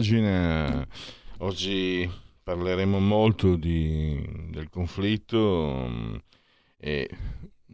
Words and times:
Pagina, 0.00 0.86
oggi 1.40 2.10
parleremo 2.42 2.98
molto 3.00 3.56
di, 3.56 4.48
del 4.48 4.70
conflitto 4.70 5.88
mm, 5.90 6.14
e 6.78 7.10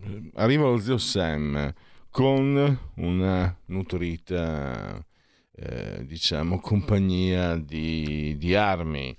eh, 0.02 0.30
arriva 0.34 0.64
lo 0.68 0.78
zio 0.78 0.98
Sam 0.98 1.72
con 2.10 2.78
una 2.96 3.56
nutrita 3.66 5.06
eh, 5.52 6.04
diciamo 6.04 6.58
compagnia 6.58 7.54
di, 7.54 8.34
di 8.36 8.56
armi. 8.56 9.16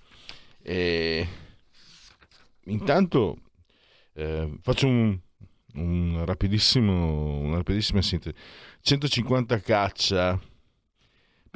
E 0.62 1.28
intanto 2.66 3.38
eh, 4.16 4.52
faccio 4.62 4.88
un, 4.88 5.18
un 5.76 6.26
rapidissimo, 6.26 7.38
una 7.40 7.56
rapidissima 7.56 8.02
sintesi. 8.02 8.36
150 8.82 9.62
caccia 9.62 10.38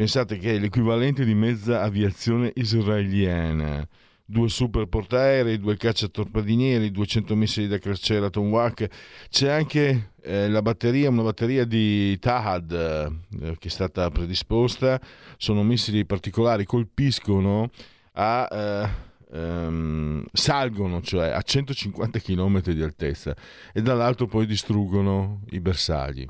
Pensate 0.02 0.39
che 0.39 0.55
è 0.55 0.57
l'equivalente 0.57 1.23
di 1.23 1.35
mezza 1.35 1.83
aviazione 1.83 2.52
israeliana. 2.55 3.88
Due 4.25 4.49
super 4.49 4.88
portaerei, 4.88 5.59
due 5.59 5.77
cacciatorpedinieri, 5.77 6.89
200 6.89 7.35
missili 7.35 7.67
da 7.67 7.77
crociera 7.77 8.31
Tomahawk. 8.31 8.88
C'è 9.29 9.52
anche 9.52 10.13
eh, 10.23 10.49
la 10.49 10.63
batteria, 10.63 11.09
una 11.09 11.22
batteria 11.22 11.66
di 11.66 12.17
Tahad 12.17 12.72
eh, 12.72 13.57
che 13.59 13.67
è 13.67 13.69
stata 13.69 14.09
predisposta. 14.09 14.99
Sono 15.38 15.61
missili 15.61 16.03
particolari, 16.03 16.66
colpiscono 16.66 17.69
a... 18.13 18.47
Eh, 18.52 19.09
Um, 19.33 20.25
salgono 20.33 21.02
cioè 21.02 21.29
a 21.29 21.41
150 21.41 22.19
km 22.19 22.63
di 22.63 22.81
altezza 22.81 23.33
e 23.72 23.81
dall'alto 23.81 24.25
poi 24.25 24.45
distruggono 24.45 25.44
i 25.52 25.61
bersagli. 25.61 26.27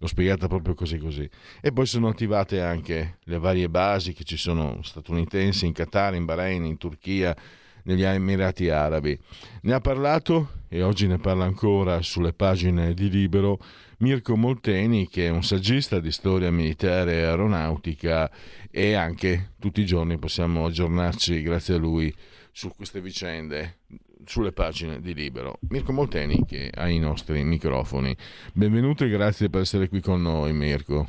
L'ho 0.00 0.06
spiegata 0.06 0.46
proprio 0.46 0.74
così 0.74 0.98
così. 0.98 1.28
E 1.60 1.72
poi 1.72 1.86
sono 1.86 2.08
attivate 2.08 2.60
anche 2.60 3.18
le 3.24 3.38
varie 3.38 3.68
basi 3.68 4.12
che 4.12 4.24
ci 4.24 4.36
sono 4.36 4.80
statunitensi 4.82 5.66
in 5.66 5.72
Qatar, 5.72 6.14
in 6.14 6.24
Bahrain, 6.24 6.64
in 6.64 6.76
Turchia, 6.76 7.36
negli 7.82 8.02
Emirati 8.02 8.68
Arabi. 8.68 9.18
Ne 9.62 9.74
ha 9.74 9.80
parlato 9.80 10.62
e 10.68 10.82
oggi 10.82 11.06
ne 11.06 11.18
parla 11.18 11.44
ancora 11.44 12.00
sulle 12.02 12.32
pagine 12.32 12.94
di 12.94 13.08
Libero 13.08 13.58
Mirko 13.98 14.36
Molteni, 14.36 15.08
che 15.08 15.26
è 15.26 15.30
un 15.30 15.42
saggista 15.42 15.98
di 15.98 16.12
storia 16.12 16.52
militare 16.52 17.14
e 17.14 17.22
aeronautica 17.24 18.30
e 18.70 18.94
anche 18.94 19.54
tutti 19.58 19.80
i 19.80 19.86
giorni 19.86 20.18
possiamo 20.18 20.66
aggiornarci 20.66 21.42
grazie 21.42 21.74
a 21.74 21.78
lui 21.78 22.14
su 22.52 22.70
queste 22.76 23.00
vicende 23.00 23.78
sulle 24.24 24.52
pagine 24.52 25.00
di 25.00 25.14
Libero. 25.14 25.58
Mirko 25.68 25.92
Molteni 25.92 26.44
che 26.44 26.70
ha 26.74 26.88
i 26.88 26.98
nostri 26.98 27.42
microfoni. 27.44 28.16
Benvenuto 28.52 29.04
e 29.04 29.08
grazie 29.08 29.48
per 29.48 29.62
essere 29.62 29.88
qui 29.88 30.00
con 30.00 30.22
noi 30.22 30.52
Mirko. 30.52 31.06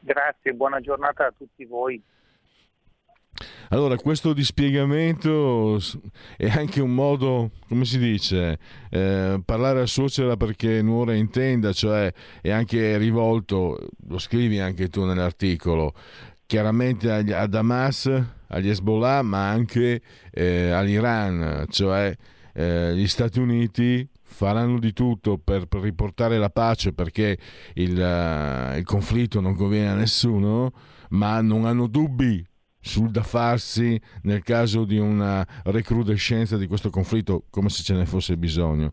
Grazie, 0.00 0.52
buona 0.52 0.80
giornata 0.80 1.26
a 1.26 1.34
tutti 1.36 1.64
voi. 1.64 2.00
Allora, 3.70 3.96
questo 3.96 4.32
dispiegamento 4.32 5.78
è 6.36 6.48
anche 6.48 6.80
un 6.80 6.94
modo, 6.94 7.50
come 7.68 7.84
si 7.84 7.98
dice, 7.98 8.58
eh, 8.90 9.40
parlare 9.44 9.80
a 9.80 9.86
suocera 9.86 10.36
perché 10.36 10.80
nuora 10.82 11.14
intenda, 11.14 11.72
cioè 11.72 12.12
è 12.40 12.50
anche 12.50 12.96
rivolto, 12.96 13.88
lo 14.08 14.18
scrivi 14.18 14.60
anche 14.60 14.88
tu 14.88 15.04
nell'articolo, 15.04 15.94
chiaramente 16.46 17.10
a 17.10 17.46
Damas, 17.46 18.10
agli 18.48 18.68
Hezbollah, 18.68 19.22
ma 19.22 19.48
anche 19.50 20.00
eh, 20.30 20.70
all'Iran, 20.70 21.66
cioè 21.68 22.14
eh, 22.52 22.94
gli 22.94 23.06
Stati 23.06 23.38
Uniti 23.38 24.08
faranno 24.22 24.78
di 24.78 24.92
tutto 24.92 25.38
per, 25.38 25.66
per 25.66 25.80
riportare 25.80 26.38
la 26.38 26.50
pace 26.50 26.92
perché 26.92 27.38
il, 27.74 27.92
uh, 27.92 28.76
il, 28.76 28.84
conflitto 28.84 29.40
non 29.40 29.54
conviene 29.54 29.90
a 29.90 29.94
nessuno, 29.94 30.72
ma 31.10 31.40
non 31.40 31.64
hanno 31.64 31.86
dubbi 31.86 32.44
sul 32.80 33.10
da 33.10 33.22
farsi 33.22 34.00
nel 34.22 34.42
caso 34.42 34.84
di 34.84 34.98
una 34.98 35.46
recrudescenza 35.64 36.56
di 36.56 36.66
questo 36.66 36.90
conflitto, 36.90 37.44
come 37.50 37.68
se 37.68 37.82
ce 37.82 37.94
ne 37.94 38.06
fosse 38.06 38.36
bisogno. 38.36 38.92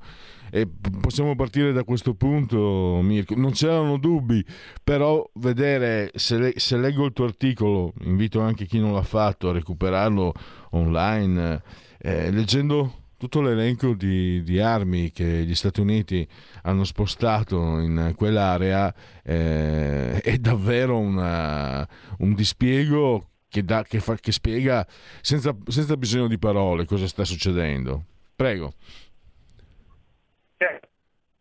E 0.56 0.68
possiamo 1.02 1.34
partire 1.34 1.74
da 1.74 1.84
questo 1.84 2.14
punto, 2.14 3.00
Mirko. 3.02 3.34
Non 3.34 3.54
c'erano 3.54 3.98
dubbi, 3.98 4.46
però 4.84 5.28
vedere, 5.38 6.12
se, 6.14 6.38
le, 6.38 6.54
se, 6.58 6.78
leggo 6.78 7.06
il 7.06 7.12
tuo 7.12 7.26
articolo, 7.26 7.92
invito 8.02 8.40
anche 8.40 8.68
chi 8.68 8.78
non 8.78 8.94
l'ha 8.94 9.02
fatto 9.02 9.50
a 9.50 9.52
recuperarlo 9.52 10.32
online, 10.74 11.60
eh, 11.98 12.30
leggendo 12.30 13.06
tutto 13.18 13.42
l'elenco 13.42 13.96
di, 13.96 14.44
di, 14.44 14.60
armi 14.60 15.10
che 15.12 15.26
gli 15.26 15.56
Stati 15.56 15.80
Uniti 15.80 16.28
hanno 16.62 16.84
spostato 16.84 17.80
in 17.80 18.14
quell'area 18.16 18.94
eh, 19.24 20.22
è 20.22 20.38
davvero 20.38 21.00
una, 21.00 21.88
un 22.20 22.36
dispiego 22.36 23.30
che, 23.50 23.64
da, 23.64 23.82
che, 23.82 24.00
fa, 24.00 24.18
che 24.18 24.32
spiega 24.32 24.86
senza, 25.20 25.58
senza 25.66 25.98
bisogno 25.98 26.28
di 26.28 26.38
parole 26.38 26.86
cosa 26.86 27.08
sta 27.08 27.26
succedendo. 27.26 28.04
Prego 28.36 28.74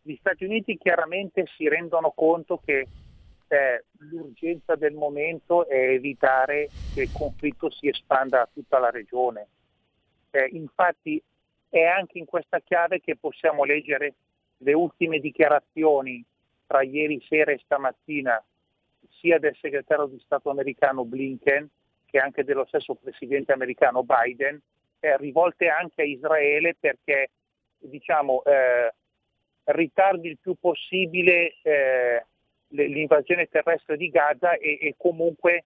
gli 0.02 0.16
Stati 0.16 0.44
Uniti 0.44 0.76
chiaramente 0.76 1.46
si 1.56 1.68
rendono 1.68 2.10
conto 2.10 2.60
che 2.64 2.86
eh, 3.48 3.84
l'urgenza 3.98 4.74
del 4.74 4.94
momento 4.94 5.68
è 5.68 5.90
evitare 5.90 6.68
che 6.92 7.02
il 7.02 7.12
conflitto 7.12 7.70
si 7.70 7.88
espanda 7.88 8.42
a 8.42 8.48
tutta 8.52 8.78
la 8.78 8.90
regione. 8.90 9.46
Eh, 10.30 10.48
infatti 10.52 11.22
è 11.68 11.84
anche 11.84 12.18
in 12.18 12.24
questa 12.24 12.60
chiave 12.60 13.00
che 13.00 13.16
possiamo 13.16 13.64
leggere 13.64 14.14
le 14.58 14.72
ultime 14.72 15.18
dichiarazioni 15.18 16.24
tra 16.66 16.82
ieri 16.82 17.22
sera 17.28 17.52
e 17.52 17.60
stamattina 17.62 18.42
sia 19.20 19.38
del 19.38 19.56
segretario 19.60 20.06
di 20.06 20.20
Stato 20.24 20.50
americano 20.50 21.04
Blinken 21.04 21.69
che 22.06 22.19
anche 22.19 22.44
dello 22.44 22.66
stesso 22.66 22.94
presidente 22.94 23.52
americano 23.52 24.02
Biden, 24.04 24.60
eh, 25.00 25.16
rivolte 25.16 25.69
anche 25.69 26.02
a 26.02 26.04
Israele 26.04 26.76
perché 26.78 27.30
diciamo, 27.78 28.42
eh, 28.44 28.92
ritardi 29.65 30.28
il 30.28 30.39
più 30.39 30.55
possibile 30.59 31.56
eh, 31.62 32.25
l'invasione 32.69 33.47
terrestre 33.47 33.97
di 33.97 34.09
Gaza 34.09 34.55
e, 34.55 34.78
e 34.81 34.95
comunque 34.97 35.65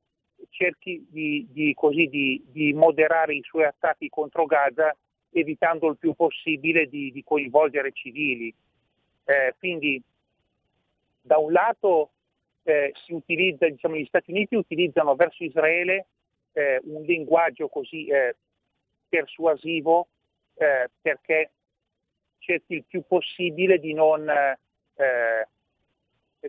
cerchi 0.51 1.07
di, 1.09 1.47
di, 1.51 1.73
così, 1.75 2.09
di, 2.09 2.43
di, 2.49 2.73
moderare 2.73 3.35
i 3.35 3.43
suoi 3.43 3.65
attacchi 3.65 4.09
contro 4.09 4.45
Gaza 4.45 4.95
evitando 5.31 5.89
il 5.91 5.97
più 5.97 6.15
possibile 6.15 6.87
di, 6.87 7.23
coinvolgere 7.25 7.93
civili. 7.93 8.53
Eh, 9.25 9.55
quindi 9.59 10.01
da 11.21 11.39
un 11.39 11.53
lato 11.53 12.11
eh, 12.63 12.93
utilizza, 13.09 13.69
diciamo, 13.69 13.97
gli 13.97 14.07
Stati 14.07 14.31
Uniti 14.31 14.55
utilizzano 14.55 15.15
verso 15.15 15.45
Israele 15.45 16.07
eh, 16.53 16.81
un 16.85 17.03
linguaggio 17.03 17.69
così 17.69 18.07
eh, 18.07 18.35
persuasivo 19.09 20.09
eh, 20.55 20.89
perché 21.01 21.51
cerchi 22.39 22.75
il 22.75 22.85
più 22.85 23.03
possibile 23.07 23.79
di 23.79 23.93
non 23.93 24.29
eh, 24.29 25.49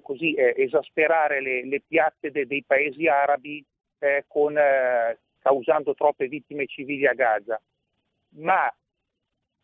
così, 0.01 0.33
eh, 0.33 0.53
esasperare 0.57 1.41
le, 1.41 1.65
le 1.65 1.81
piazze 1.85 2.31
de, 2.31 2.45
dei 2.45 2.63
paesi 2.63 3.07
arabi 3.07 3.63
eh, 3.99 4.25
con, 4.27 4.57
eh, 4.57 5.17
causando 5.39 5.93
troppe 5.95 6.27
vittime 6.27 6.65
civili 6.67 7.07
a 7.07 7.13
Gaza. 7.13 7.59
Ma 8.37 8.73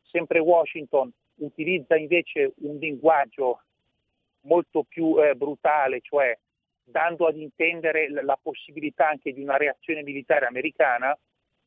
sempre 0.02 0.40
Washington 0.40 1.12
utilizza 1.36 1.96
invece 1.96 2.54
un 2.58 2.78
linguaggio 2.78 3.62
molto 4.42 4.84
più 4.84 5.22
eh, 5.22 5.36
brutale, 5.36 6.02
cioè 6.02 6.38
dando 6.84 7.28
ad 7.28 7.38
intendere 7.38 8.10
la 8.10 8.38
possibilità 8.42 9.10
anche 9.10 9.32
di 9.32 9.42
una 9.42 9.58
reazione 9.58 10.04
militare 10.04 10.46
americana 10.46 11.18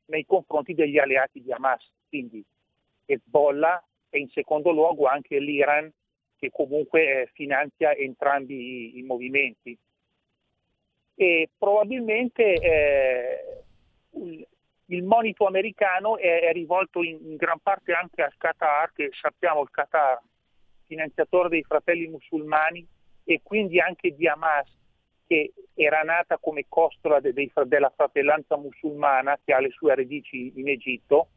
nei 0.06 0.26
confronti 0.26 0.74
degli 0.74 0.98
alleati 0.98 1.42
di 1.42 1.52
Hamas. 1.52 1.84
Quindi 2.08 2.44
Hezbollah 3.06 3.82
e 4.10 4.18
in 4.18 4.28
secondo 4.30 4.70
luogo 4.70 5.06
anche 5.06 5.38
l'Iran 5.38 5.90
che 6.38 6.50
comunque 6.50 7.22
eh, 7.22 7.30
finanzia 7.32 7.94
entrambi 7.94 8.54
i, 8.54 8.98
i 8.98 9.02
movimenti. 9.02 9.76
e 11.14 11.48
probabilmente 11.56 12.54
eh, 12.54 13.64
il 14.86 15.02
monito 15.02 15.46
americano 15.46 16.18
è, 16.18 16.42
è 16.42 16.52
rivolto 16.52 17.02
in, 17.02 17.18
in, 17.22 17.36
gran 17.36 17.58
parte 17.60 17.92
anche 17.92 18.22
al 18.22 18.36
Qatar, 18.36 18.92
che 18.92 19.10
sappiamo 19.12 19.62
il 19.62 19.70
Qatar, 19.70 20.20
finanziatore 20.84 21.48
dei 21.48 21.62
fratelli 21.62 22.06
musulmani 22.06 22.86
e 23.24 23.40
quindi 23.42 23.80
anche 23.80 24.14
di 24.14 24.28
Hamas, 24.28 24.70
che 25.26 25.52
era 25.74 26.02
nata 26.02 26.38
come 26.38 26.66
costola 26.68 27.18
de, 27.18 27.32
de, 27.32 27.50
della 27.64 27.92
fratellanza 27.94 28.56
musulmana 28.56 29.38
che 29.44 29.52
ha 29.52 29.58
le 29.58 29.70
sue 29.70 29.94
radici 29.94 30.52
in 30.54 30.68
Egitto, 30.68 31.28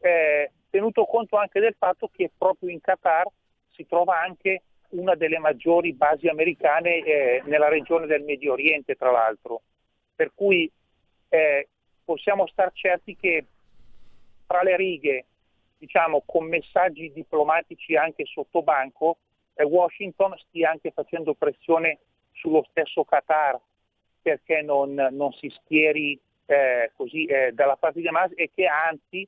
eh, 0.00 0.50
tenuto 0.70 1.04
conto 1.04 1.36
anche 1.36 1.60
del 1.60 1.74
fatto 1.76 2.08
che 2.12 2.30
proprio 2.36 2.70
in 2.70 2.80
Qatar 2.80 3.26
si 3.70 3.86
trova 3.86 4.20
anche 4.20 4.62
una 4.90 5.14
delle 5.14 5.38
maggiori 5.38 5.92
basi 5.92 6.28
americane 6.28 7.02
eh, 7.02 7.42
nella 7.44 7.68
regione 7.68 8.06
del 8.06 8.22
Medio 8.22 8.52
Oriente, 8.52 8.96
tra 8.96 9.10
l'altro. 9.10 9.62
Per 10.14 10.32
cui 10.34 10.70
eh, 11.28 11.68
possiamo 12.04 12.46
star 12.46 12.72
certi 12.72 13.16
che 13.16 13.44
tra 14.46 14.62
le 14.62 14.76
righe, 14.76 15.24
diciamo, 15.78 16.22
con 16.26 16.46
messaggi 16.46 17.12
diplomatici 17.12 17.94
anche 17.94 18.24
sotto 18.26 18.62
banco, 18.62 19.18
eh, 19.54 19.64
Washington 19.64 20.34
stia 20.38 20.70
anche 20.70 20.90
facendo 20.90 21.34
pressione 21.34 21.98
sullo 22.32 22.66
stesso 22.70 23.04
Qatar 23.04 23.58
perché 24.22 24.62
non, 24.62 24.94
non 24.94 25.32
si 25.32 25.48
schieri 25.48 26.18
eh, 26.46 26.90
così 26.96 27.24
eh, 27.26 27.52
dalla 27.52 27.76
parte 27.76 28.00
di 28.00 28.08
Hamas 28.08 28.32
e 28.34 28.50
che 28.52 28.66
anzi, 28.66 29.26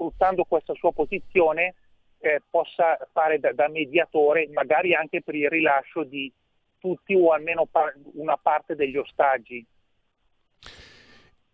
sfruttando 0.00 0.44
questa 0.44 0.72
sua 0.74 0.92
posizione, 0.92 1.74
eh, 2.20 2.42
possa 2.48 2.98
fare 3.12 3.38
da, 3.38 3.52
da, 3.52 3.68
mediatore, 3.68 4.48
magari 4.52 4.94
anche 4.94 5.22
per 5.22 5.34
il 5.34 5.50
rilascio 5.50 6.04
di 6.04 6.32
tutti 6.78 7.14
o 7.14 7.32
almeno 7.32 7.66
par- 7.66 7.94
una 8.14 8.38
parte 8.38 8.74
degli 8.74 8.96
ostaggi. 8.96 9.64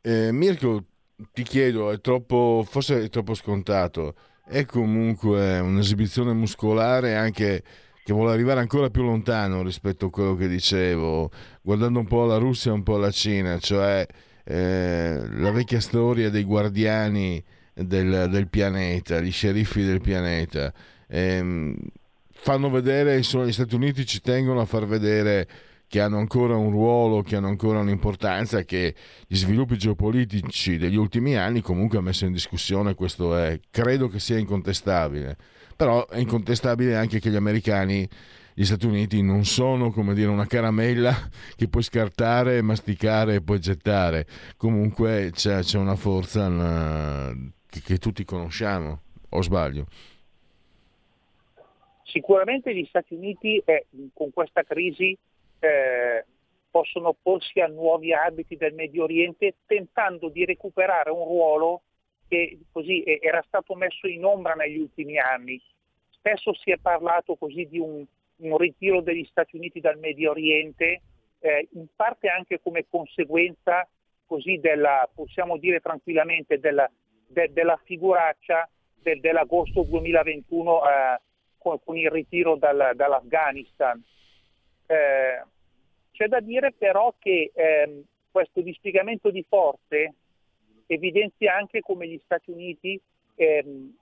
Eh, 0.00 0.30
Mirko, 0.30 0.84
ti 1.32 1.42
chiedo, 1.42 1.90
è 1.90 2.00
troppo, 2.00 2.64
forse 2.64 3.02
è 3.02 3.08
troppo 3.08 3.34
scontato, 3.34 4.14
è 4.44 4.64
comunque 4.64 5.58
un'esibizione 5.58 6.32
muscolare 6.32 7.16
anche 7.16 7.62
che 8.04 8.12
vuole 8.12 8.32
arrivare 8.32 8.60
ancora 8.60 8.88
più 8.88 9.02
lontano 9.02 9.64
rispetto 9.64 10.06
a 10.06 10.10
quello 10.10 10.36
che 10.36 10.46
dicevo, 10.46 11.28
guardando 11.60 11.98
un 11.98 12.06
po' 12.06 12.24
la 12.24 12.36
Russia 12.36 12.70
e 12.70 12.74
un 12.74 12.84
po' 12.84 12.98
la 12.98 13.10
Cina, 13.10 13.58
cioè 13.58 14.06
eh, 14.44 15.20
la 15.28 15.50
vecchia 15.50 15.80
storia 15.80 16.30
dei 16.30 16.44
guardiani 16.44 17.42
del, 17.84 18.28
del 18.30 18.48
pianeta, 18.48 19.20
gli 19.20 19.30
sceriffi 19.30 19.82
del 19.82 20.00
pianeta. 20.00 20.72
Eh, 21.06 21.74
fanno 22.30 22.70
vedere, 22.70 23.18
gli 23.18 23.52
Stati 23.52 23.74
Uniti 23.74 24.06
ci 24.06 24.20
tengono 24.20 24.60
a 24.60 24.64
far 24.64 24.86
vedere 24.86 25.48
che 25.88 26.00
hanno 26.00 26.18
ancora 26.18 26.56
un 26.56 26.70
ruolo, 26.70 27.22
che 27.22 27.36
hanno 27.36 27.48
ancora 27.48 27.78
un'importanza, 27.78 28.62
che 28.62 28.94
gli 29.26 29.36
sviluppi 29.36 29.76
geopolitici 29.76 30.78
degli 30.78 30.96
ultimi 30.96 31.36
anni 31.36 31.60
comunque 31.60 31.98
hanno 31.98 32.08
messo 32.08 32.24
in 32.24 32.32
discussione, 32.32 32.94
questo 32.94 33.36
è, 33.36 33.60
credo 33.70 34.08
che 34.08 34.18
sia 34.18 34.38
incontestabile. 34.38 35.36
Però 35.76 36.08
è 36.08 36.18
incontestabile 36.18 36.96
anche 36.96 37.20
che 37.20 37.30
gli 37.30 37.36
americani 37.36 38.08
gli 38.58 38.64
Stati 38.64 38.86
Uniti 38.86 39.20
non 39.20 39.44
sono 39.44 39.90
come 39.90 40.14
dire 40.14 40.30
una 40.30 40.46
caramella 40.46 41.14
che 41.54 41.68
puoi 41.68 41.82
scartare, 41.82 42.62
masticare 42.62 43.34
e 43.34 43.42
poi 43.42 43.60
gettare. 43.60 44.26
Comunque 44.56 45.30
c'è, 45.34 45.60
c'è 45.60 45.78
una 45.78 45.94
forza 45.94 46.48
che, 47.80 47.94
che 47.94 47.98
tutti 47.98 48.24
conosciamo, 48.24 49.00
o 49.30 49.42
sbaglio? 49.42 49.86
Sicuramente 52.04 52.74
gli 52.74 52.86
Stati 52.86 53.14
Uniti 53.14 53.60
eh, 53.64 53.86
con 54.14 54.32
questa 54.32 54.62
crisi 54.62 55.16
eh, 55.58 56.24
possono 56.70 57.14
porsi 57.20 57.60
a 57.60 57.66
nuovi 57.66 58.12
abiti 58.12 58.56
del 58.56 58.74
Medio 58.74 59.04
Oriente 59.04 59.56
tentando 59.66 60.28
di 60.28 60.44
recuperare 60.44 61.10
un 61.10 61.24
ruolo 61.24 61.82
che 62.28 62.58
così 62.72 63.04
era 63.04 63.42
stato 63.46 63.74
messo 63.74 64.06
in 64.06 64.24
ombra 64.24 64.54
negli 64.54 64.78
ultimi 64.78 65.18
anni. 65.18 65.60
Spesso 66.10 66.52
si 66.54 66.70
è 66.70 66.76
parlato 66.76 67.36
così 67.36 67.66
di 67.68 67.78
un, 67.78 68.04
un 68.36 68.56
ritiro 68.56 69.00
degli 69.00 69.24
Stati 69.24 69.56
Uniti 69.56 69.80
dal 69.80 69.98
Medio 69.98 70.30
Oriente, 70.30 71.02
eh, 71.38 71.68
in 71.72 71.86
parte 71.94 72.28
anche 72.28 72.60
come 72.60 72.86
conseguenza 72.88 73.86
così 74.26 74.58
della, 74.58 75.08
possiamo 75.14 75.56
dire 75.56 75.80
tranquillamente, 75.80 76.58
della 76.58 76.90
de, 77.26 77.52
della 77.52 77.78
figuraccia 77.84 78.68
de, 78.94 79.20
dell'agosto 79.20 79.82
2021 79.82 80.88
eh, 80.88 81.20
con, 81.58 81.78
con, 81.84 81.96
il 81.96 82.10
ritiro 82.10 82.56
dal, 82.56 82.92
dall'Afghanistan. 82.94 84.02
Eh, 84.86 85.42
c'è 86.12 86.28
da 86.28 86.40
dire 86.40 86.72
però 86.72 87.12
che 87.18 87.50
eh, 87.54 88.02
questo 88.30 88.60
dispiegamento 88.60 89.30
di 89.30 89.44
forze 89.48 90.14
evidenzia 90.86 91.56
anche 91.56 91.80
come 91.80 92.08
gli 92.08 92.20
Stati 92.24 92.50
Uniti 92.50 93.00
ehm, 93.34 93.94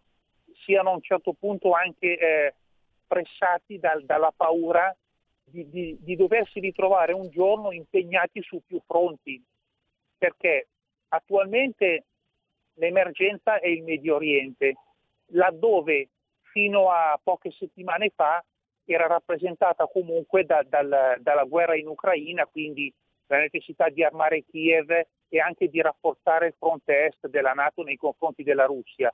siano 0.65 0.91
a 0.91 0.94
un 0.94 1.03
certo 1.03 1.32
punto 1.32 1.73
anche 1.73 2.19
eh, 2.19 2.55
pressati 3.06 3.79
dal, 3.79 4.05
dalla 4.05 4.32
paura 4.35 4.94
di, 5.44 5.69
di, 5.69 5.97
di, 6.00 6.17
doversi 6.17 6.61
ritrovare 6.61 7.12
un 7.12 7.29
giorno 7.31 7.70
impegnati 7.73 8.43
su 8.43 8.61
più 8.67 8.81
fronti, 8.87 9.43
perché 10.17 10.69
attualmente 11.09 12.05
l'emergenza 12.75 13.59
è 13.59 13.69
il 13.69 13.82
Medio 13.82 14.17
Oriente, 14.17 14.75
laddove 15.29 16.09
fino 16.43 16.91
a 16.91 17.19
poche 17.23 17.50
settimane 17.50 18.11
fa 18.15 18.43
era 18.85 19.06
rappresentata 19.06 19.87
comunque 19.87 20.44
da, 20.44 20.62
dal, 20.67 21.17
dalla 21.21 21.44
guerra 21.44 21.76
in 21.76 21.88
Ucraina, 21.88 22.47
quindi 22.47 22.93
la 23.26 23.38
necessità 23.38 23.88
di 23.88 24.05
armare 24.05 24.44
Kiev 24.44 24.91
e 25.29 25.41
anche 25.41 25.69
di 25.69 25.81
rafforzare 25.81 26.49
il 26.49 26.55
fronte 26.59 27.06
est 27.06 27.26
della 27.29 27.53
Nato 27.53 27.82
nei 27.82 27.97
confronti 27.97 28.43
della 28.43 28.67
Russia. 28.67 29.12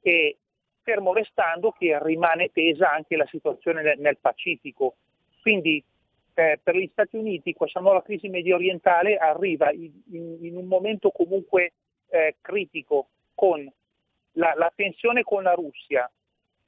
E 0.00 0.38
fermo 0.82 1.12
restando 1.12 1.72
che 1.72 1.98
rimane 2.02 2.50
tesa 2.52 2.90
anche 2.90 3.16
la 3.16 3.26
situazione 3.26 3.82
nel, 3.82 3.98
nel 3.98 4.18
Pacifico. 4.18 4.96
Quindi 5.42 5.82
eh, 6.34 6.58
per 6.62 6.76
gli 6.76 6.88
Stati 6.92 7.16
Uniti 7.16 7.52
questa 7.52 7.80
nuova 7.80 8.02
crisi 8.02 8.28
medio 8.28 8.56
orientale 8.56 9.16
arriva 9.16 9.70
in, 9.72 9.92
in, 10.12 10.38
in 10.40 10.56
un 10.56 10.66
momento 10.66 11.10
comunque 11.10 11.72
eh, 12.08 12.36
critico 12.40 13.08
con 13.34 13.70
la, 14.32 14.54
la, 14.56 14.72
tensione 14.74 15.22
con 15.22 15.42
la 15.42 15.54
Russia, 15.54 16.10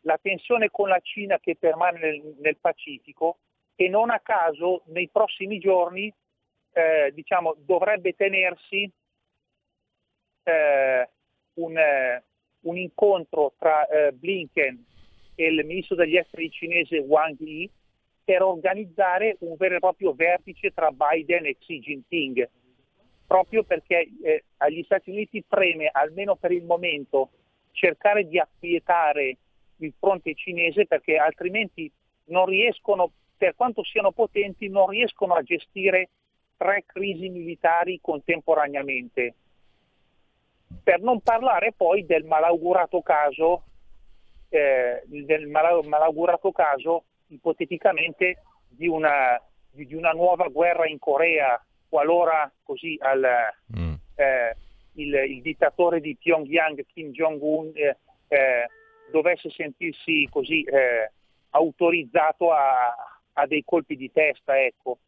la 0.02 0.18
tensione 0.20 0.70
con 0.70 0.88
la 0.88 1.00
Cina 1.00 1.38
che 1.38 1.56
permane 1.56 1.98
nel, 1.98 2.36
nel 2.40 2.56
Pacifico 2.56 3.38
e 3.74 3.88
non 3.88 4.10
a 4.10 4.20
caso 4.20 4.82
nei 4.86 5.08
prossimi 5.08 5.58
giorni 5.58 6.12
eh, 6.72 7.12
diciamo, 7.12 7.56
dovrebbe 7.58 8.12
tenersi 8.14 8.90
eh, 10.42 11.08
un, 11.54 11.76
eh, 11.76 12.24
un, 12.60 12.76
incontro 12.76 13.54
tra 13.58 13.86
eh, 13.86 14.12
Blinken 14.12 14.84
e 15.34 15.46
il 15.46 15.64
ministro 15.64 15.96
degli 15.96 16.16
esteri 16.16 16.50
cinese 16.50 16.98
Wang 16.98 17.38
Yi 17.38 17.70
per 18.24 18.42
organizzare 18.42 19.36
un 19.40 19.56
vero 19.56 19.76
e 19.76 19.80
proprio 19.80 20.12
vertice 20.12 20.72
tra 20.72 20.90
Biden 20.90 21.46
e 21.46 21.56
Xi 21.56 21.78
Jinping 21.78 22.48
proprio 23.28 23.62
perché 23.62 24.08
eh, 24.22 24.44
agli 24.56 24.82
Stati 24.84 25.10
Uniti 25.10 25.44
preme, 25.46 25.90
almeno 25.92 26.34
per 26.34 26.50
il 26.50 26.64
momento, 26.64 27.28
cercare 27.72 28.26
di 28.26 28.38
acquietare 28.38 29.36
il 29.76 29.92
fronte 29.98 30.34
cinese 30.34 30.86
perché 30.86 31.18
altrimenti 31.18 31.92
non 32.28 32.46
riescono, 32.46 33.12
per 33.36 33.54
quanto 33.54 33.84
siano 33.84 34.12
potenti, 34.12 34.68
non 34.68 34.88
riescono 34.88 35.34
a 35.34 35.42
gestire 35.42 36.08
tre 36.56 36.84
crisi 36.86 37.28
militari 37.28 38.00
contemporaneamente. 38.00 39.34
Per 40.82 41.00
non 41.00 41.20
parlare 41.20 41.74
poi 41.76 42.06
del 42.06 42.24
malaugurato 42.24 43.02
caso, 43.02 43.62
eh, 44.48 45.02
del 45.04 45.46
malaugurato 45.48 46.50
caso 46.50 47.04
ipoteticamente 47.26 48.42
di 48.66 48.88
una, 48.88 49.38
di 49.70 49.94
una 49.94 50.12
nuova 50.12 50.48
guerra 50.48 50.88
in 50.88 50.98
Corea 50.98 51.62
qualora 51.88 52.50
così 52.62 52.96
al, 53.00 53.26
mm. 53.76 53.94
eh, 54.16 54.56
il, 54.94 55.14
il, 55.14 55.42
dittatore 55.42 56.00
di 56.00 56.16
Pyongyang 56.16 56.84
Kim 56.92 57.10
Jong-un 57.10 57.70
eh, 57.74 57.96
eh, 58.28 58.68
dovesse 59.10 59.50
sentirsi 59.50 60.28
così 60.30 60.62
eh, 60.62 61.10
autorizzato 61.50 62.52
a, 62.52 62.94
a, 63.32 63.46
dei 63.46 63.62
colpi 63.64 63.96
di 63.96 64.10
testa. 64.12 64.60
Ecco. 64.60 64.98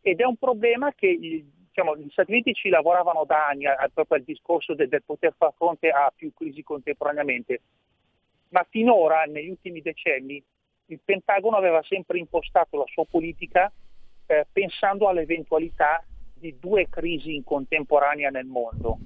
Ed 0.00 0.20
è 0.20 0.24
un 0.24 0.36
problema 0.36 0.92
che 0.94 1.16
diciamo, 1.18 1.96
gli 1.96 2.08
Stati 2.10 2.30
Uniti 2.32 2.54
ci 2.54 2.68
lavoravano 2.68 3.24
da 3.24 3.48
anni 3.48 3.66
a, 3.66 3.74
a, 3.74 3.88
proprio 3.92 4.18
al 4.18 4.24
discorso 4.24 4.74
del, 4.74 4.88
del 4.88 5.02
poter 5.04 5.34
far 5.36 5.52
fronte 5.56 5.88
a 5.88 6.12
più 6.14 6.32
crisi 6.34 6.62
contemporaneamente, 6.62 7.60
ma 8.50 8.66
finora, 8.68 9.24
negli 9.24 9.48
ultimi 9.48 9.80
decenni, 9.80 10.42
il 10.86 11.00
Pentagono 11.04 11.56
aveva 11.56 11.82
sempre 11.82 12.18
impostato 12.18 12.76
la 12.76 12.84
sua 12.86 13.04
politica 13.08 13.70
eh, 14.26 14.46
pensando 14.52 15.08
all'eventualità 15.08 16.04
di 16.40 16.58
due 16.58 16.88
crisi 16.88 17.34
in 17.34 17.44
contemporanea 17.44 18.30
nel 18.30 18.46
mondo, 18.46 18.98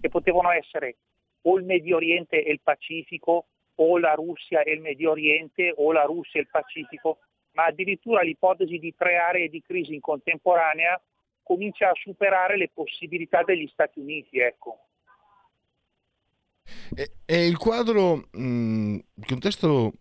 che 0.00 0.08
potevano 0.08 0.50
essere 0.50 0.96
o 1.42 1.58
il 1.58 1.64
Medio 1.64 1.96
Oriente 1.96 2.44
e 2.44 2.52
il 2.52 2.60
Pacifico, 2.62 3.46
o 3.74 3.98
la 3.98 4.14
Russia 4.14 4.62
e 4.62 4.72
il 4.72 4.80
Medio 4.80 5.10
Oriente, 5.10 5.72
o 5.76 5.92
la 5.92 6.04
Russia 6.04 6.38
e 6.38 6.42
il 6.42 6.48
Pacifico, 6.50 7.18
ma 7.52 7.64
addirittura 7.64 8.22
l'ipotesi 8.22 8.78
di 8.78 8.94
tre 8.96 9.16
aree 9.16 9.48
di 9.48 9.62
crisi 9.62 9.94
in 9.94 10.00
contemporanea 10.00 11.00
comincia 11.42 11.88
a 11.88 11.94
superare 11.94 12.56
le 12.56 12.70
possibilità 12.72 13.42
degli 13.42 13.68
Stati 13.72 13.98
Uniti. 13.98 14.38
Ecco. 14.38 14.78
E, 16.94 17.12
e 17.24 17.46
il 17.46 17.56
quadro, 17.56 18.28
mh, 18.30 18.98
il 19.14 19.26
contesto 19.26 19.92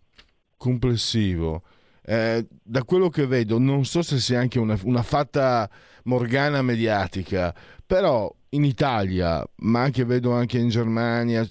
complessivo, 0.58 1.64
eh, 2.10 2.48
da 2.64 2.84
quello 2.86 3.10
che 3.10 3.28
vedo, 3.28 3.60
non 3.60 3.86
so 3.86 4.02
se 4.02 4.18
sia 4.20 4.40
anche 4.40 4.58
una, 4.58 4.76
una 4.82 5.04
fatta 5.04 5.70
morgana 6.06 6.64
mediatica, 6.64 7.54
però 7.86 8.36
in 8.50 8.64
Italia, 8.64 9.46
ma 9.58 9.82
anche 9.82 10.06
vedo 10.06 10.32
anche 10.32 10.58
in 10.58 10.70
Germania, 10.70 11.48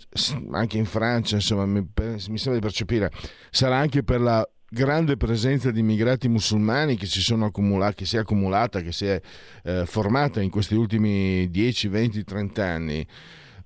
anche 0.51 0.77
in 0.77 0.85
Francia, 0.85 1.37
insomma, 1.37 1.65
mi, 1.65 1.87
mi 1.95 2.19
sembra 2.19 2.55
di 2.55 2.59
percepire, 2.59 3.13
sarà 3.51 3.77
anche 3.77 4.03
per 4.03 4.21
la 4.21 4.45
grande 4.69 5.17
presenza 5.17 5.71
di 5.71 5.79
immigrati 5.79 6.27
musulmani 6.27 6.97
che 6.97 7.07
accumulati, 7.41 7.95
che 7.95 8.05
si 8.05 8.17
è 8.17 8.19
accumulata, 8.19 8.81
che 8.81 8.91
si 8.91 9.07
è 9.07 9.21
eh, 9.63 9.87
formata 9.87 10.41
in 10.41 10.51
questi 10.51 10.75
ultimi 10.75 11.49
10, 11.49 11.87
20, 11.87 12.25
30 12.25 12.65
anni, 12.65 13.07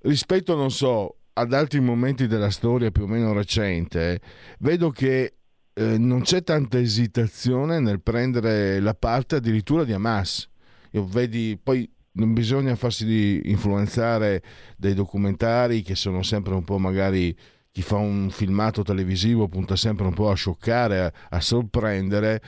rispetto, 0.02 0.54
non 0.54 0.70
so, 0.70 1.16
ad 1.32 1.54
altri 1.54 1.80
momenti 1.80 2.26
della 2.26 2.50
storia 2.50 2.90
più 2.90 3.04
o 3.04 3.06
meno 3.06 3.32
recente, 3.32 4.20
vedo 4.58 4.90
che 4.90 5.37
eh, 5.75 5.99
non 5.99 6.23
c'è 6.23 6.43
tanta 6.43 6.79
esitazione 6.79 7.81
nel 7.81 8.00
prendere 8.00 8.81
la 8.81 8.95
parte 8.95 9.37
addirittura 9.37 9.85
di 9.85 9.93
Hamas. 9.93 10.49
Io 10.93 11.07
vedi, 11.07 11.59
poi 11.62 11.88
non 12.12 12.33
bisogna 12.33 12.76
farsi 12.76 13.41
influenzare 13.45 14.43
dai 14.76 14.95
documentari 14.95 15.83
che 15.83 15.95
sono 15.95 16.23
sempre 16.23 16.55
un 16.55 16.64
po' 16.64 16.79
magari 16.79 17.35
chi 17.71 17.81
fa 17.81 17.97
un 17.97 18.29
filmato 18.31 18.83
televisivo 18.83 19.49
punta 19.49 19.76
sempre 19.76 20.07
un 20.07 20.12
po' 20.12 20.29
a 20.31 20.35
scioccare, 20.35 21.00
a, 21.00 21.12
a 21.31 21.41
sorprendere, 21.41 22.43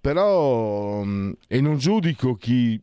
però 0.00 1.02
mm, 1.02 1.32
e 1.48 1.60
non 1.60 1.78
giudico 1.78 2.34
chi 2.36 2.80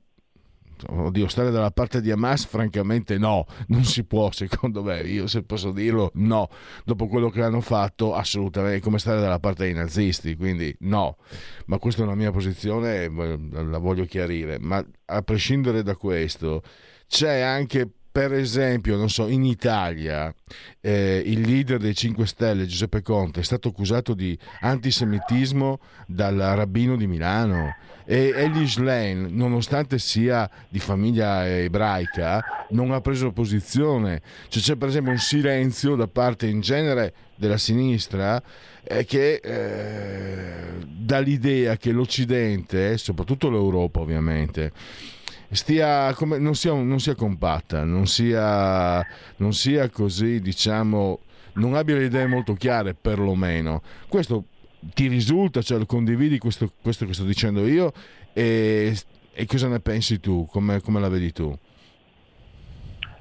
oddio, 0.87 1.27
stare 1.27 1.51
dalla 1.51 1.71
parte 1.71 2.01
di 2.01 2.11
Hamas, 2.11 2.45
francamente 2.45 3.17
no, 3.17 3.45
non 3.67 3.83
si 3.83 4.03
può, 4.03 4.31
secondo 4.31 4.83
me, 4.83 5.01
io 5.01 5.27
se 5.27 5.43
posso 5.43 5.71
dirlo, 5.71 6.11
no, 6.15 6.49
dopo 6.83 7.07
quello 7.07 7.29
che 7.29 7.41
hanno 7.41 7.61
fatto, 7.61 8.13
assolutamente, 8.13 8.77
è 8.77 8.81
come 8.81 8.99
stare 8.99 9.19
dalla 9.19 9.39
parte 9.39 9.63
dei 9.63 9.73
nazisti, 9.73 10.35
quindi 10.35 10.75
no, 10.81 11.17
ma 11.65 11.77
questa 11.77 12.01
è 12.01 12.05
una 12.05 12.15
mia 12.15 12.31
posizione, 12.31 13.09
la 13.09 13.77
voglio 13.77 14.05
chiarire, 14.05 14.59
ma 14.59 14.83
a 15.05 15.21
prescindere 15.21 15.83
da 15.83 15.95
questo, 15.95 16.61
c'è 17.07 17.39
anche 17.39 17.89
per 18.15 18.31
esempio, 18.31 18.95
non 18.95 19.09
so, 19.09 19.27
in 19.27 19.43
Italia 19.43 20.33
eh, 20.79 21.21
il 21.25 21.41
leader 21.41 21.79
dei 21.79 21.93
5 21.93 22.25
Stelle, 22.25 22.65
Giuseppe 22.65 23.01
Conte, 23.01 23.41
è 23.41 23.43
stato 23.43 23.67
accusato 23.67 24.13
di 24.13 24.39
antisemitismo 24.61 25.79
dal 26.07 26.37
rabbino 26.37 26.95
di 26.95 27.07
Milano 27.07 27.75
e 28.05 28.33
Eli 28.35 28.67
Schlein, 28.67 29.27
nonostante 29.31 29.97
sia 29.97 30.49
di 30.69 30.79
famiglia 30.79 31.47
ebraica, 31.47 32.67
non 32.69 32.91
ha 32.91 33.01
preso 33.01 33.31
posizione. 33.31 34.21
Cioè, 34.47 34.61
c'è 34.61 34.75
per 34.75 34.89
esempio 34.89 35.11
un 35.11 35.17
silenzio 35.17 35.95
da 35.95 36.07
parte 36.07 36.47
in 36.47 36.61
genere 36.61 37.13
della 37.35 37.57
sinistra 37.57 38.41
eh, 38.83 39.05
che 39.05 39.41
eh, 39.43 40.85
dà 40.85 41.19
l'idea 41.19 41.77
che 41.77 41.91
l'Occidente, 41.91 42.97
soprattutto 42.97 43.49
l'Europa 43.49 43.99
ovviamente, 43.99 44.71
stia 45.49 46.13
come, 46.13 46.37
non, 46.37 46.55
sia, 46.55 46.73
non 46.73 46.99
sia 46.99 47.15
compatta, 47.15 47.83
non 47.83 48.05
sia, 48.05 49.05
non 49.37 49.53
sia 49.53 49.89
così, 49.89 50.39
diciamo, 50.39 51.19
non 51.53 51.73
abbia 51.73 51.95
le 51.95 52.05
idee 52.05 52.27
molto 52.27 52.53
chiare 52.53 52.93
perlomeno. 52.93 53.81
Questo 54.07 54.45
ti 54.93 55.07
risulta, 55.07 55.61
cioè 55.61 55.85
condividi 55.85 56.37
questo, 56.37 56.71
questo, 56.81 57.05
che 57.05 57.13
sto 57.13 57.23
dicendo 57.23 57.65
io 57.65 57.91
e, 58.33 58.93
e 59.33 59.45
cosa 59.45 59.67
ne 59.67 59.79
pensi 59.79 60.19
tu, 60.19 60.45
come, 60.45 60.81
come, 60.81 60.99
la 60.99 61.09
vedi 61.09 61.31
tu? 61.31 61.57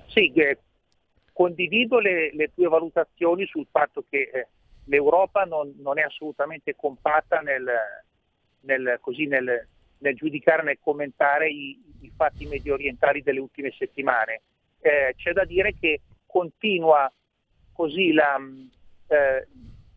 Sì, 0.07 0.33
eh, 0.33 0.59
condivido 1.33 1.99
le, 1.99 2.33
le, 2.35 2.51
tue 2.55 2.69
valutazioni 2.69 3.47
sul 3.47 3.67
fatto 3.71 4.05
che 4.09 4.31
eh, 4.33 4.49
l'Europa 4.85 5.45
non, 5.45 5.75
non, 5.79 5.99
è 5.99 6.03
assolutamente 6.03 6.75
compatta 6.77 7.41
nel, 7.41 7.67
nel, 8.61 8.99
così, 9.01 9.27
nel, 9.27 9.67
nel 9.99 10.15
giudicare, 10.15 10.63
nel 10.63 10.79
commentare 10.81 11.49
i, 11.49 11.81
i, 12.01 12.13
fatti 12.15 12.47
medio 12.47 12.75
orientali 12.75 13.23
delle 13.23 13.41
ultime 13.41 13.73
settimane. 13.77 14.43
Eh, 14.81 15.15
c'è 15.17 15.33
da 15.33 15.45
dire 15.45 15.75
che 15.79 16.03
continua 16.27 17.11
così 17.73 18.13
la, 18.13 18.39
eh, 19.09 19.49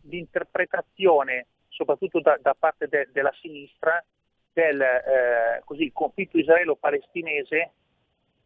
l'interpretazione, 0.02 1.46
soprattutto 1.78 2.20
da, 2.20 2.36
da 2.40 2.54
parte 2.58 2.88
de, 2.88 3.08
della 3.12 3.32
sinistra, 3.40 4.04
del 4.52 4.80
eh, 4.80 5.62
così, 5.64 5.92
conflitto 5.92 6.36
israelo-palestinese 6.36 7.72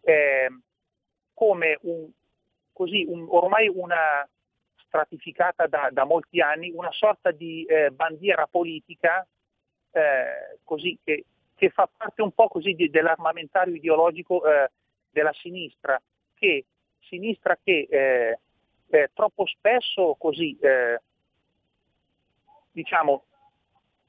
eh, 0.03 0.49
come 1.33 1.79
un, 1.83 2.11
così, 2.73 3.07
un, 3.09 3.27
ormai 3.31 3.69
una 3.69 4.29
stratificata 4.85 5.67
da, 5.67 5.89
da, 5.91 6.05
molti 6.05 6.43
anni, 6.43 6.71
una 6.75 6.93
sorta 6.93 7.31
di 7.31 7.65
eh, 7.65 7.91
bandiera 7.91 8.47
politica 8.47 9.27
eh, 9.93 10.59
così, 10.63 10.99
che, 11.03 11.25
che 11.55 11.71
fa 11.71 11.89
parte 11.97 12.21
un 12.21 12.33
po' 12.33 12.51
di, 12.61 12.91
dell'armamentario 12.91 13.75
ideologico 13.75 14.45
eh, 14.45 14.71
della 15.11 15.33
sinistra, 15.33 15.99
che, 16.35 16.67
sinistra 17.01 17.59
che 17.63 17.87
eh, 18.91 19.11
troppo 19.15 19.47
spesso 19.47 20.17
così, 20.19 20.59
diciamo, 22.73 23.25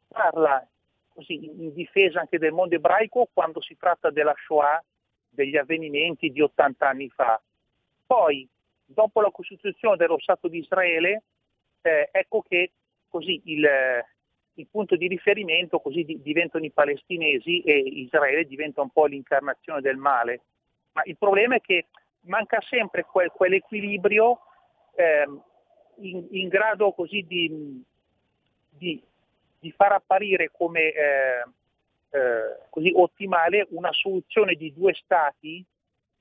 parla 0.07 0.65
così 1.13 1.45
in 1.45 1.73
difesa 1.73 2.19
anche 2.19 2.39
del 2.39 2.53
mondo 2.53 2.75
ebraico 2.75 3.29
quando 3.31 3.61
si 3.61 3.77
tratta 3.77 4.09
della 4.09 4.33
Shoah, 4.45 4.83
degli 5.29 5.57
avvenimenti 5.57 6.29
di 6.31 6.41
80 6.41 6.87
anni 6.87 7.09
fa. 7.09 7.39
Poi, 8.05 8.47
dopo 8.85 9.21
la 9.21 9.31
costituzione 9.31 9.97
dello 9.97 10.19
Stato 10.19 10.47
di 10.47 10.59
Israele, 10.59 11.23
eh, 11.81 12.09
ecco 12.11 12.41
che 12.41 12.71
così 13.07 13.41
il, 13.45 13.67
il 14.55 14.67
punto 14.69 14.95
di 14.95 15.07
riferimento 15.07 15.79
così 15.79 16.03
di, 16.03 16.21
diventano 16.21 16.65
i 16.65 16.71
palestinesi 16.71 17.61
e 17.61 17.77
Israele 17.77 18.45
diventa 18.45 18.81
un 18.81 18.89
po' 18.89 19.05
l'incarnazione 19.05 19.81
del 19.81 19.97
male. 19.97 20.41
Ma 20.93 21.01
il 21.05 21.17
problema 21.17 21.55
è 21.55 21.61
che 21.61 21.87
manca 22.21 22.61
sempre 22.61 23.03
quel, 23.03 23.29
quell'equilibrio 23.31 24.39
eh, 24.95 25.27
in, 25.97 26.27
in, 26.31 26.47
grado 26.47 26.91
così 26.93 27.25
di, 27.27 27.83
di, 28.77 29.01
di, 29.59 29.71
far 29.71 29.93
apparire 29.93 30.49
come 30.51 30.91
eh, 30.91 31.43
eh, 32.09 32.59
così 32.69 32.91
ottimale 32.95 33.67
una 33.69 33.91
soluzione 33.91 34.55
di 34.55 34.73
due 34.73 34.93
stati, 34.93 35.63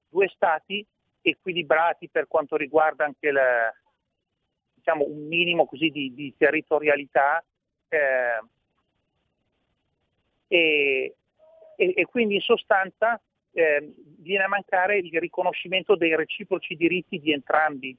due 0.09 0.29
stati 0.29 0.85
equilibrati 1.21 2.09
per 2.09 2.27
quanto 2.29 2.57
riguarda 2.57 3.05
anche 3.05 3.31
la, 3.31 3.73
diciamo, 4.75 5.05
un 5.07 5.27
minimo 5.27 5.69
di, 5.71 6.13
di 6.15 6.35
territorialità 6.37 7.43
eh, 7.89 8.43
e, 10.49 11.15
e, 11.77 11.93
e, 11.97 12.05
quindi 12.07 12.35
in 12.35 12.41
sostanza 12.41 13.21
eh, 13.53 13.93
viene 14.19 14.45
a 14.45 14.49
mancare 14.49 14.99
il 14.99 15.21
riconoscimento 15.21 15.95
dei 15.95 16.15
reciproci 16.17 16.75
diritti 16.75 17.21
di 17.21 17.33
entrambi. 17.33 17.97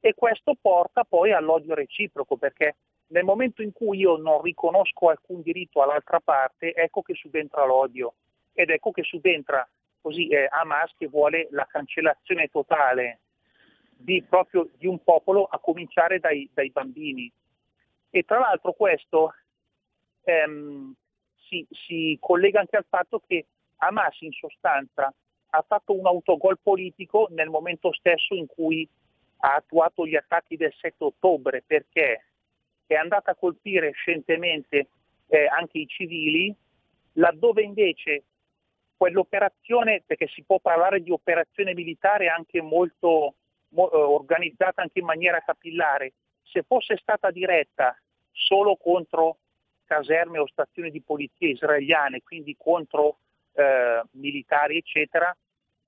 E 0.00 0.14
questo 0.14 0.56
porta 0.60 1.04
poi 1.04 1.32
all'odio 1.32 1.74
reciproco 1.74 2.36
perché 2.36 2.76
nel 3.08 3.24
momento 3.24 3.62
in 3.62 3.72
cui 3.72 3.98
io 3.98 4.16
non 4.16 4.42
riconosco 4.42 5.08
alcun 5.08 5.42
diritto 5.42 5.82
all'altra 5.82 6.20
parte 6.20 6.74
ecco 6.74 7.02
che 7.02 7.14
subentra 7.14 7.64
l'odio 7.64 8.14
ed 8.52 8.70
ecco 8.70 8.90
che 8.90 9.02
subentra 9.02 9.66
così 10.00 10.28
eh, 10.28 10.46
Hamas 10.48 10.92
che 10.96 11.08
vuole 11.08 11.48
la 11.50 11.66
cancellazione 11.66 12.48
totale 12.48 13.20
di, 13.96 14.22
proprio 14.22 14.68
di 14.76 14.86
un 14.86 15.02
popolo 15.02 15.44
a 15.44 15.58
cominciare 15.58 16.18
dai, 16.18 16.48
dai 16.52 16.70
bambini. 16.70 17.30
E 18.10 18.22
tra 18.22 18.38
l'altro 18.38 18.72
questo 18.72 19.34
ehm, 20.22 20.94
si, 21.48 21.66
si 21.70 22.16
collega 22.20 22.60
anche 22.60 22.76
al 22.76 22.86
fatto 22.88 23.20
che 23.26 23.46
Hamas 23.78 24.20
in 24.20 24.32
sostanza 24.32 25.12
ha 25.50 25.64
fatto 25.66 25.92
un 25.98 26.06
autogol 26.06 26.58
politico 26.62 27.28
nel 27.30 27.48
momento 27.48 27.92
stesso 27.92 28.34
in 28.34 28.46
cui 28.46 28.88
ha 29.38 29.54
attuato 29.54 30.06
gli 30.06 30.16
attacchi 30.16 30.56
del 30.56 30.72
7 30.72 31.02
ottobre. 31.04 31.62
Perché 31.66 32.24
è 32.94 32.94
andata 32.94 33.32
a 33.32 33.36
colpire 33.36 33.90
scientemente 33.92 34.88
eh, 35.28 35.46
anche 35.46 35.78
i 35.78 35.86
civili, 35.86 36.54
laddove 37.14 37.62
invece 37.62 38.24
quell'operazione, 38.96 40.02
perché 40.06 40.26
si 40.28 40.42
può 40.42 40.58
parlare 40.58 41.02
di 41.02 41.10
operazione 41.10 41.74
militare 41.74 42.28
anche 42.28 42.62
molto 42.62 43.34
mo, 43.70 43.90
eh, 43.90 43.96
organizzata 43.96 44.82
anche 44.82 45.00
in 45.00 45.04
maniera 45.04 45.42
capillare, 45.44 46.12
se 46.42 46.62
fosse 46.62 46.96
stata 46.96 47.30
diretta 47.30 47.98
solo 48.32 48.76
contro 48.76 49.38
caserme 49.84 50.38
o 50.38 50.46
stazioni 50.46 50.90
di 50.90 51.00
polizia 51.00 51.48
israeliane, 51.48 52.22
quindi 52.22 52.56
contro 52.56 53.18
eh, 53.52 54.02
militari, 54.12 54.78
eccetera, 54.78 55.34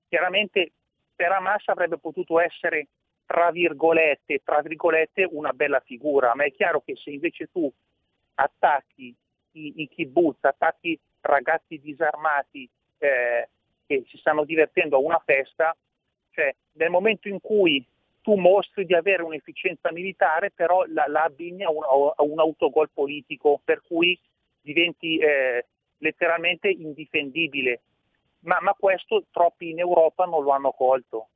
chiaramente 0.07 0.71
per 1.15 1.31
Hamas 1.31 1.67
avrebbe 1.67 1.97
potuto 1.97 2.39
essere, 2.39 2.87
tra 3.29 3.51
virgolette, 3.51 4.41
tra 4.43 4.59
virgolette, 4.61 5.27
una 5.29 5.51
bella 5.53 5.79
figura, 5.81 6.33
ma 6.33 6.45
è 6.45 6.51
chiaro 6.51 6.81
che 6.81 6.95
se 6.95 7.11
invece 7.11 7.47
tu 7.51 7.71
attacchi 8.33 9.15
i, 9.51 9.73
i 9.83 9.87
kibbutz, 9.87 10.43
attacchi 10.45 10.99
ragazzi 11.21 11.79
disarmati, 11.79 12.67
eh, 12.97 13.47
che 13.85 14.03
si 14.07 14.17
stanno 14.17 14.45
divertendo 14.45 14.95
a 14.95 15.01
una 15.01 15.21
festa, 15.23 15.77
cioè 16.31 16.51
nel 16.71 16.89
momento 16.89 17.27
in 17.27 17.39
cui 17.39 17.85
tu 18.21 18.33
mostri 18.33 18.87
di 18.87 18.95
avere 18.95 19.21
un'efficienza 19.21 19.91
militare, 19.91 20.49
però 20.49 20.83
la, 20.87 21.05
la 21.07 21.21
abbini 21.21 21.63
a 21.63 21.69
un, 21.69 21.83
a 22.15 22.23
un, 22.23 22.39
autogol 22.39 22.89
politico, 22.91 23.61
per 23.63 23.83
cui 23.85 24.19
diventi 24.59 25.19
eh, 25.19 25.67
letteralmente 25.99 26.67
indifendibile. 26.67 27.81
Ma, 28.39 28.57
ma 28.59 28.73
questo 28.73 29.25
troppi 29.29 29.69
in 29.69 29.77
Europa 29.77 30.25
non 30.25 30.41
lo 30.41 30.49
hanno 30.49 30.71
colto. 30.71 31.27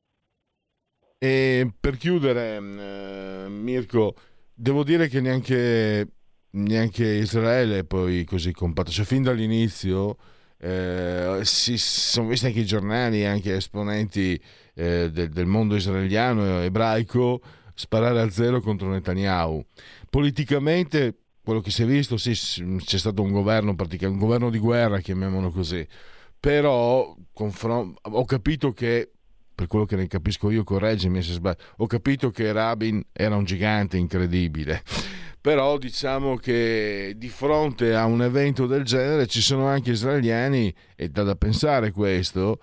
E 1.23 1.71
per 1.79 1.95
chiudere, 1.95 2.57
eh, 2.57 3.47
Mirko, 3.47 4.13
devo 4.53 4.83
dire 4.83 5.07
che 5.07 5.21
neanche, 5.21 6.05
neanche 6.49 7.05
Israele 7.05 7.85
poi 7.85 8.25
così 8.25 8.51
compatto, 8.51 8.91
cioè 8.91 9.05
fin 9.05 9.23
dall'inizio 9.23 10.17
eh, 10.57 11.39
si 11.43 11.77
sono 11.77 12.27
visti 12.27 12.47
anche 12.47 12.59
i 12.59 12.65
giornali, 12.65 13.23
anche 13.23 13.55
esponenti 13.55 14.37
eh, 14.73 15.09
del, 15.13 15.29
del, 15.29 15.45
mondo 15.45 15.77
israeliano 15.77 16.59
e 16.59 16.65
ebraico 16.65 17.41
sparare 17.73 18.19
a 18.19 18.29
zero 18.29 18.59
contro 18.59 18.89
Netanyahu. 18.89 19.65
Politicamente, 20.09 21.19
quello 21.41 21.61
che 21.61 21.71
si 21.71 21.83
è 21.83 21.85
visto, 21.85 22.17
sì, 22.17 22.31
c'è 22.31 22.97
stato 22.97 23.21
un 23.21 23.31
governo, 23.31 23.73
un 23.77 24.17
governo 24.17 24.49
di 24.49 24.59
guerra, 24.59 24.99
chiamiamolo 24.99 25.51
così, 25.51 25.87
però 26.37 27.15
confron- 27.31 27.95
ho 28.01 28.25
capito 28.25 28.73
che 28.73 29.13
per 29.53 29.67
quello 29.67 29.85
che 29.85 29.95
ne 29.95 30.07
capisco 30.07 30.49
io, 30.49 30.63
correggimi 30.63 31.21
se 31.21 31.33
sbaglio, 31.33 31.57
ho 31.77 31.87
capito 31.87 32.31
che 32.31 32.51
Rabin 32.51 33.03
era 33.11 33.35
un 33.35 33.43
gigante 33.43 33.97
incredibile 33.97 34.83
però 35.43 35.77
diciamo 35.77 36.37
che 36.37 37.15
di 37.17 37.27
fronte 37.27 37.93
a 37.93 38.05
un 38.05 38.21
evento 38.21 38.65
del 38.65 38.83
genere 38.83 39.27
ci 39.27 39.41
sono 39.41 39.67
anche 39.67 39.91
israeliani, 39.91 40.73
e 40.95 41.09
da, 41.09 41.23
da 41.23 41.35
pensare 41.35 41.91
questo, 41.91 42.59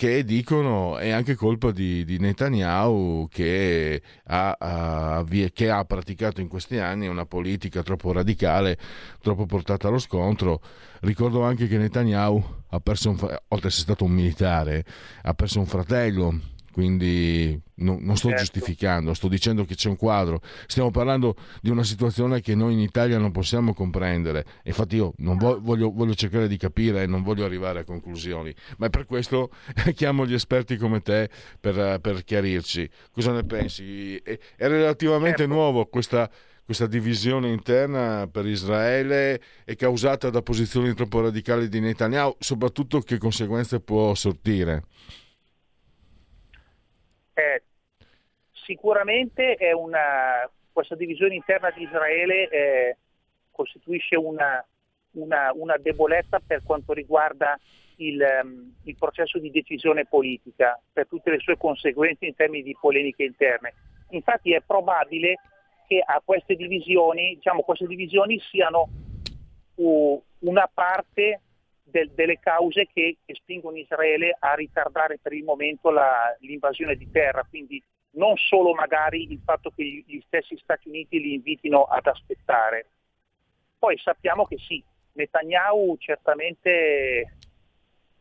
che 0.00 0.24
dicono 0.24 0.96
è 0.96 1.10
anche 1.10 1.34
colpa 1.34 1.72
di, 1.72 2.06
di 2.06 2.18
Netanyahu 2.18 3.28
che 3.30 4.00
ha, 4.28 4.56
ha, 4.58 5.24
che 5.52 5.68
ha, 5.68 5.84
praticato 5.84 6.40
in 6.40 6.48
questi 6.48 6.78
anni 6.78 7.06
una 7.06 7.26
politica 7.26 7.82
troppo 7.82 8.10
radicale, 8.10 8.78
troppo 9.20 9.44
portata 9.44 9.88
allo 9.88 9.98
scontro. 9.98 10.62
Ricordo 11.00 11.42
anche 11.42 11.68
che 11.68 11.76
Netanyahu 11.76 12.42
ha 12.70 12.80
perso, 12.80 13.10
un, 13.10 13.16
oltre 13.16 13.38
ad 13.48 13.64
essere 13.64 13.82
stato 13.82 14.04
un 14.04 14.12
militare, 14.12 14.86
ha 15.20 15.34
perso 15.34 15.58
un 15.58 15.66
fratello 15.66 16.40
quindi 16.80 17.60
no, 17.74 17.98
non 18.00 18.16
sto 18.16 18.28
certo. 18.28 18.42
giustificando, 18.42 19.12
sto 19.12 19.28
dicendo 19.28 19.66
che 19.66 19.74
c'è 19.74 19.90
un 19.90 19.96
quadro. 19.96 20.40
Stiamo 20.66 20.90
parlando 20.90 21.36
di 21.60 21.68
una 21.68 21.84
situazione 21.84 22.40
che 22.40 22.54
noi 22.54 22.72
in 22.72 22.80
Italia 22.80 23.18
non 23.18 23.32
possiamo 23.32 23.74
comprendere. 23.74 24.46
Infatti 24.64 24.96
io 24.96 25.12
vo- 25.18 25.60
voglio, 25.60 25.92
voglio, 25.92 26.14
cercare 26.14 26.48
di 26.48 26.56
capire 26.56 27.02
e 27.02 27.06
non 27.06 27.22
voglio 27.22 27.44
arrivare 27.44 27.80
a 27.80 27.84
conclusioni, 27.84 28.54
ma 28.78 28.86
è 28.86 28.90
per 28.90 29.04
questo 29.04 29.50
chiamo 29.94 30.24
gli 30.24 30.32
esperti 30.32 30.78
come 30.78 31.02
te 31.02 31.28
per, 31.60 32.00
per 32.00 32.24
chiarirci. 32.24 32.88
Cosa 33.12 33.32
ne 33.32 33.44
pensi? 33.44 34.16
È, 34.16 34.38
è 34.56 34.66
relativamente 34.66 35.40
certo. 35.40 35.52
nuovo 35.52 35.84
questa 35.84 36.30
questa 36.64 36.86
divisione 36.86 37.48
interna 37.48 38.28
per 38.30 38.46
Israele 38.46 39.40
è 39.64 39.74
causata 39.74 40.30
da 40.30 40.40
posizioni 40.40 40.94
troppo 40.94 41.20
radicali 41.20 41.68
di 41.68 41.80
Netanyahu, 41.80 42.36
soprattutto 42.38 43.00
che 43.00 43.18
conseguenze 43.18 43.80
può 43.80 44.14
sortire? 44.14 44.84
Eh, 47.34 47.62
sicuramente 48.52 49.56
una, 49.74 50.48
questa 50.72 50.94
divisione 50.94 51.34
interna 51.34 51.70
di 51.70 51.82
Israele 51.82 52.48
eh, 52.48 52.96
costituisce 53.50 54.16
una, 54.16 54.64
una, 55.12 55.50
una, 55.54 55.76
debolezza 55.76 56.40
per 56.44 56.62
quanto 56.62 56.92
riguarda 56.92 57.58
il, 57.96 58.20
um, 58.42 58.74
il, 58.84 58.96
processo 58.96 59.38
di 59.38 59.50
decisione 59.50 60.06
politica, 60.06 60.80
per 60.92 61.06
tutte 61.06 61.30
le 61.30 61.38
sue 61.38 61.56
conseguenze 61.56 62.26
in 62.26 62.34
termini 62.34 62.62
di 62.62 62.76
polemiche 62.80 63.24
interne. 63.24 63.74
Infatti 64.10 64.52
è 64.52 64.62
probabile 64.62 65.36
che 65.86 66.02
a 66.04 66.22
queste 66.24 66.54
divisioni, 66.54 67.34
diciamo, 67.34 67.62
queste 67.62 67.86
divisioni 67.86 68.40
siano 68.40 68.88
uh, 69.74 70.22
una 70.40 70.70
parte 70.72 71.40
del, 71.90 72.10
delle 72.10 72.38
cause 72.38 72.86
che, 72.92 73.18
che, 73.24 73.34
spingono 73.34 73.76
Israele 73.76 74.36
a 74.38 74.54
ritardare 74.54 75.18
per 75.20 75.32
il 75.32 75.44
momento 75.44 75.90
la, 75.90 76.36
l'invasione 76.40 76.96
di 76.96 77.10
terra, 77.10 77.46
quindi 77.48 77.82
non 78.12 78.36
solo 78.36 78.72
magari 78.74 79.30
il 79.30 79.40
fatto 79.44 79.70
che 79.70 79.84
gli, 79.84 80.04
gli 80.06 80.20
stessi 80.26 80.58
Stati 80.58 80.88
Uniti 80.88 81.20
li 81.20 81.34
invitino 81.34 81.84
ad 81.84 82.06
aspettare. 82.06 82.86
Poi 83.78 83.96
sappiamo 83.98 84.44
che 84.46 84.58
sì, 84.58 84.82
Netanyahu 85.12 85.96
certamente 85.98 87.36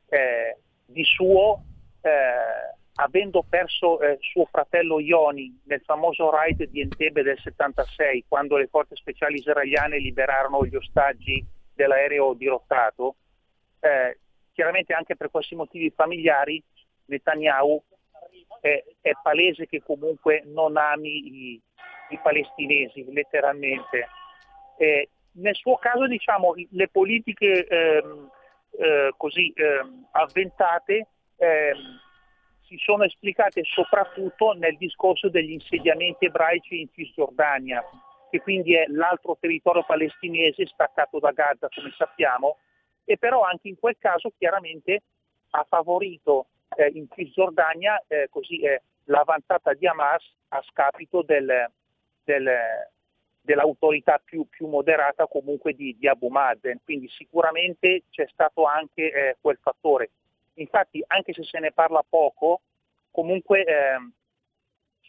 eh, 0.09 0.57
di 0.85 1.03
suo, 1.03 1.63
eh, 2.01 2.75
avendo 2.95 3.43
perso 3.47 3.99
eh, 4.01 4.17
suo 4.21 4.45
fratello 4.45 4.99
Ioni 4.99 5.59
nel 5.65 5.81
famoso 5.81 6.29
raid 6.29 6.63
di 6.65 6.81
Entebbe 6.81 7.23
del 7.23 7.39
76, 7.39 8.25
quando 8.27 8.57
le 8.57 8.67
forze 8.67 8.95
speciali 8.95 9.37
israeliane 9.37 9.99
liberarono 9.99 10.65
gli 10.65 10.75
ostaggi 10.75 11.43
dell'aereo 11.73 12.33
dirottato, 12.33 13.15
eh, 13.79 14.19
chiaramente 14.53 14.93
anche 14.93 15.15
per 15.15 15.29
questi 15.31 15.55
motivi 15.55 15.89
familiari 15.89 16.61
Netanyahu 17.05 17.81
è, 18.61 18.83
è 19.01 19.11
palese 19.21 19.67
che 19.67 19.81
comunque 19.81 20.43
non 20.45 20.77
ami 20.77 21.09
i, 21.09 21.61
i 22.09 22.19
palestinesi, 22.21 23.05
letteralmente. 23.11 24.07
Eh, 24.77 25.09
nel 25.33 25.55
suo 25.55 25.77
caso 25.77 26.07
diciamo 26.07 26.53
le 26.71 26.87
politiche 26.89 27.65
ehm, 27.67 28.29
eh, 28.77 29.13
così 29.15 29.53
ehm, 29.55 30.07
avventate 30.11 31.07
ehm, 31.37 31.99
si 32.65 32.77
sono 32.77 33.03
esplicate 33.03 33.63
soprattutto 33.63 34.53
nel 34.53 34.77
discorso 34.77 35.27
degli 35.29 35.51
insediamenti 35.51 36.25
ebraici 36.25 36.81
in 36.81 36.87
Cisgiordania, 36.93 37.83
che 38.29 38.41
quindi 38.41 38.75
è 38.75 38.85
l'altro 38.87 39.37
territorio 39.39 39.83
palestinese 39.83 40.67
staccato 40.67 41.19
da 41.19 41.31
Gaza, 41.31 41.67
come 41.73 41.91
sappiamo, 41.97 42.57
e 43.09 43.17
però 43.17 43.41
anche 43.41 43.67
in 43.67 43.79
quel 43.79 43.95
caso 43.97 44.31
chiaramente 44.37 45.01
ha 45.49 45.65
favorito 45.67 46.45
eh, 46.77 46.91
in 46.93 47.07
Cisgiordania 47.09 48.03
eh, 48.07 48.27
così, 48.29 48.59
eh, 48.59 48.83
l'avanzata 49.05 49.73
di 49.73 49.87
Hamas 49.87 50.23
a 50.49 50.61
scapito 50.69 51.23
del, 51.23 51.71
del, 52.23 52.47
dell'autorità 53.41 54.21
più, 54.23 54.47
più, 54.47 54.67
moderata 54.67 55.25
comunque 55.25 55.73
di, 55.73 55.97
di, 55.97 56.07
Abu 56.07 56.27
Mazen, 56.27 56.81
quindi 56.83 57.09
sicuramente 57.09 58.03
c'è 58.11 58.27
stato 58.31 58.65
anche 58.65 59.11
eh, 59.11 59.37
quel 59.41 59.57
fattore. 59.59 60.11
Infatti 60.59 61.03
anche 61.07 61.33
se 61.33 61.43
se 61.45 61.57
ne 61.57 61.71
parla 61.71 62.05
poco, 62.07 62.61
comunque 63.09 63.63
ehm, 63.63 64.13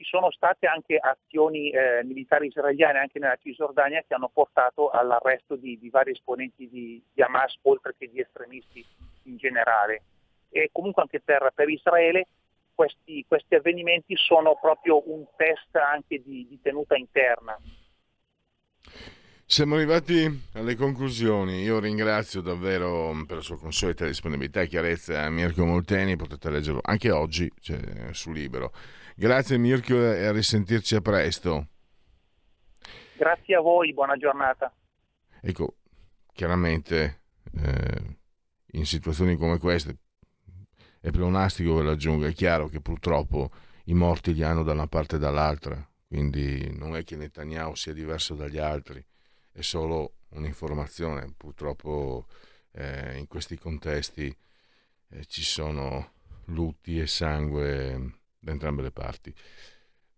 ci 0.01 0.05
sono 0.07 0.31
state 0.31 0.67
anche 0.67 0.97
azioni 0.97 1.69
eh, 1.69 2.03
militari 2.05 2.47
israeliane 2.47 3.01
anche 3.01 3.19
nella 3.19 3.37
Cisgiordania 3.37 4.03
che 4.09 4.15
hanno 4.15 4.31
portato 4.33 4.89
all'arresto 4.89 5.57
di, 5.57 5.79
di 5.79 5.91
vari 5.91 6.13
esponenti 6.13 6.71
di, 6.71 7.03
di, 7.13 7.23
Hamas 7.23 7.59
oltre 7.63 7.95
che 7.99 8.09
di 8.11 8.19
estremisti 8.19 8.83
in 9.25 9.37
generale. 9.37 10.03
E 10.49 10.71
comunque 10.73 11.03
anche 11.03 11.21
per, 11.21 11.53
per 11.55 11.69
Israele 11.69 12.27
questi, 12.75 13.27
questi, 13.29 13.57
avvenimenti 13.57 14.17
sono 14.17 14.57
proprio 14.59 15.03
un 15.13 15.27
test 15.37 15.77
anche 15.77 16.23
di, 16.25 16.47
di 16.49 16.59
tenuta 16.63 16.97
interna. 16.97 17.59
Siamo 19.45 19.75
arrivati 19.75 20.27
alle 20.55 20.77
conclusioni. 20.77 21.61
Io 21.61 21.79
ringrazio 21.79 22.41
davvero 22.41 23.13
per 23.27 23.37
la 23.37 23.43
sua 23.43 23.59
consueta 23.59 24.07
disponibilità 24.07 24.63
e 24.63 24.67
chiarezza 24.69 25.29
Mirko 25.29 25.67
Molteni, 25.67 26.17
potete 26.17 26.49
leggerlo 26.49 26.81
anche 26.83 27.11
oggi 27.11 27.53
cioè, 27.61 27.79
su 28.13 28.33
Libero. 28.33 28.73
Grazie 29.21 29.59
Mirko 29.59 29.97
e 29.97 30.25
a 30.25 30.33
risentirci 30.33 30.95
a 30.95 31.03
presto. 31.03 31.67
Grazie 33.19 33.55
a 33.55 33.61
voi, 33.61 33.93
buona 33.93 34.17
giornata. 34.17 34.75
Ecco, 35.43 35.77
chiaramente 36.33 37.21
eh, 37.53 38.17
in 38.69 38.87
situazioni 38.87 39.37
come 39.37 39.59
queste 39.59 39.99
è 41.03 41.11
pleonastico 41.11 41.77
che 41.77 41.83
l'aggiunga, 41.83 42.29
è 42.29 42.33
chiaro 42.33 42.69
che 42.69 42.81
purtroppo 42.81 43.51
i 43.85 43.93
morti 43.93 44.33
li 44.33 44.43
hanno 44.43 44.63
da 44.63 44.73
una 44.73 44.87
parte 44.87 45.17
e 45.17 45.19
dall'altra, 45.19 45.87
quindi 46.09 46.75
non 46.75 46.97
è 46.97 47.05
che 47.05 47.17
Netanyahu 47.17 47.75
sia 47.75 47.93
diverso 47.93 48.35
dagli 48.35 48.57
altri, 48.57 49.05
è 49.53 49.61
solo 49.61 50.15
un'informazione, 50.31 51.35
purtroppo 51.37 52.25
eh, 52.71 53.19
in 53.19 53.27
questi 53.27 53.59
contesti 53.59 54.35
eh, 55.11 55.25
ci 55.27 55.43
sono 55.43 56.13
lutti 56.47 56.99
e 56.99 57.07
sangue 57.07 58.20
da 58.41 58.51
entrambe 58.51 58.83
le 58.83 58.91
parti. 58.91 59.33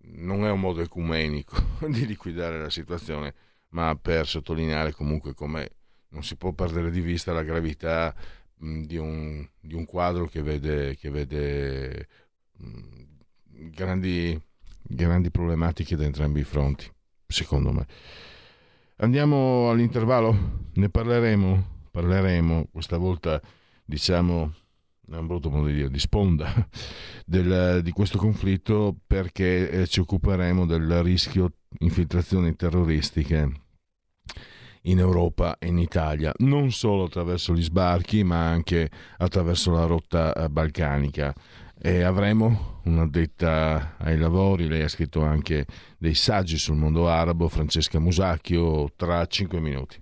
Non 0.04 0.44
è 0.44 0.50
un 0.50 0.60
modo 0.60 0.80
ecumenico 0.80 1.56
di 1.88 2.06
liquidare 2.06 2.58
la 2.58 2.70
situazione, 2.70 3.34
ma 3.70 3.94
per 4.00 4.26
sottolineare 4.26 4.92
comunque 4.92 5.34
come 5.34 5.70
non 6.08 6.22
si 6.22 6.36
può 6.36 6.52
perdere 6.52 6.90
di 6.90 7.00
vista 7.00 7.32
la 7.32 7.42
gravità 7.42 8.14
di, 8.54 8.96
un, 8.96 9.46
di, 9.60 9.74
un, 9.74 9.84
quadro 9.84 10.26
che 10.26 10.42
vede, 10.42 10.96
che 10.96 11.10
vede 11.10 12.08
grandi, 13.70 14.40
grandi 14.82 15.30
problematiche 15.30 15.96
da 15.96 16.04
entrambi 16.04 16.40
i 16.40 16.44
fronti, 16.44 16.90
secondo 17.26 17.72
me. 17.72 17.86
Andiamo 18.96 19.70
all'intervallo, 19.70 20.68
ne 20.74 20.88
parleremo, 20.88 21.88
parleremo 21.90 22.68
questa 22.70 22.98
volta 22.98 23.40
diciamo 23.84 24.54
è 25.10 25.16
un 25.16 25.26
brutto 25.26 25.50
modo 25.50 25.66
di 25.66 25.74
dire, 25.74 25.90
di 25.90 25.98
sponda 25.98 26.68
del, 27.26 27.80
di 27.82 27.90
questo 27.90 28.18
conflitto 28.18 28.96
perché 29.06 29.70
eh, 29.70 29.86
ci 29.86 30.00
occuperemo 30.00 30.64
del 30.66 31.02
rischio 31.02 31.52
infiltrazioni 31.78 32.54
terroristiche 32.54 33.50
in 34.82 34.98
Europa 34.98 35.58
e 35.58 35.68
in 35.68 35.78
Italia, 35.78 36.32
non 36.38 36.72
solo 36.72 37.04
attraverso 37.04 37.54
gli 37.54 37.62
sbarchi, 37.62 38.24
ma 38.24 38.48
anche 38.48 38.90
attraverso 39.18 39.70
la 39.70 39.84
rotta 39.84 40.32
eh, 40.32 40.48
balcanica. 40.48 41.34
E 41.84 42.02
avremo 42.02 42.80
un'addetta 42.84 43.96
ai 43.98 44.16
lavori, 44.16 44.68
lei 44.68 44.82
ha 44.82 44.88
scritto 44.88 45.22
anche 45.22 45.66
dei 45.98 46.14
saggi 46.14 46.56
sul 46.56 46.76
mondo 46.76 47.08
arabo, 47.08 47.48
Francesca 47.48 47.98
Musacchio, 47.98 48.92
tra 48.96 49.26
cinque 49.26 49.60
minuti. 49.60 50.01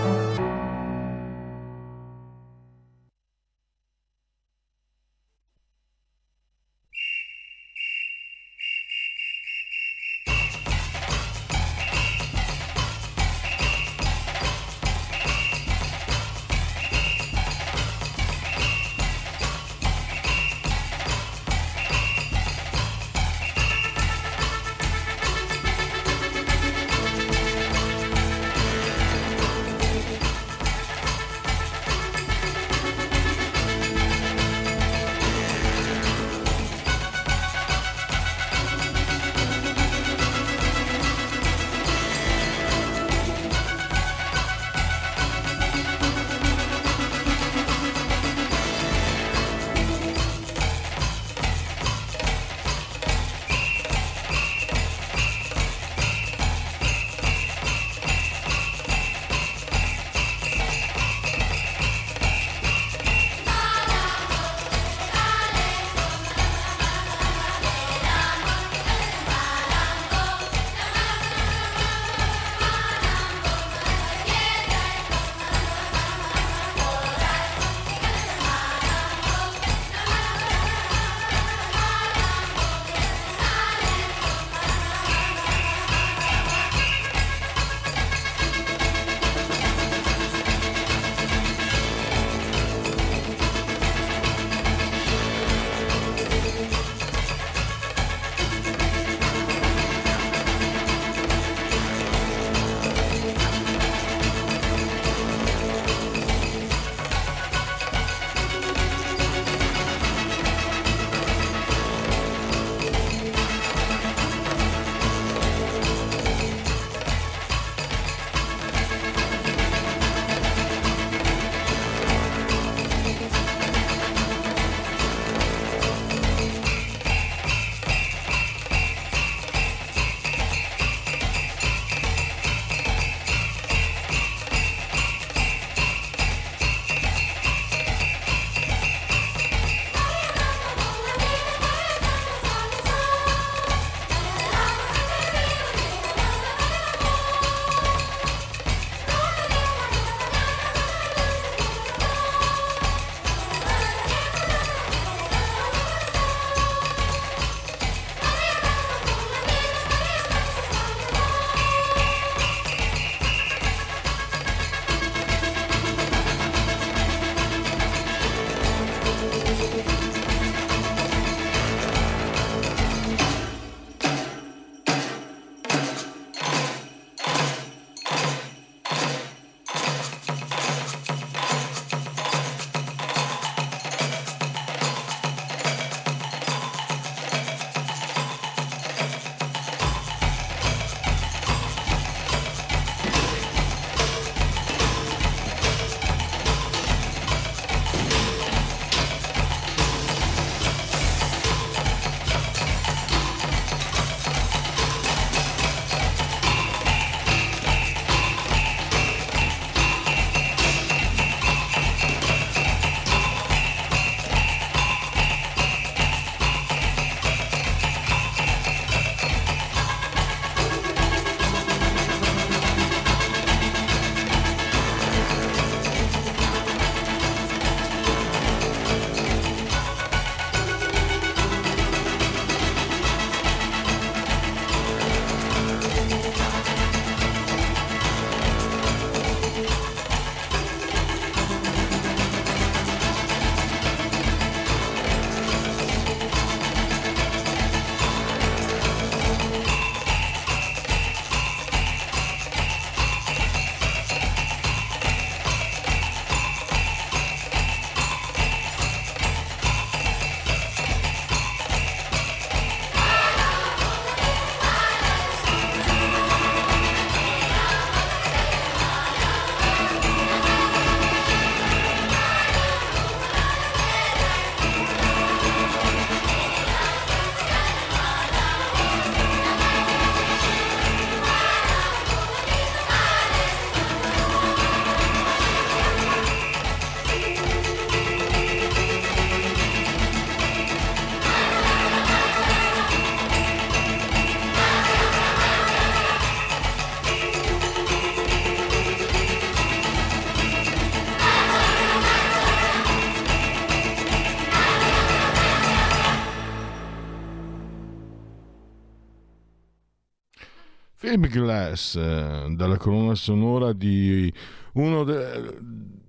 Philip 311.21 311.29
Glass, 311.29 311.95
eh, 311.97 312.47
dalla 312.55 312.77
colonna 312.77 313.13
sonora 313.13 313.73
di 313.73 314.33
uno 314.73 315.03
dei 315.03 315.49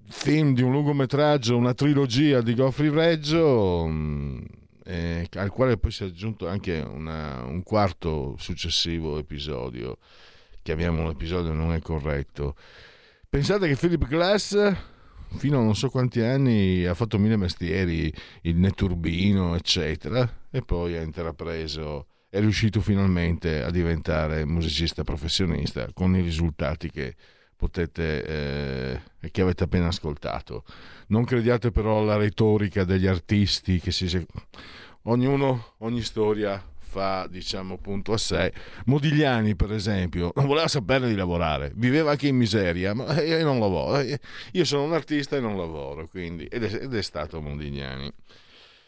film 0.09 0.55
di 0.55 0.63
un 0.63 0.73
lungometraggio, 0.73 1.55
una 1.55 1.75
trilogia 1.75 2.41
di 2.41 2.55
Goffrey 2.55 2.89
Reggio, 2.89 3.87
eh, 4.85 5.29
al 5.35 5.51
quale 5.51 5.77
poi 5.77 5.91
si 5.91 6.05
è 6.05 6.07
aggiunto 6.07 6.49
anche 6.49 6.79
una, 6.79 7.45
un 7.45 7.63
quarto 7.63 8.37
successivo 8.39 9.19
episodio. 9.19 9.99
Chiamiamolo 10.63 11.11
episodio, 11.11 11.53
non 11.53 11.75
è 11.75 11.81
corretto. 11.81 12.57
Pensate 13.29 13.69
che 13.69 13.77
Philip 13.77 14.07
Glass 14.07 14.75
fino 15.37 15.59
a 15.59 15.63
non 15.63 15.75
so 15.75 15.91
quanti 15.91 16.21
anni 16.21 16.87
ha 16.87 16.95
fatto 16.95 17.19
mille 17.19 17.37
mestieri, 17.37 18.13
il 18.43 18.57
netturbino, 18.57 19.55
eccetera, 19.57 20.47
e 20.51 20.63
poi 20.63 20.97
ha 20.97 21.03
intrapreso 21.03 22.07
è 22.33 22.41
riuscito 22.41 22.81
finalmente 22.81 23.63
a 23.63 23.69
diventare 23.71 24.47
musicista 24.47 25.05
professionista 25.05 25.87
con 25.93 26.17
i 26.17 26.23
risultati 26.23 26.91
che 26.91 27.15
potete 27.55 28.25
eh, 28.25 29.31
che 29.31 29.43
avete 29.43 29.65
appena 29.65 29.89
ascoltato. 29.89 30.65
Non 31.09 31.27
crediate 31.27 31.71
però 31.71 31.99
alla 31.99 32.17
retorica 32.17 32.85
degli 32.85 33.07
artisti 33.07 33.81
che 33.81 33.93
si 33.93 34.27
ognuno 35.03 35.75
ogni 35.81 36.01
storia 36.01 36.59
fa 36.79 37.27
diciamo 37.29 37.77
punto 37.77 38.15
a 38.15 38.19
sé. 38.19 38.51
Modigliani 38.87 39.55
per 39.55 39.71
esempio 39.71 40.33
non 40.35 40.47
voleva 40.47 40.69
sapere 40.69 41.09
di 41.09 41.15
lavorare, 41.15 41.71
viveva 41.75 42.13
anche 42.13 42.29
in 42.29 42.37
miseria, 42.37 42.95
ma 42.95 43.21
io 43.21 43.45
non 43.45 43.61
lavoro, 43.61 44.01
io 44.53 44.65
sono 44.65 44.85
un 44.85 44.95
artista 44.95 45.37
e 45.37 45.41
non 45.41 45.59
lavoro, 45.59 46.09
quindi 46.09 46.47
ed 46.47 46.65
è, 46.65 46.85
ed 46.85 46.95
è 46.95 47.03
stato 47.03 47.43
Modigliani. 47.43 48.11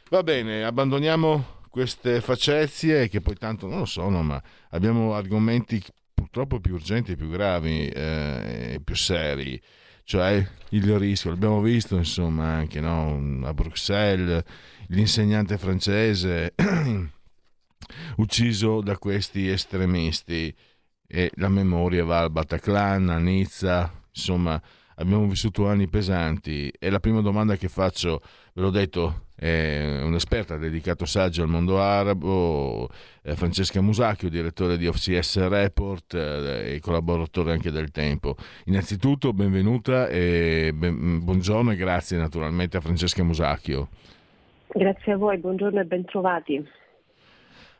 Va 0.08 0.22
bene, 0.22 0.64
abbandoniamo 0.64 1.53
queste 1.74 2.20
facezie 2.20 3.08
che 3.08 3.20
poi 3.20 3.34
tanto 3.34 3.66
non 3.66 3.80
lo 3.80 3.84
sono, 3.84 4.22
ma 4.22 4.40
abbiamo 4.70 5.14
argomenti 5.14 5.82
purtroppo 6.14 6.60
più 6.60 6.74
urgenti 6.74 7.16
più 7.16 7.28
gravi 7.28 7.88
eh, 7.88 8.80
più 8.84 8.94
seri, 8.94 9.60
cioè 10.04 10.48
il 10.68 10.98
rischio, 10.98 11.30
l'abbiamo 11.30 11.60
visto 11.60 11.96
insomma 11.96 12.44
anche 12.44 12.78
no? 12.78 13.40
a 13.44 13.52
Bruxelles, 13.52 14.44
l'insegnante 14.86 15.58
francese 15.58 16.54
ucciso 18.18 18.80
da 18.80 18.96
questi 18.96 19.48
estremisti 19.48 20.54
e 21.08 21.32
la 21.34 21.48
memoria 21.48 22.04
va 22.04 22.20
al 22.20 22.30
Bataclan, 22.30 23.08
a 23.08 23.18
Nizza, 23.18 23.92
insomma 24.14 24.62
abbiamo 24.96 25.26
vissuto 25.26 25.66
anni 25.66 25.88
pesanti 25.88 26.72
e 26.78 26.90
la 26.90 27.00
prima 27.00 27.20
domanda 27.20 27.56
che 27.56 27.68
faccio, 27.68 28.20
ve 28.52 28.62
l'ho 28.62 28.70
detto, 28.70 29.22
è 29.36 30.00
un'esperta 30.02 30.56
dedicato 30.56 31.04
saggio 31.04 31.42
al 31.42 31.48
mondo 31.48 31.80
arabo, 31.80 32.88
eh, 33.22 33.34
Francesca 33.34 33.80
Musacchio, 33.80 34.28
direttore 34.28 34.76
di 34.76 34.86
OCS 34.86 35.48
Report 35.48 36.14
eh, 36.14 36.74
e 36.74 36.80
collaboratore 36.80 37.52
anche 37.52 37.70
del 37.70 37.90
Tempo. 37.90 38.36
Innanzitutto 38.66 39.32
benvenuta 39.32 40.08
e 40.08 40.72
ben, 40.74 41.22
buongiorno 41.24 41.72
e 41.72 41.76
grazie 41.76 42.16
naturalmente 42.16 42.76
a 42.76 42.80
Francesca 42.80 43.22
Musacchio. 43.24 43.88
Grazie 44.68 45.12
a 45.12 45.16
voi, 45.16 45.38
buongiorno 45.38 45.80
e 45.80 45.84
bentrovati. 45.84 46.82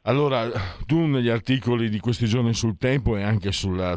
Allora, 0.06 0.50
tu 0.84 1.06
negli 1.06 1.30
articoli 1.30 1.88
di 1.88 1.98
questi 1.98 2.26
giorni 2.26 2.52
sul 2.52 2.76
Tempo 2.76 3.16
e 3.16 3.22
anche 3.22 3.50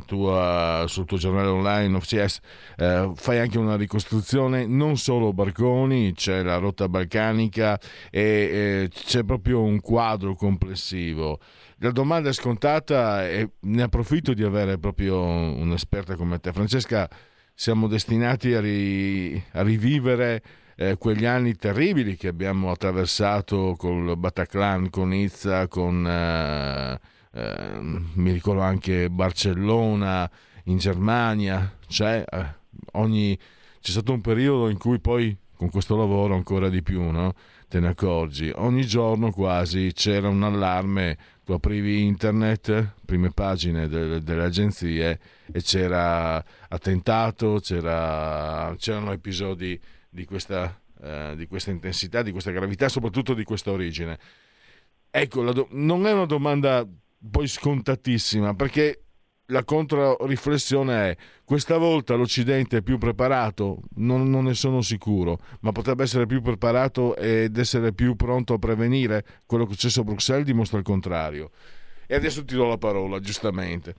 tua, 0.05 0.85
sul 0.87 1.03
tuo 1.03 1.17
giornale 1.17 1.49
online 1.49 1.97
OFCS 1.97 2.39
eh, 2.77 3.11
fai 3.13 3.39
anche 3.39 3.57
una 3.57 3.75
ricostruzione 3.75 4.65
non 4.65 4.95
solo 4.95 5.33
barconi, 5.33 6.13
c'è 6.13 6.43
la 6.43 6.59
rotta 6.59 6.87
balcanica 6.87 7.77
e 8.09 8.21
eh, 8.21 8.89
c'è 8.89 9.25
proprio 9.25 9.61
un 9.61 9.81
quadro 9.81 10.33
complessivo. 10.33 11.41
La 11.79 11.91
domanda 11.91 12.29
è 12.29 12.33
scontata 12.33 13.27
e 13.27 13.49
ne 13.59 13.81
approfitto 13.81 14.33
di 14.33 14.43
avere 14.43 14.77
proprio 14.77 15.19
un'esperta 15.21 16.15
come 16.15 16.39
te. 16.39 16.53
Francesca, 16.53 17.09
siamo 17.53 17.87
destinati 17.87 18.53
a, 18.53 18.61
ri, 18.61 19.43
a 19.51 19.61
rivivere 19.61 20.41
eh, 20.79 20.95
quegli 20.97 21.25
anni 21.25 21.55
terribili 21.55 22.15
che 22.15 22.27
abbiamo 22.27 22.69
attraversato 22.69 23.75
con 23.77 24.07
il 24.07 24.15
Bataclan, 24.15 24.91
con 24.91 25.09
Nizza, 25.09 25.67
con 25.67 26.07
eh, 26.07 26.99
eh, 27.33 27.79
mi 27.79 28.31
ricordo 28.31 28.61
anche 28.61 29.09
Barcellona 29.09 30.29
in 30.65 30.77
Germania, 30.77 31.75
cioè, 31.87 32.23
ogni, 32.93 33.35
c'è 33.81 33.91
stato 33.91 34.13
un 34.13 34.21
periodo 34.21 34.69
in 34.69 34.77
cui 34.77 34.99
poi 34.99 35.35
con 35.55 35.71
questo 35.71 35.97
lavoro 35.97 36.35
ancora 36.35 36.69
di 36.69 36.83
più, 36.83 37.01
no? 37.09 37.33
te 37.67 37.79
ne 37.79 37.87
accorgi. 37.89 38.51
Ogni 38.53 38.85
giorno 38.85 39.31
quasi 39.31 39.91
c'era 39.93 40.29
un 40.29 40.43
allarme, 40.43 41.17
tu 41.43 41.53
aprivi 41.53 42.05
internet, 42.05 42.93
prime 43.03 43.31
pagine 43.31 43.87
delle, 43.87 44.21
delle 44.21 44.43
agenzie 44.43 45.19
e 45.51 45.61
c'era 45.63 46.43
attentato, 46.67 47.59
c'era, 47.61 48.75
c'erano 48.77 49.11
episodi 49.11 49.79
di 50.09 50.25
questa, 50.25 50.79
eh, 51.01 51.33
di 51.35 51.47
questa 51.47 51.71
intensità, 51.71 52.21
di 52.21 52.31
questa 52.31 52.51
gravità, 52.51 52.89
soprattutto 52.89 53.33
di 53.33 53.43
questa 53.43 53.71
origine. 53.71 54.17
Ecco, 55.09 55.51
do- 55.51 55.67
non 55.71 56.05
è 56.05 56.11
una 56.11 56.25
domanda 56.25 56.87
poi 57.29 57.47
scontatissima, 57.47 58.53
perché 58.53 59.03
la 59.47 59.63
controriflessione 59.63 61.11
è 61.11 61.17
questa 61.45 61.77
volta 61.77 62.15
l'Occidente 62.15 62.77
è 62.77 62.81
più 62.81 62.97
preparato, 62.97 63.79
non, 63.95 64.29
non, 64.29 64.45
ne 64.45 64.53
sono 64.53 64.81
sicuro, 64.81 65.37
ma 65.61 65.71
potrebbe 65.71 66.03
essere 66.03 66.25
più 66.25 66.41
preparato 66.41 67.15
ed 67.15 67.57
essere 67.57 67.93
più 67.93 68.15
pronto 68.15 68.53
a 68.53 68.59
prevenire. 68.59 69.23
Quello 69.45 69.65
che 69.65 69.71
è 69.71 69.73
successo 69.73 70.01
a 70.01 70.03
Bruxelles 70.03 70.45
dimostra 70.45 70.77
il 70.77 70.83
contrario. 70.83 71.51
E 72.07 72.15
adesso 72.15 72.43
ti 72.43 72.55
do 72.55 72.67
la 72.67 72.77
parola, 72.77 73.19
giustamente. 73.19 73.95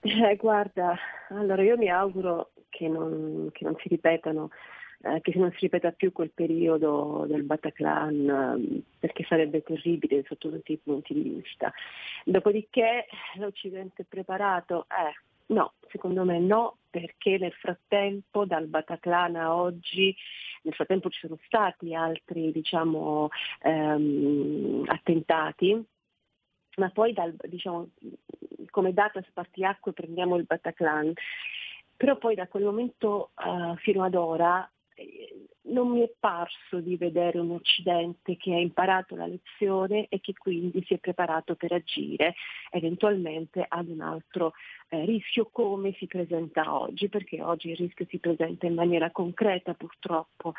Eh, 0.00 0.36
guarda, 0.36 0.96
allora 1.28 1.62
io 1.62 1.76
mi 1.76 1.90
auguro 1.90 2.52
che 2.68 2.88
non, 2.88 3.48
che 3.52 3.64
non 3.64 3.74
si 3.78 3.88
ripetano 3.88 4.50
eh, 5.02 5.20
che 5.20 5.32
non 5.36 5.50
si 5.52 5.58
ripeta 5.60 5.92
più 5.92 6.12
quel 6.12 6.30
periodo 6.30 7.24
del 7.26 7.42
Bataclan, 7.42 8.28
eh, 8.28 8.82
perché 8.98 9.24
sarebbe 9.24 9.62
terribile 9.62 10.24
sotto 10.26 10.50
tutti 10.50 10.72
i 10.72 10.80
punti 10.82 11.14
di 11.14 11.22
vista. 11.22 11.72
Dopodiché 12.24 13.06
l'Occidente 13.36 14.02
è 14.02 14.06
preparato? 14.08 14.86
Eh, 14.88 15.54
no, 15.54 15.72
secondo 15.88 16.24
me 16.24 16.38
no, 16.38 16.78
perché 16.90 17.38
nel 17.38 17.52
frattempo 17.52 18.44
dal 18.44 18.66
Bataclan 18.66 19.36
a 19.36 19.54
oggi 19.54 20.14
nel 20.62 20.74
frattempo 20.74 21.08
ci 21.08 21.20
sono 21.20 21.38
stati 21.46 21.94
altri 21.94 22.52
diciamo, 22.52 23.28
ehm, 23.62 24.84
attentati, 24.86 25.82
ma 26.76 26.90
poi 26.90 27.12
dal, 27.12 27.34
diciamo, 27.48 27.88
come 28.70 28.92
data 28.92 29.22
spartiacque 29.28 29.92
prendiamo 29.92 30.36
il 30.36 30.44
Bataclan, 30.44 31.12
però 31.96 32.16
poi 32.16 32.34
da 32.34 32.46
quel 32.46 32.64
momento 32.64 33.30
uh, 33.44 33.76
fino 33.76 34.02
ad 34.02 34.14
ora 34.14 34.70
non 35.62 35.90
mi 35.90 36.00
è 36.02 36.10
parso 36.18 36.80
di 36.80 36.96
vedere 36.96 37.38
un 37.38 37.52
Occidente 37.52 38.36
che 38.36 38.54
ha 38.54 38.58
imparato 38.58 39.14
la 39.14 39.26
lezione 39.26 40.06
e 40.08 40.20
che 40.20 40.32
quindi 40.32 40.82
si 40.86 40.94
è 40.94 40.98
preparato 40.98 41.54
per 41.54 41.72
agire 41.72 42.34
eventualmente 42.70 43.64
ad 43.66 43.88
un 43.88 44.00
altro 44.00 44.52
eh, 44.88 45.04
rischio 45.04 45.48
come 45.52 45.92
si 45.98 46.06
presenta 46.06 46.74
oggi, 46.74 47.08
perché 47.08 47.42
oggi 47.42 47.70
il 47.70 47.76
rischio 47.76 48.06
si 48.08 48.18
presenta 48.18 48.66
in 48.66 48.74
maniera 48.74 49.10
concreta 49.10 49.74
purtroppo. 49.74 50.54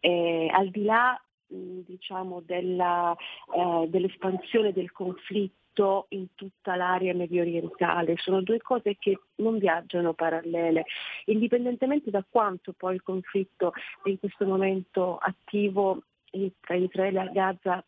Eh, 0.00 0.48
al 0.52 0.68
di 0.68 0.84
là 0.84 1.20
diciamo, 1.48 2.40
della, 2.40 3.14
eh, 3.54 3.86
dell'espansione 3.88 4.72
del 4.72 4.90
conflitto 4.92 5.61
conflitto 5.72 6.06
in 6.10 6.26
tutta 6.34 6.76
l'area 6.76 7.14
medio 7.14 7.40
orientale, 7.40 8.16
sono 8.18 8.42
due 8.42 8.58
cose 8.58 8.96
che 8.98 9.18
non 9.36 9.58
viaggiano 9.58 10.12
parallele, 10.12 10.84
indipendentemente 11.26 12.10
da 12.10 12.24
quanto 12.28 12.72
poi 12.72 12.94
il 12.94 13.02
conflitto 13.02 13.72
in 14.04 14.18
questo 14.18 14.44
momento 14.44 15.16
attivo 15.16 16.02
tra 16.60 16.74
Israele 16.74 17.22
e 17.22 17.32
Gaza 17.32 17.84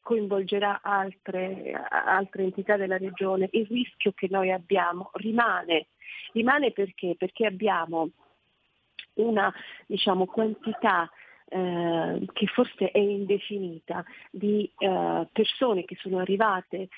coinvolgerà 0.00 0.80
altre, 0.82 1.72
altre 1.88 2.42
entità 2.42 2.76
della 2.76 2.98
regione, 2.98 3.48
il 3.52 3.66
rischio 3.66 4.12
che 4.12 4.28
noi 4.30 4.50
abbiamo 4.50 5.10
rimane. 5.14 5.86
Rimane 6.32 6.72
perché? 6.72 7.14
Perché 7.16 7.46
abbiamo 7.46 8.10
una 9.14 9.52
diciamo, 9.86 10.26
quantità 10.26 11.08
eh, 11.48 12.26
che 12.32 12.46
forse 12.46 12.90
è 12.90 12.98
indefinita 12.98 14.04
di 14.30 14.70
eh, 14.76 15.28
persone 15.32 15.84
che 15.84 15.96
sono 16.00 16.18
arrivate 16.18 16.88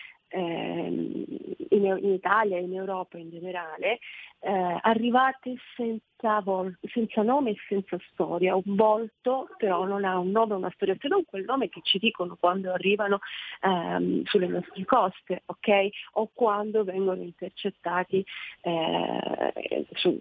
in, 0.40 1.99
in, 2.01 2.12
Italia 2.12 2.57
e 2.57 2.62
in 2.62 2.75
Europa 2.75 3.18
in 3.18 3.31
generale, 3.31 3.99
eh, 4.40 4.79
arrivate 4.83 5.57
senza, 5.75 6.40
vol- 6.40 6.77
senza, 6.92 7.22
nome 7.22 7.51
e 7.51 7.57
senza 7.68 7.99
storia. 8.12 8.55
Un 8.55 8.75
volto 8.75 9.49
però 9.57 9.85
non 9.85 10.05
ha 10.05 10.18
un 10.18 10.31
nome 10.31 10.55
e 10.55 10.57
una 10.57 10.72
storia, 10.75 10.96
se 11.01 11.09
non 11.09 11.25
quel 11.25 11.44
nome 11.44 11.68
che 11.68 11.81
ci 11.83 11.99
dicono 11.99 12.37
quando 12.38 12.72
arrivano 12.72 13.20
ehm, 13.62 14.22
sulle 14.25 14.46
nostre 14.46 14.85
coste, 14.85 15.42
ok? 15.46 15.88
O 16.12 16.31
quando 16.33 16.85
vengono 16.85 17.22
intercettati 17.22 18.25
eh, 18.62 19.87
su, 19.92 20.20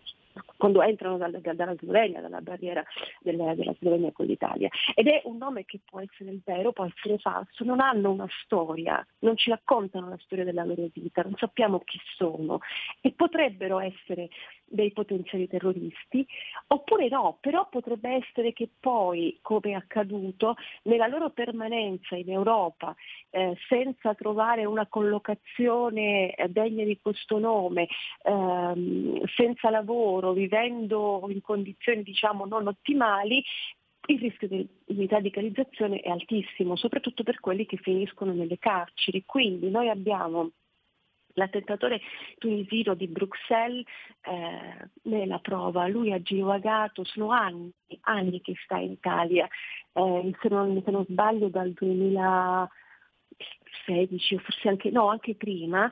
quando 0.57 0.81
entrano 0.81 1.17
dal, 1.17 1.31
dalla 1.31 1.75
Slovenia, 1.75 2.21
dalla 2.21 2.41
barriera 2.41 2.83
della, 3.19 3.53
della, 3.55 3.73
Slovenia 3.79 4.11
con 4.11 4.25
l'Italia. 4.25 4.69
Ed 4.93 5.07
è 5.07 5.21
un 5.25 5.37
nome 5.37 5.65
che 5.65 5.79
può 5.83 5.99
essere 5.99 6.37
vero, 6.43 6.71
può 6.71 6.85
essere 6.85 7.17
falso, 7.17 7.63
non 7.63 7.79
hanno 7.79 8.11
una 8.11 8.27
storia, 8.43 9.05
non 9.19 9.37
ci 9.37 9.49
raccontano 9.49 10.09
la 10.09 10.19
storia 10.19 10.43
della 10.43 10.63
loro 10.63 10.87
vita, 10.93 11.21
non 11.21 11.35
sappiamo 11.37 11.79
chi 11.79 11.99
sono 12.15 12.59
e 13.01 13.11
potrebbero 13.11 13.79
essere 13.79 14.29
dei 14.67 14.91
potenziali 14.91 15.47
terroristi, 15.47 16.25
oppure 16.67 17.07
no, 17.07 17.37
però 17.39 17.67
potrebbe 17.69 18.09
essere 18.09 18.53
che 18.53 18.69
poi, 18.79 19.37
come 19.41 19.71
è 19.71 19.73
accaduto, 19.73 20.55
nella 20.83 21.07
loro 21.07 21.29
permanenza 21.29 22.15
in 22.15 22.31
Europa, 22.31 22.95
eh, 23.29 23.55
senza 23.67 24.13
trovare 24.15 24.65
una 24.65 24.87
collocazione 24.87 26.33
eh, 26.33 26.49
degna 26.49 26.83
di 26.83 26.99
questo 27.01 27.39
nome, 27.39 27.87
ehm, 28.23 29.23
senza 29.35 29.69
lavoro, 29.69 30.33
vivendo 30.33 31.25
in 31.29 31.41
condizioni 31.41 32.03
diciamo 32.03 32.45
non 32.45 32.67
ottimali, 32.67 33.43
il 34.07 34.19
rischio 34.19 34.47
di, 34.47 34.67
di 34.85 35.07
radicalizzazione 35.07 35.99
è 35.99 36.09
altissimo, 36.09 36.75
soprattutto 36.75 37.23
per 37.23 37.39
quelli 37.39 37.65
che 37.65 37.77
finiscono 37.77 38.33
nelle 38.33 38.59
carceri. 38.59 39.23
Quindi 39.25 39.69
noi 39.69 39.89
abbiamo 39.89 40.51
L'attentatore 41.37 41.99
tunisino 42.37 42.93
di 42.93 43.07
Bruxelles 43.07 43.83
eh, 44.21 44.89
ne 45.03 45.25
la 45.25 45.39
prova, 45.39 45.85
lui 45.87 46.13
ha 46.13 46.21
girovagato, 46.21 47.03
sono 47.03 47.31
anni, 47.31 47.73
anni 48.01 48.39
che 48.41 48.53
sta 48.63 48.77
in 48.77 48.91
Italia, 48.91 49.47
eh, 49.93 50.35
se, 50.41 50.47
non, 50.49 50.81
se 50.83 50.91
non 50.91 51.05
sbaglio 51.05 51.49
dal 51.49 51.71
2016 51.71 54.35
o 54.35 54.39
forse 54.39 54.69
anche, 54.69 54.91
no, 54.91 55.09
anche 55.09 55.35
prima, 55.35 55.91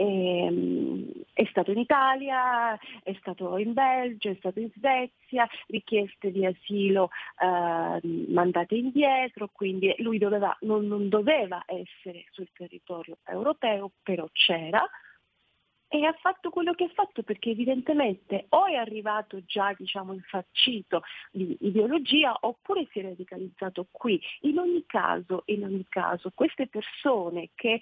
Ehm, 0.00 1.10
è 1.32 1.44
stato 1.50 1.72
in 1.72 1.78
Italia, 1.78 2.78
è 3.02 3.12
stato 3.18 3.56
in 3.58 3.72
Belgio, 3.72 4.30
è 4.30 4.36
stato 4.38 4.60
in 4.60 4.70
Svezia, 4.76 5.48
richieste 5.66 6.30
di 6.30 6.46
asilo 6.46 7.10
eh, 7.40 8.00
mandate 8.28 8.76
indietro, 8.76 9.48
quindi 9.52 9.92
lui 9.98 10.18
doveva, 10.18 10.56
non, 10.60 10.86
non 10.86 11.08
doveva 11.08 11.64
essere 11.66 12.26
sul 12.30 12.48
territorio 12.52 13.18
europeo, 13.24 13.90
però 14.02 14.28
c'era 14.32 14.88
e 15.90 16.04
ha 16.04 16.12
fatto 16.20 16.50
quello 16.50 16.74
che 16.74 16.84
ha 16.84 16.90
fatto 16.94 17.22
perché 17.22 17.50
evidentemente 17.50 18.46
o 18.50 18.66
è 18.66 18.74
arrivato 18.74 19.42
già 19.46 19.74
diciamo 19.76 20.12
infarcito 20.12 21.02
di 21.32 21.56
ideologia 21.60 22.36
oppure 22.40 22.86
si 22.92 23.00
è 23.00 23.02
radicalizzato 23.02 23.88
qui. 23.90 24.20
In 24.42 24.58
ogni 24.58 24.84
caso, 24.86 25.42
in 25.46 25.64
ogni 25.64 25.86
caso 25.88 26.30
queste 26.34 26.68
persone 26.68 27.50
che 27.54 27.80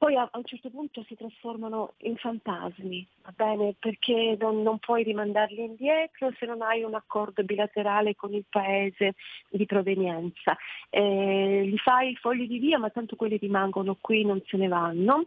poi 0.00 0.16
a, 0.16 0.26
un 0.32 0.44
certo 0.46 0.70
punto 0.70 1.04
si 1.06 1.14
trasformano 1.14 1.92
in 2.04 2.16
fantasmi, 2.16 3.06
va 3.22 3.32
bene? 3.36 3.74
Perché 3.78 4.34
non, 4.40 4.62
non, 4.62 4.78
puoi 4.78 5.02
rimandarli 5.02 5.62
indietro 5.62 6.32
se 6.38 6.46
non 6.46 6.62
hai 6.62 6.82
un 6.82 6.94
accordo 6.94 7.44
bilaterale 7.44 8.16
con 8.16 8.32
il 8.32 8.46
paese 8.48 9.12
di 9.50 9.66
provenienza. 9.66 10.56
Eh, 10.88 11.64
li 11.66 11.76
fai 11.76 12.16
fogli 12.16 12.48
di 12.48 12.58
via, 12.58 12.78
ma 12.78 12.88
tanto 12.88 13.14
quelli 13.14 13.36
rimangono 13.36 13.98
qui, 14.00 14.24
non 14.24 14.42
se 14.46 14.56
ne 14.56 14.68
vanno 14.68 15.26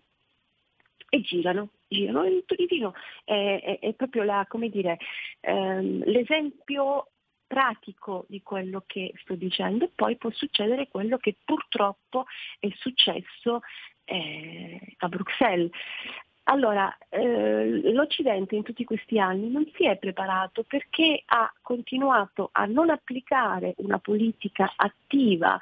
e 1.08 1.22
girano. 1.22 1.70
girano. 1.88 2.26
Il 2.26 2.42
tunisino 2.48 2.96
è, 3.26 3.78
è, 3.80 3.80
è 3.80 3.94
proprio 3.94 4.24
la, 4.24 4.48
dire, 4.72 4.98
ehm, 5.42 6.04
l'esempio 6.06 7.10
pratico 7.46 8.26
di 8.28 8.42
quello 8.42 8.84
che 8.88 9.14
sto 9.22 9.36
dicendo 9.36 9.86
e 9.86 9.92
poi 9.94 10.18
può 10.18 10.32
succedere 10.32 10.88
quello 10.88 11.18
che 11.18 11.36
purtroppo 11.46 12.26
è 12.58 12.68
successo 12.80 13.62
eh, 14.06 14.80
a 14.98 15.08
Bruxelles. 15.08 15.72
Allora, 16.46 16.94
eh, 17.10 17.94
l'Occidente 17.94 18.56
in 18.56 18.64
tutti 18.64 18.84
questi 18.84 19.18
anni 19.18 19.50
non 19.50 19.66
si 19.76 19.86
è 19.86 19.96
preparato 19.98 20.64
perché 20.64 21.24
ha 21.26 21.52
continuato 21.62 22.50
a 22.52 22.66
non 22.66 22.90
applicare 22.90 23.76
una 23.78 23.98
politica 24.00 24.74
attiva 24.76 25.58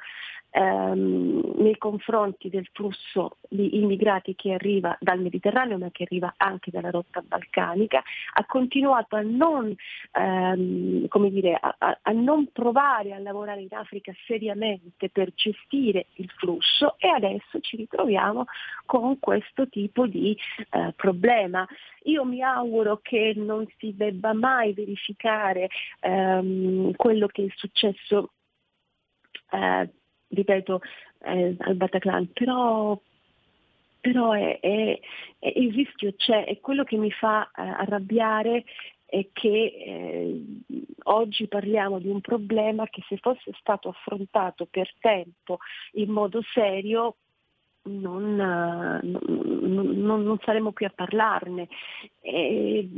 ehm, 0.52 1.54
nei 1.56 1.76
confronti 1.78 2.48
del 2.48 2.68
flusso 2.72 3.38
di 3.48 3.78
immigrati 3.78 4.34
che 4.34 4.52
arriva 4.52 4.96
dal 5.00 5.20
Mediterraneo 5.20 5.78
ma 5.78 5.90
che 5.90 6.04
arriva 6.04 6.34
anche 6.36 6.70
dalla 6.70 6.90
rotta 6.90 7.22
balcanica, 7.22 8.02
ha 8.34 8.44
continuato 8.46 9.16
a 9.16 9.22
non, 9.22 9.74
ehm, 10.12 11.08
dire, 11.30 11.58
a, 11.60 11.98
a 12.00 12.12
non 12.12 12.48
provare 12.52 13.12
a 13.14 13.18
lavorare 13.18 13.62
in 13.62 13.68
Africa 13.72 14.12
seriamente 14.26 15.08
per 15.08 15.32
gestire 15.34 16.06
il 16.14 16.30
flusso 16.36 16.96
e 16.98 17.08
adesso 17.08 17.60
ci 17.60 17.76
ritroviamo 17.76 18.44
con 18.84 19.18
questo 19.18 19.68
tipo 19.68 20.06
di 20.06 20.36
eh, 20.70 20.92
problema. 20.94 21.66
Io 22.04 22.24
mi 22.24 22.42
auguro 22.42 22.98
che 23.00 23.32
non 23.36 23.66
si 23.78 23.94
debba 23.96 24.32
mai 24.32 24.72
verificare 24.72 25.68
ehm, 26.00 26.92
quello 26.96 27.26
che 27.28 27.44
è 27.44 27.52
successo 27.54 28.32
eh, 29.50 29.90
ripeto, 30.32 30.80
eh, 31.24 31.54
al 31.58 31.74
Bataclan, 31.74 32.32
però, 32.32 32.98
però 34.00 34.32
è, 34.32 34.58
è, 34.60 35.00
è, 35.38 35.52
il 35.56 35.72
rischio 35.72 36.14
c'è, 36.16 36.44
è 36.44 36.58
quello 36.60 36.84
che 36.84 36.96
mi 36.96 37.10
fa 37.10 37.44
eh, 37.44 37.62
arrabbiare 37.62 38.64
è 39.06 39.28
che 39.32 39.48
eh, 39.48 40.42
oggi 41.02 41.46
parliamo 41.46 41.98
di 41.98 42.08
un 42.08 42.22
problema 42.22 42.86
che 42.88 43.02
se 43.06 43.18
fosse 43.18 43.52
stato 43.58 43.90
affrontato 43.90 44.66
per 44.70 44.90
tempo 45.00 45.58
in 45.92 46.10
modo 46.10 46.40
serio 46.54 47.16
non, 47.84 48.36
non, 48.36 49.00
non, 49.02 50.22
non 50.22 50.38
saremmo 50.42 50.72
qui 50.72 50.86
a 50.86 50.92
parlarne. 50.94 51.68
E, 52.20 52.88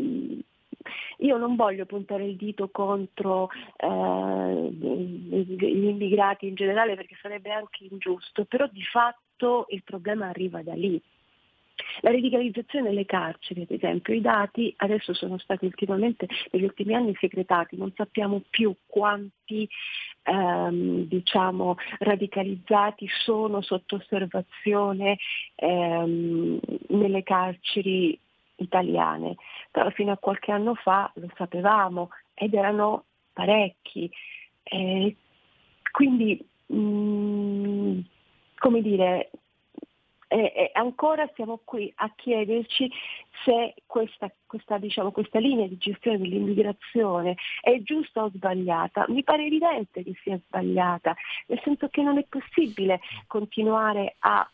io 1.18 1.36
non 1.36 1.56
voglio 1.56 1.86
puntare 1.86 2.24
il 2.24 2.36
dito 2.36 2.68
contro 2.68 3.50
eh, 3.76 4.68
gli 4.70 5.84
immigrati 5.86 6.46
in 6.46 6.54
generale 6.54 6.96
perché 6.96 7.16
sarebbe 7.20 7.50
anche 7.50 7.86
ingiusto, 7.90 8.44
però 8.44 8.66
di 8.70 8.82
fatto 8.82 9.66
il 9.70 9.82
problema 9.82 10.28
arriva 10.28 10.62
da 10.62 10.74
lì. 10.74 11.00
La 12.00 12.10
radicalizzazione 12.10 12.88
nelle 12.88 13.04
carceri, 13.04 13.62
ad 13.62 13.70
esempio, 13.70 14.14
i 14.14 14.20
dati 14.20 14.72
adesso 14.78 15.12
sono 15.12 15.38
stati 15.38 15.64
ultimamente, 15.64 16.28
negli 16.50 16.64
ultimi 16.64 16.94
anni 16.94 17.16
segretati, 17.18 17.76
non 17.76 17.92
sappiamo 17.96 18.42
più 18.48 18.74
quanti 18.86 19.68
ehm, 20.22 21.06
diciamo, 21.06 21.76
radicalizzati 21.98 23.08
sono 23.24 23.60
sotto 23.60 23.96
osservazione 23.96 25.18
ehm, 25.56 26.60
nelle 26.88 27.22
carceri 27.22 28.18
italiane, 28.56 29.36
però 29.70 29.90
fino 29.90 30.12
a 30.12 30.18
qualche 30.18 30.52
anno 30.52 30.74
fa 30.74 31.10
lo 31.14 31.28
sapevamo 31.36 32.10
ed 32.34 32.54
erano 32.54 33.04
parecchi. 33.32 34.10
Eh, 34.62 35.16
quindi, 35.90 36.44
mh, 36.66 36.76
mm, 36.76 38.00
come 38.56 38.80
dire, 38.80 39.30
eh, 40.34 40.52
eh, 40.56 40.70
ancora 40.72 41.30
siamo 41.34 41.60
qui 41.62 41.92
a 41.96 42.12
chiederci 42.16 42.90
se 43.44 43.74
questa, 43.86 44.32
questa, 44.46 44.78
diciamo, 44.78 45.12
questa, 45.12 45.38
linea 45.38 45.68
di 45.68 45.76
gestione 45.76 46.18
dell'immigrazione 46.18 47.36
è 47.60 47.80
giusta 47.82 48.24
o 48.24 48.30
sbagliata. 48.30 49.04
Mi 49.08 49.22
pare 49.22 49.44
evidente 49.44 50.02
che 50.02 50.14
sia 50.22 50.36
sbagliata, 50.44 51.14
nel 51.46 51.60
senso 51.62 51.88
che 51.88 52.02
non 52.02 52.18
è 52.18 52.24
possibile 52.28 53.00
continuare 53.28 54.16
a 54.20 54.48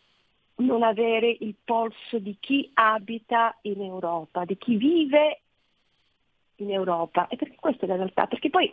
non 0.60 0.82
avere 0.82 1.36
il 1.40 1.54
polso 1.64 2.18
di 2.18 2.36
chi 2.38 2.70
abita 2.74 3.56
in 3.62 3.82
Europa, 3.82 4.44
di 4.44 4.56
chi 4.56 4.76
vive 4.76 5.40
in 6.56 6.70
Europa. 6.70 7.28
E 7.28 7.36
perché 7.36 7.56
questa 7.58 7.84
è 7.84 7.88
la 7.88 7.96
realtà? 7.96 8.26
Perché 8.26 8.50
poi 8.50 8.72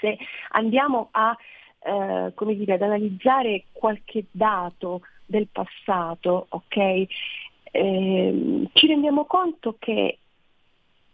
se 0.00 0.18
andiamo 0.50 1.08
a, 1.12 1.36
eh, 1.80 2.32
dire, 2.54 2.74
ad 2.74 2.82
analizzare 2.82 3.64
qualche 3.72 4.26
dato 4.30 5.02
del 5.24 5.48
passato, 5.48 6.46
okay, 6.50 7.06
eh, 7.72 8.68
ci 8.72 8.86
rendiamo 8.86 9.24
conto 9.24 9.76
che 9.78 10.18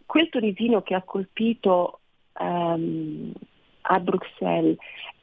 quel 0.05 0.29
tunisino 0.29 0.81
che 0.81 0.93
ha 0.93 1.01
colpito 1.01 1.99
ehm, 2.39 3.31
a 3.81 3.99
Bruxelles 3.99 4.77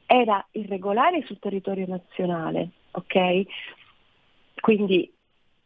era 0.05 0.45
irregolare 0.51 1.23
sul 1.25 1.39
territorio 1.39 1.85
nazionale, 1.87 2.69
ok? 2.91 3.45
Quindi 4.61 5.11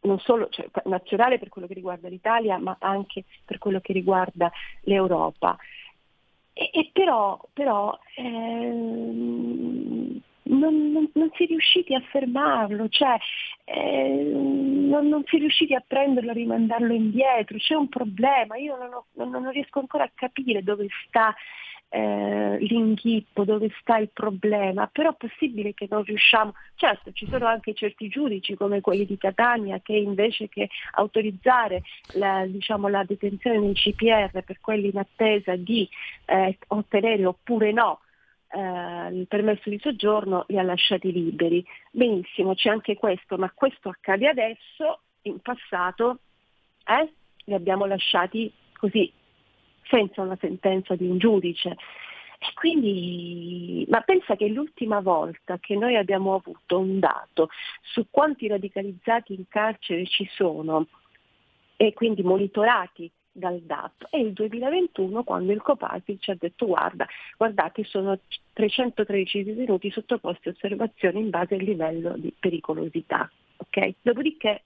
non 0.01 0.19
solo 0.19 0.47
cioè, 0.49 0.69
nazionale 0.85 1.37
per 1.37 1.49
quello 1.49 1.67
che 1.67 1.73
riguarda 1.73 2.07
l'Italia, 2.07 2.57
ma 2.57 2.77
anche 2.79 3.25
per 3.43 3.57
quello 3.57 3.81
che 3.81 3.93
riguarda 3.93 4.51
l'Europa. 4.81 5.57
E, 6.53 6.69
e 6.71 6.89
però, 6.93 7.39
però 7.53 7.97
ehm, 8.15 10.21
non, 10.43 10.91
non, 10.91 11.09
non, 11.13 11.29
si 11.33 11.43
è 11.43 11.47
riusciti 11.47 11.93
a 11.93 12.01
fermarlo, 12.11 12.87
cioè, 12.87 13.17
eh, 13.65 14.23
non, 14.23 15.07
non, 15.07 15.23
si 15.25 15.35
è 15.35 15.39
riusciti 15.39 15.73
a 15.73 15.83
prenderlo, 15.85 16.31
a 16.31 16.33
rimandarlo 16.33 16.93
indietro, 16.93 17.57
c'è 17.57 17.73
un 17.73 17.89
problema, 17.89 18.57
io 18.57 18.77
non, 18.77 18.93
ho, 18.93 19.05
non 19.25 19.51
riesco 19.51 19.79
ancora 19.79 20.05
a 20.05 20.11
capire 20.13 20.63
dove 20.63 20.87
sta 21.07 21.35
eh, 21.95 22.57
l'inghippo, 22.59 23.45
dove 23.45 23.71
sta 23.79 23.97
il 23.99 24.09
problema, 24.11 24.85
però 24.87 25.11
è 25.11 25.15
possibile 25.17 25.73
che 25.73 25.87
non 25.89 26.03
riusciamo, 26.03 26.53
certo 26.75 27.13
ci 27.13 27.25
sono 27.29 27.45
anche 27.45 27.73
certi 27.73 28.09
giudici 28.09 28.55
come 28.55 28.81
quelli 28.81 29.05
di 29.05 29.17
Catania 29.17 29.79
che 29.79 29.93
invece 29.93 30.49
che 30.49 30.67
autorizzare 30.95 31.83
la, 32.15 32.45
diciamo, 32.45 32.89
la 32.89 33.05
detenzione 33.05 33.59
nei 33.59 33.75
CPR 33.75 34.43
per 34.43 34.59
quelli 34.59 34.89
in 34.89 34.97
attesa 34.97 35.55
di 35.55 35.87
eh, 36.25 36.57
ottenere 36.67 37.25
oppure 37.25 37.71
no 37.71 38.01
eh, 38.49 39.15
il 39.15 39.27
permesso 39.27 39.69
di 39.69 39.79
soggiorno 39.81 40.43
li 40.49 40.59
ha 40.59 40.63
lasciati 40.63 41.13
liberi. 41.13 41.65
Benissimo, 41.91 42.55
c'è 42.55 42.71
anche 42.71 42.97
questo, 42.97 43.37
ma 43.37 43.49
questo 43.55 43.87
accade 43.87 44.27
adesso, 44.27 44.99
in 45.21 45.39
passato 45.39 46.19
eh, 46.85 47.09
li 47.45 47.53
abbiamo 47.53 47.85
lasciati 47.85 48.51
così, 48.73 49.09
senza 49.87 50.21
una 50.21 50.37
sentenza 50.39 50.95
di 50.95 51.05
un 51.05 51.17
giudice. 51.17 51.77
E 52.37 52.53
quindi, 52.53 53.85
ma 53.89 54.01
pensa 54.01 54.35
che 54.35 54.47
l'ultima 54.47 54.99
volta 54.99 55.57
che 55.59 55.75
noi 55.75 55.95
abbiamo 55.95 56.35
avuto 56.35 56.79
un 56.79 56.99
dato 56.99 57.49
su 57.81 58.07
quanti 58.09 58.47
radicalizzati 58.47 59.33
in 59.33 59.47
carcere 59.47 60.05
ci 60.05 60.27
sono 60.31 60.87
e 61.77 61.93
quindi 61.93 62.23
monitorati 62.23 63.09
dal 63.31 63.59
DAP 63.59 64.07
è 64.09 64.17
il 64.17 64.31
2021 64.31 65.23
quando 65.23 65.51
il 65.51 65.61
Copasir 65.61 66.17
ci 66.19 66.31
ha 66.31 66.37
detto 66.39 66.67
guarda, 66.67 67.05
guardate 67.35 67.83
sono 67.83 68.17
313 68.53 69.43
detenuti 69.43 69.91
sottoposti 69.91 70.47
a 70.47 70.51
osservazione 70.51 71.19
in 71.19 71.29
base 71.29 71.55
al 71.55 71.61
livello 71.61 72.15
di 72.17 72.33
pericolosità. 72.37 73.29
Okay? 73.57 73.95
Dopodiché 74.01 74.63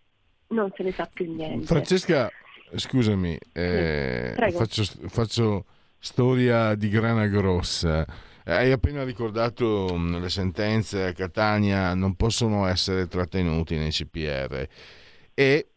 non 0.49 0.72
se 0.76 0.84
ne 0.84 0.91
sa 0.91 1.09
più 1.11 1.34
niente. 1.34 1.65
Francesca, 1.65 2.30
scusami, 2.76 3.38
eh, 3.53 4.36
faccio, 4.51 4.84
faccio, 5.07 5.65
storia 5.97 6.76
di 6.76 6.89
grana 6.89 7.28
grossa. 7.28 8.05
Hai 8.45 8.72
appena 8.72 9.03
ricordato 9.03 9.93
mm, 9.93 10.15
le 10.15 10.30
sentenze 10.30 11.05
a 11.05 11.13
Catania 11.13 11.93
non 11.93 12.15
possono 12.15 12.65
essere 12.65 13.07
trattenuti 13.07 13.76
nei 13.76 13.91
CPR 13.91 14.67
e 15.34 15.67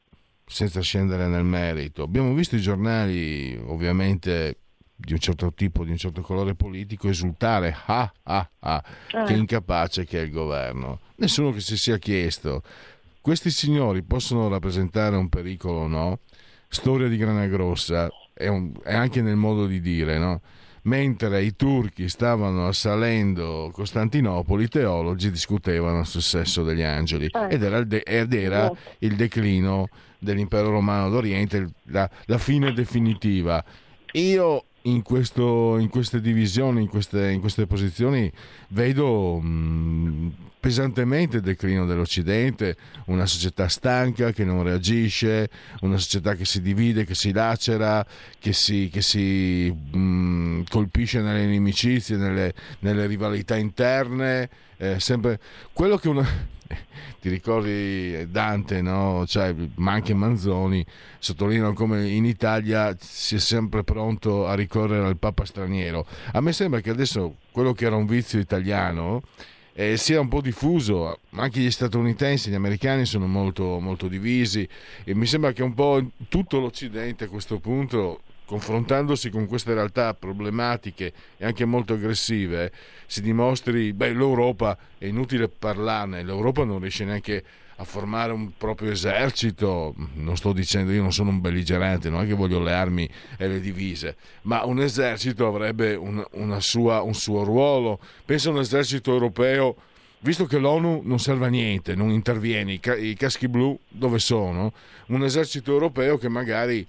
senza 0.47 0.81
scendere 0.81 1.27
nel 1.27 1.45
merito. 1.45 2.03
Abbiamo 2.03 2.33
visto 2.35 2.57
i 2.57 2.61
giornali, 2.61 3.61
ovviamente 3.67 4.59
di 4.95 5.13
un 5.13 5.19
certo 5.19 5.53
tipo, 5.53 5.85
di 5.85 5.91
un 5.91 5.97
certo 5.97 6.23
colore 6.23 6.55
politico, 6.55 7.09
esultare, 7.09 7.77
ah 7.87 8.13
ah 8.23 8.51
ah, 8.61 8.85
eh. 9.13 9.25
che 9.25 9.33
incapace 9.33 10.05
che 10.05 10.21
è 10.21 10.23
il 10.23 10.31
governo. 10.31 11.01
Nessuno 11.17 11.51
che 11.51 11.61
si 11.61 11.77
sia 11.77 11.99
chiesto, 11.99 12.63
questi 13.21 13.51
signori 13.51 14.03
possono 14.03 14.49
rappresentare 14.49 15.17
un 15.17 15.29
pericolo 15.29 15.81
o 15.81 15.89
no? 15.89 16.19
Storia 16.73 17.07
di 17.07 17.19
grana 17.19 17.47
grossa, 17.49 18.09
è, 18.33 18.47
un, 18.49 18.73
è 18.83 18.95
anche 18.95 19.21
nel 19.21 19.37
modo 19.37 19.67
di 19.67 19.79
dire, 19.79 20.17
no? 20.17 20.41
Mentre 20.85 21.43
i 21.43 21.55
turchi 21.55 22.09
stavano 22.09 22.67
assalendo 22.67 23.71
Costantinopoli, 23.71 24.65
i 24.65 24.69
teologi 24.69 25.31
discutevano 25.31 26.03
sul 26.05 26.23
sesso 26.23 26.65
degli 26.65 26.81
angeli 26.81 27.27
eh. 27.27 27.55
ed 27.55 27.63
era, 27.63 27.77
il, 27.77 27.87
de- 27.87 28.03
ed 28.03 28.33
era 28.33 28.73
il 29.01 29.15
declino 29.17 29.89
dell'impero 30.19 30.71
romano 30.71 31.11
d'Oriente, 31.11 31.69
la, 31.89 32.09
la 32.25 32.39
fine 32.39 32.73
definitiva. 32.73 33.63
Io 34.13 34.65
in, 34.83 35.03
questo, 35.03 35.79
in, 35.79 35.89
queste 35.89 36.21
divisioni, 36.21 36.83
in 36.83 36.89
queste, 36.89 37.31
in 37.31 37.41
queste 37.41 37.67
posizioni, 37.67 38.31
vedo 38.69 39.39
mh, 39.39 39.47
mm, 39.47 40.29
pesantemente 40.59 41.39
il 41.39 41.43
declino 41.43 41.87
dell'Occidente, 41.87 42.77
una 43.07 43.27
società 43.27 43.69
stanca 43.69 44.33
che 44.33 44.45
non 44.45 44.63
reagisce, 44.63 45.51
una 45.81 45.99
società 45.99 46.35
che 46.35 46.45
si 46.45 46.61
divide, 46.61 47.05
che 47.05 47.15
si 47.15 47.33
lacera, 47.33 48.05
che 48.39 48.53
si, 48.53 48.89
che 48.93 49.03
si 49.03 49.71
mh, 49.71 49.99
mm, 49.99 50.63
colpisce 50.69 51.21
nelle 51.21 51.45
inimicizie, 51.45 52.17
nelle, 52.17 52.55
nelle 52.81 53.07
rivalità 53.07 53.57
interne. 53.57 54.49
Eh, 54.77 54.99
sempre 54.99 55.39
quello 55.73 55.97
che 55.97 56.09
una 56.09 56.27
ti 57.21 57.29
ricordi 57.29 58.29
Dante, 58.31 58.83
no? 58.83 59.25
cioè, 59.27 59.55
ma 59.77 59.93
anche 59.93 60.15
Manzoni, 60.15 60.85
sottolineano 61.19 61.73
come 61.73 62.09
in 62.09 62.25
Italia 62.25 62.97
si 62.99 63.37
è 63.37 63.39
sempre 63.39 63.85
pronto 63.85 64.47
a 64.47 64.55
ricorrere 64.55 65.07
al 65.07 65.19
Papa 65.19 65.45
straniero. 65.45 66.07
A 66.33 66.41
me 66.41 66.53
sembra 66.53 66.81
che 66.81 66.91
adesso 66.91 67.37
quello 67.51 67.73
che 67.73 67.87
era 67.87 67.97
un 67.97 68.07
vizio 68.07 68.39
italiano 68.39 69.23
eh, 69.75 69.97
sia 69.97 70.21
un 70.21 70.29
po' 70.29 70.41
diffuso, 70.41 71.19
anche 71.31 71.61
gli 71.61 71.71
statunitensi, 71.71 72.51
gli 72.51 72.55
americani 72.55 73.07
sono 73.07 73.27
molto, 73.27 73.79
molto 73.81 74.09
divisi 74.09 74.69
e 75.05 75.15
mi 75.15 75.27
sembra 75.27 75.53
che 75.53 75.63
un 75.63 75.75
po' 75.75 76.05
tutto 76.29 76.61
l'Occidente 76.61 77.25
a 77.25 77.29
questo 77.29 77.59
punto 77.59 78.23
confrontandosi 78.45 79.31
con 79.31 79.47
queste 79.47 79.75
realtà 79.75 80.15
problematiche 80.15 81.13
e 81.37 81.45
anche 81.45 81.65
molto 81.65 81.95
aggressive, 81.95 82.73
si 83.07 83.23
dimostri, 83.23 83.93
beh, 83.93 84.13
l'Europa 84.13 84.77
è 84.99 85.07
inutile 85.07 85.49
parlarne, 85.49 86.23
l'Europa 86.23 86.65
non 86.65 86.81
riesce 86.81 87.05
neanche 87.05 87.45
a 87.77 87.85
formare 87.85 88.33
un 88.33 88.53
proprio 88.57 88.91
esercito, 88.91 89.95
non 90.15 90.37
sto 90.37 90.53
dicendo 90.53 90.93
io 90.93 91.03
non 91.03 91.13
sono 91.13 91.31
un 91.31 91.41
belligerante, 91.41 92.11
non 92.11 92.23
è 92.23 92.27
che 92.27 92.35
voglio 92.35 92.61
le 92.61 92.73
armi 92.73 93.09
e 93.37 93.49
le 93.49 93.61
divise, 93.61 94.17
ma 94.43 94.65
un 94.65 94.81
esercito 94.81 95.47
avrebbe 95.47 95.95
un, 95.95 96.25
sua, 96.61 97.03
un 97.03 97.15
suo 97.15 97.43
ruolo. 97.43 97.99
Pensa 98.25 98.51
a 98.51 98.53
un 98.53 98.61
esercito 98.61 99.13
europeo, 99.13 99.77
visto 100.21 100.47
che 100.47 100.59
l'ONU 100.59 101.03
non 101.05 101.19
serve 101.19 101.47
a 101.47 101.49
niente, 101.49 101.95
non 101.95 102.11
interviene, 102.11 102.75
i 102.75 103.15
caschi 103.17 103.49
blu 103.49 103.77
dove 103.89 104.19
sono? 104.19 104.73
Un 105.07 105.25
esercito 105.25 105.73
europeo 105.73 106.19
che 106.19 106.29
magari 106.29 106.87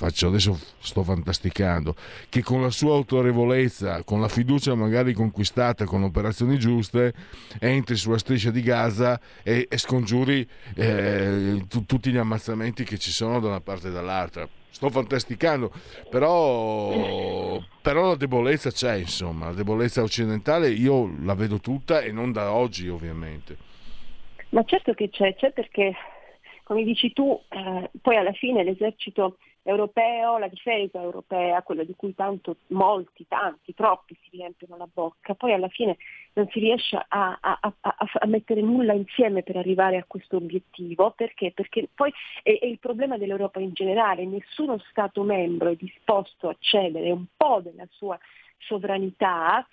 faccio 0.00 0.28
adesso 0.28 0.58
sto 0.78 1.02
fantasticando, 1.02 1.94
che 2.30 2.42
con 2.42 2.62
la 2.62 2.70
sua 2.70 2.94
autorevolezza, 2.94 4.02
con 4.02 4.22
la 4.22 4.28
fiducia 4.28 4.74
magari 4.74 5.12
conquistata 5.12 5.84
con 5.84 6.02
operazioni 6.02 6.58
giuste, 6.58 7.12
entri 7.58 7.96
sulla 7.96 8.16
striscia 8.16 8.50
di 8.50 8.62
Gaza 8.62 9.20
e, 9.42 9.66
e 9.68 9.76
scongiuri 9.76 10.48
eh, 10.74 11.62
t- 11.68 11.84
tutti 11.84 12.10
gli 12.10 12.16
ammazzamenti 12.16 12.82
che 12.82 12.96
ci 12.96 13.10
sono 13.10 13.40
da 13.40 13.48
una 13.48 13.60
parte 13.60 13.88
e 13.88 13.90
dall'altra. 13.90 14.48
Sto 14.70 14.88
fantasticando, 14.88 15.70
però, 16.08 17.60
però 17.82 18.08
la 18.08 18.16
debolezza 18.16 18.70
c'è, 18.70 18.94
insomma, 18.94 19.46
la 19.46 19.54
debolezza 19.54 20.00
occidentale 20.02 20.70
io 20.70 21.12
la 21.22 21.34
vedo 21.34 21.60
tutta 21.60 22.00
e 22.00 22.10
non 22.10 22.32
da 22.32 22.52
oggi 22.52 22.88
ovviamente. 22.88 23.58
Ma 24.50 24.64
certo 24.64 24.94
che 24.94 25.10
c'è, 25.10 25.34
c'è 25.34 25.52
perché, 25.52 25.92
come 26.62 26.84
dici 26.84 27.12
tu, 27.12 27.38
eh, 27.50 27.90
poi 28.00 28.16
alla 28.16 28.32
fine 28.32 28.64
l'esercito 28.64 29.36
europeo, 29.62 30.38
la 30.38 30.48
difesa 30.48 31.00
europea, 31.00 31.62
quello 31.62 31.84
di 31.84 31.94
cui 31.94 32.14
tanto 32.14 32.56
molti, 32.68 33.26
tanti, 33.28 33.74
troppi 33.74 34.16
si 34.22 34.36
riempiono 34.36 34.76
la 34.76 34.88
bocca, 34.92 35.34
poi 35.34 35.52
alla 35.52 35.68
fine 35.68 35.96
non 36.32 36.48
si 36.50 36.60
riesce 36.60 36.96
a, 36.96 37.38
a, 37.40 37.58
a, 37.60 37.74
a 37.80 38.26
mettere 38.26 38.60
nulla 38.62 38.92
insieme 38.92 39.42
per 39.42 39.56
arrivare 39.56 39.96
a 39.96 40.04
questo 40.06 40.36
obiettivo, 40.36 41.12
perché? 41.12 41.52
Perché 41.52 41.88
poi 41.94 42.12
è, 42.42 42.58
è 42.58 42.66
il 42.66 42.78
problema 42.78 43.18
dell'Europa 43.18 43.60
in 43.60 43.72
generale, 43.72 44.24
nessuno 44.24 44.78
Stato 44.90 45.22
membro 45.22 45.70
è 45.70 45.76
disposto 45.76 46.48
a 46.48 46.56
cedere 46.58 47.10
un 47.10 47.26
po' 47.36 47.60
della 47.62 47.86
sua 47.90 48.18
sovranità 48.58 49.66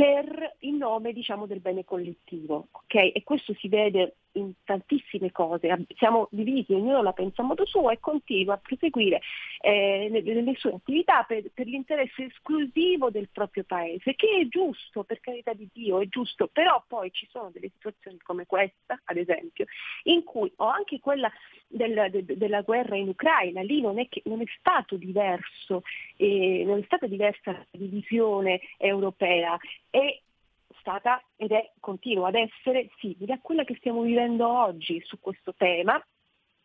per 0.00 0.56
il 0.60 0.76
nome 0.76 1.12
diciamo, 1.12 1.44
del 1.44 1.60
bene 1.60 1.84
collettivo. 1.84 2.68
Okay? 2.70 3.10
E 3.10 3.22
questo 3.22 3.52
si 3.52 3.68
vede 3.68 4.14
in 4.32 4.52
tantissime 4.64 5.32
cose, 5.32 5.86
siamo 5.96 6.28
divisi, 6.30 6.72
ognuno 6.72 7.02
la 7.02 7.12
pensa 7.12 7.42
a 7.42 7.44
modo 7.44 7.66
suo 7.66 7.90
e 7.90 7.98
continua 7.98 8.54
a 8.54 8.58
proseguire 8.58 9.20
eh, 9.60 10.08
nelle 10.10 10.54
sue 10.56 10.74
attività 10.74 11.24
per, 11.24 11.50
per, 11.52 11.66
l'interesse 11.66 12.26
esclusivo 12.26 13.10
del 13.10 13.28
proprio 13.30 13.64
paese, 13.64 14.14
che 14.14 14.40
è 14.40 14.46
giusto, 14.46 15.02
per 15.02 15.20
carità 15.20 15.52
di 15.52 15.68
Dio, 15.72 16.00
è 16.00 16.06
giusto, 16.06 16.46
però 16.46 16.82
poi 16.86 17.10
ci 17.12 17.26
sono 17.30 17.50
delle 17.52 17.70
situazioni 17.74 18.18
come 18.18 18.46
questa, 18.46 19.00
ad 19.04 19.16
esempio, 19.16 19.66
in 20.04 20.22
cui, 20.22 20.52
o 20.56 20.66
anche 20.66 21.00
quella 21.00 21.30
del, 21.66 22.08
de, 22.10 22.36
della 22.36 22.62
guerra 22.62 22.96
in 22.96 23.08
Ucraina, 23.08 23.62
lì 23.62 23.80
non 23.80 23.98
è, 23.98 24.08
che, 24.08 24.22
non 24.26 24.40
è 24.40 24.46
stato 24.58 24.96
diverso, 24.96 25.82
eh, 26.16 26.62
non 26.64 26.78
è 26.78 26.82
stata 26.84 27.06
diversa 27.06 27.52
la 27.52 27.66
divisione 27.72 28.60
europea, 28.76 29.58
è 29.90 30.20
stata 30.80 31.22
ed 31.36 31.52
è, 31.52 31.72
continua 31.80 32.28
ad 32.28 32.36
essere 32.36 32.90
simile 32.98 33.34
a 33.34 33.40
quella 33.40 33.64
che 33.64 33.76
stiamo 33.76 34.02
vivendo 34.02 34.48
oggi 34.48 35.00
su 35.04 35.18
questo 35.20 35.54
tema 35.54 36.02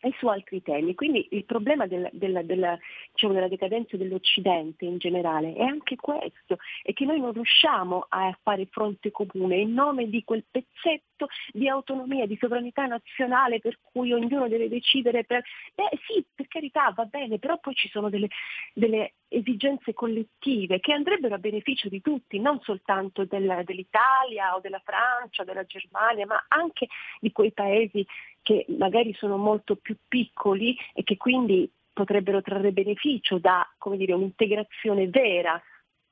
e 0.06 0.14
su 0.20 0.28
altri 0.28 0.62
temi. 0.62 0.94
Quindi 0.94 1.28
il 1.32 1.46
problema 1.46 1.88
del, 1.88 2.08
del, 2.12 2.46
del, 2.46 2.78
diciamo, 3.12 3.34
della 3.34 3.48
decadenza 3.48 3.98
dell'Occidente 3.98 4.86
in 4.86 5.00
generale 5.00 5.56
è 5.56 5.64
anche 5.64 5.96
questo, 5.96 6.58
è 6.84 6.94
che 6.94 7.06
noi 7.06 7.20
non 7.20 7.34
riusciamo 7.34 8.06
a 8.08 8.38
fare 8.44 8.68
fronte 8.70 9.10
comune 9.10 9.56
in 9.58 9.74
nome 9.74 10.08
di 10.08 10.24
quel 10.24 10.46
pezzetto 10.50 11.26
di 11.52 11.68
autonomia, 11.68 12.28
di 12.28 12.38
sovranità 12.40 12.86
nazionale 12.86 13.60
per 13.60 13.80
cui 13.82 14.14
ognuno 14.14 14.48
deve 14.48 14.70
decidere 14.70 15.24
per... 15.24 15.44
Eh 15.74 16.00
sì, 16.06 16.24
per 16.36 16.48
carità, 16.50 16.94
va 16.96 17.06
bene, 17.06 17.40
però 17.40 17.58
poi 17.58 17.74
ci 17.74 17.90
sono 17.90 18.10
delle, 18.10 18.28
delle 18.74 19.14
esigenze 19.28 19.96
collettive 19.96 20.80
che 20.80 20.94
andrebbero 20.94 21.34
a 21.34 21.40
beneficio 21.40 21.90
di 21.90 22.00
tutti, 22.00 22.40
non 22.40 22.60
soltanto 22.62 23.26
del, 23.26 23.64
dell'Italia 23.66 24.56
o 24.56 24.60
della 24.60 24.82
Francia, 24.86 25.44
della 25.44 25.64
Germania, 25.64 26.28
ma 26.28 26.46
anche 26.48 26.88
di 27.20 27.32
quei 27.32 27.52
paesi 27.52 28.06
che 28.46 28.64
magari 28.78 29.12
sono 29.16 29.38
molto 29.38 29.76
più 29.76 29.98
piccoli 30.08 30.78
e 30.94 31.02
che 31.02 31.18
quindi 31.18 31.68
potrebbero 31.92 32.44
trarre 32.44 32.72
beneficio 32.72 33.40
da 33.40 33.68
dire, 33.96 34.14
un'integrazione 34.14 35.08
vera 35.08 35.60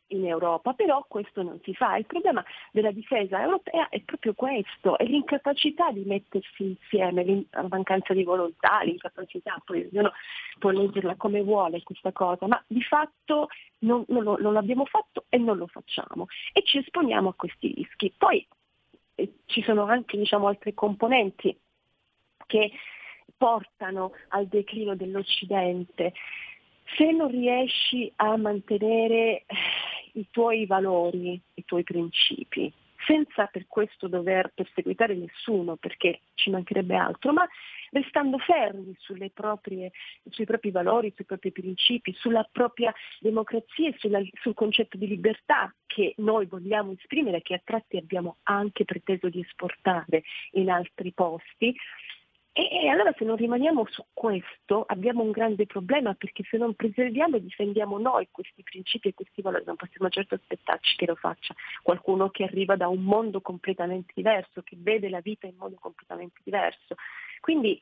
in 0.08 0.26
Europa, 0.26 0.74
però 0.74 1.06
questo 1.08 1.44
non 1.44 1.60
si 1.64 1.76
fa. 1.76 1.96
Il 1.96 2.08
problema 2.08 2.44
della 2.72 2.92
difesa 2.92 3.40
europea 3.40 3.90
è 3.90 4.02
proprio 4.02 4.34
questo, 4.34 4.98
è 4.98 5.04
l'incapacità 5.06 5.92
di 5.92 6.04
mettersi 6.06 6.64
insieme, 6.64 7.46
la 7.52 7.68
mancanza 7.70 8.16
di 8.16 8.24
volontà, 8.24 8.82
l'incapacità, 8.82 9.62
poi 9.64 9.88
ognuno 9.92 10.12
può 10.58 10.72
leggerla 10.72 11.16
come 11.16 11.44
vuole 11.44 11.84
questa 11.84 12.12
cosa, 12.12 12.48
ma 12.48 12.64
di 12.66 12.82
fatto 12.82 13.50
non, 13.80 14.06
non, 14.08 14.24
non 14.40 14.54
l'abbiamo 14.54 14.86
fatto 14.86 15.26
e 15.30 15.38
non 15.38 15.58
lo 15.58 15.68
facciamo 15.68 16.26
e 16.52 16.64
ci 16.64 16.80
esponiamo 16.80 17.30
a 17.30 17.36
questi 17.36 17.74
rischi. 17.76 18.12
Poi 18.18 18.46
eh, 19.16 19.34
ci 19.46 19.62
sono 19.62 19.84
anche 19.84 20.18
diciamo, 20.18 20.48
altre 20.48 20.74
componenti 20.74 21.56
che 22.46 22.72
portano 23.38 24.14
al 24.30 24.48
declino 24.48 24.96
dell'Occidente. 24.96 26.14
Se 26.96 27.12
non 27.12 27.30
riesci 27.30 28.12
a 28.18 28.38
mantenere 28.38 29.16
eh, 29.16 29.46
i 30.14 30.28
tuoi 30.30 30.66
valori, 30.66 31.40
i 31.56 31.66
tuoi 31.66 31.84
principi, 31.84 32.72
senza 33.06 33.48
per 33.48 33.66
questo 33.68 34.08
dover 34.08 34.52
perseguitare 34.54 35.16
nessuno, 35.16 35.76
perché 35.76 36.22
ci 36.36 36.50
mancherebbe 36.50 36.96
altro, 36.96 37.34
ma 37.34 37.48
restando 37.92 38.38
fermi 38.40 38.96
proprie, 39.34 39.92
sui 40.30 40.46
propri 40.46 40.72
valori, 40.72 41.14
sui 41.16 41.26
propri 41.26 41.52
principi, 41.52 42.14
sulla 42.14 42.48
propria 42.52 42.94
democrazia 43.20 43.90
e 43.90 43.96
sulla, 43.98 44.22
sul 44.42 44.54
concetto 44.54 44.98
di 44.98 45.08
libertà 45.08 45.74
che 45.86 46.14
noi 46.18 46.46
vogliamo 46.46 46.92
esprimere, 46.92 47.42
che 47.42 47.54
a 47.56 47.62
tratti 47.64 47.98
abbiamo 47.98 48.38
anche 48.44 48.84
preteso 48.84 49.30
di 49.30 49.42
esportare 49.42 50.24
in 50.52 50.70
altri 50.70 51.12
posti, 51.12 51.76
e, 52.56 52.88
allora 52.88 53.12
se 53.18 53.26
non 53.26 53.36
rimaniamo 53.36 53.84
su 53.90 54.06
questo 54.14 54.84
abbiamo 54.86 55.24
un 55.24 55.32
grande 55.32 55.66
problema 55.66 56.14
perché 56.14 56.44
se 56.48 56.58
non 56.58 56.76
preserviamo 56.76 57.36
e 57.36 57.42
difendiamo 57.42 57.98
noi 57.98 58.28
questi 58.30 58.62
principi 58.62 59.08
e 59.08 59.14
questi 59.16 59.42
valori 59.42 59.64
non 59.66 59.76
possiamo 59.76 60.08
certo 60.10 60.36
aspettarci 60.36 60.96
che 60.96 61.08
lo 61.08 61.16
faccia 61.16 61.56
qualcuno 61.82 62.30
che 62.30 62.44
arriva 62.44 62.76
da 62.76 62.88
un 62.88 63.02
mondo 63.02 63.42
completamente 63.42 64.14
diverso, 64.16 64.62
che 64.62 64.78
vede 64.80 65.10
la 65.10 65.20
vita 65.20 65.48
in 65.48 65.56
modo 65.58 65.78
completamente 65.80 66.42
diverso. 66.44 66.94
Quindi 67.40 67.80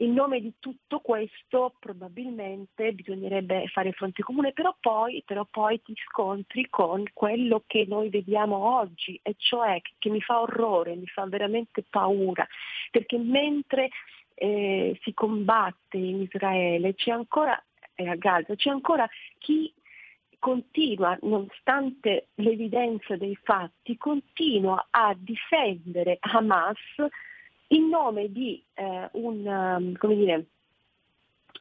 in 0.00 0.12
nome 0.14 0.40
di 0.40 0.54
tutto 0.58 1.00
questo 1.00 1.74
probabilmente 1.78 2.92
bisognerebbe 2.92 3.66
fare 3.68 3.92
fronte 3.92 4.22
comune, 4.22 4.52
però 4.52 4.74
poi, 4.80 5.22
però 5.26 5.46
poi 5.50 5.80
ti 5.82 5.94
scontri 6.06 6.68
con 6.68 7.04
quello 7.12 7.64
che 7.66 7.84
noi 7.86 8.08
vediamo 8.08 8.56
oggi, 8.78 9.18
e 9.22 9.34
cioè 9.36 9.80
che, 9.98 10.08
mi 10.08 10.20
fa 10.20 10.40
orrore, 10.40 10.94
mi 10.94 11.06
fa 11.06 11.26
veramente 11.26 11.84
paura, 11.88 12.46
perché 12.90 13.18
mentre 13.18 13.90
eh, 14.34 14.98
si 15.02 15.12
combatte 15.12 15.98
in 15.98 16.22
Israele 16.22 16.94
c'è 16.94 17.10
ancora, 17.10 17.62
e 17.94 18.08
a 18.08 18.14
Gaza, 18.14 18.54
c'è 18.54 18.70
ancora 18.70 19.08
chi 19.38 19.72
continua, 20.38 21.18
nonostante 21.20 22.28
l'evidenza 22.36 23.16
dei 23.16 23.38
fatti, 23.42 23.98
continua 23.98 24.88
a 24.90 25.14
difendere 25.14 26.16
Hamas 26.20 26.78
in 27.72 27.88
nome 27.88 28.30
di, 28.30 28.62
eh, 28.74 29.08
un, 29.12 29.46
um, 29.46 30.14
dire, 30.14 30.46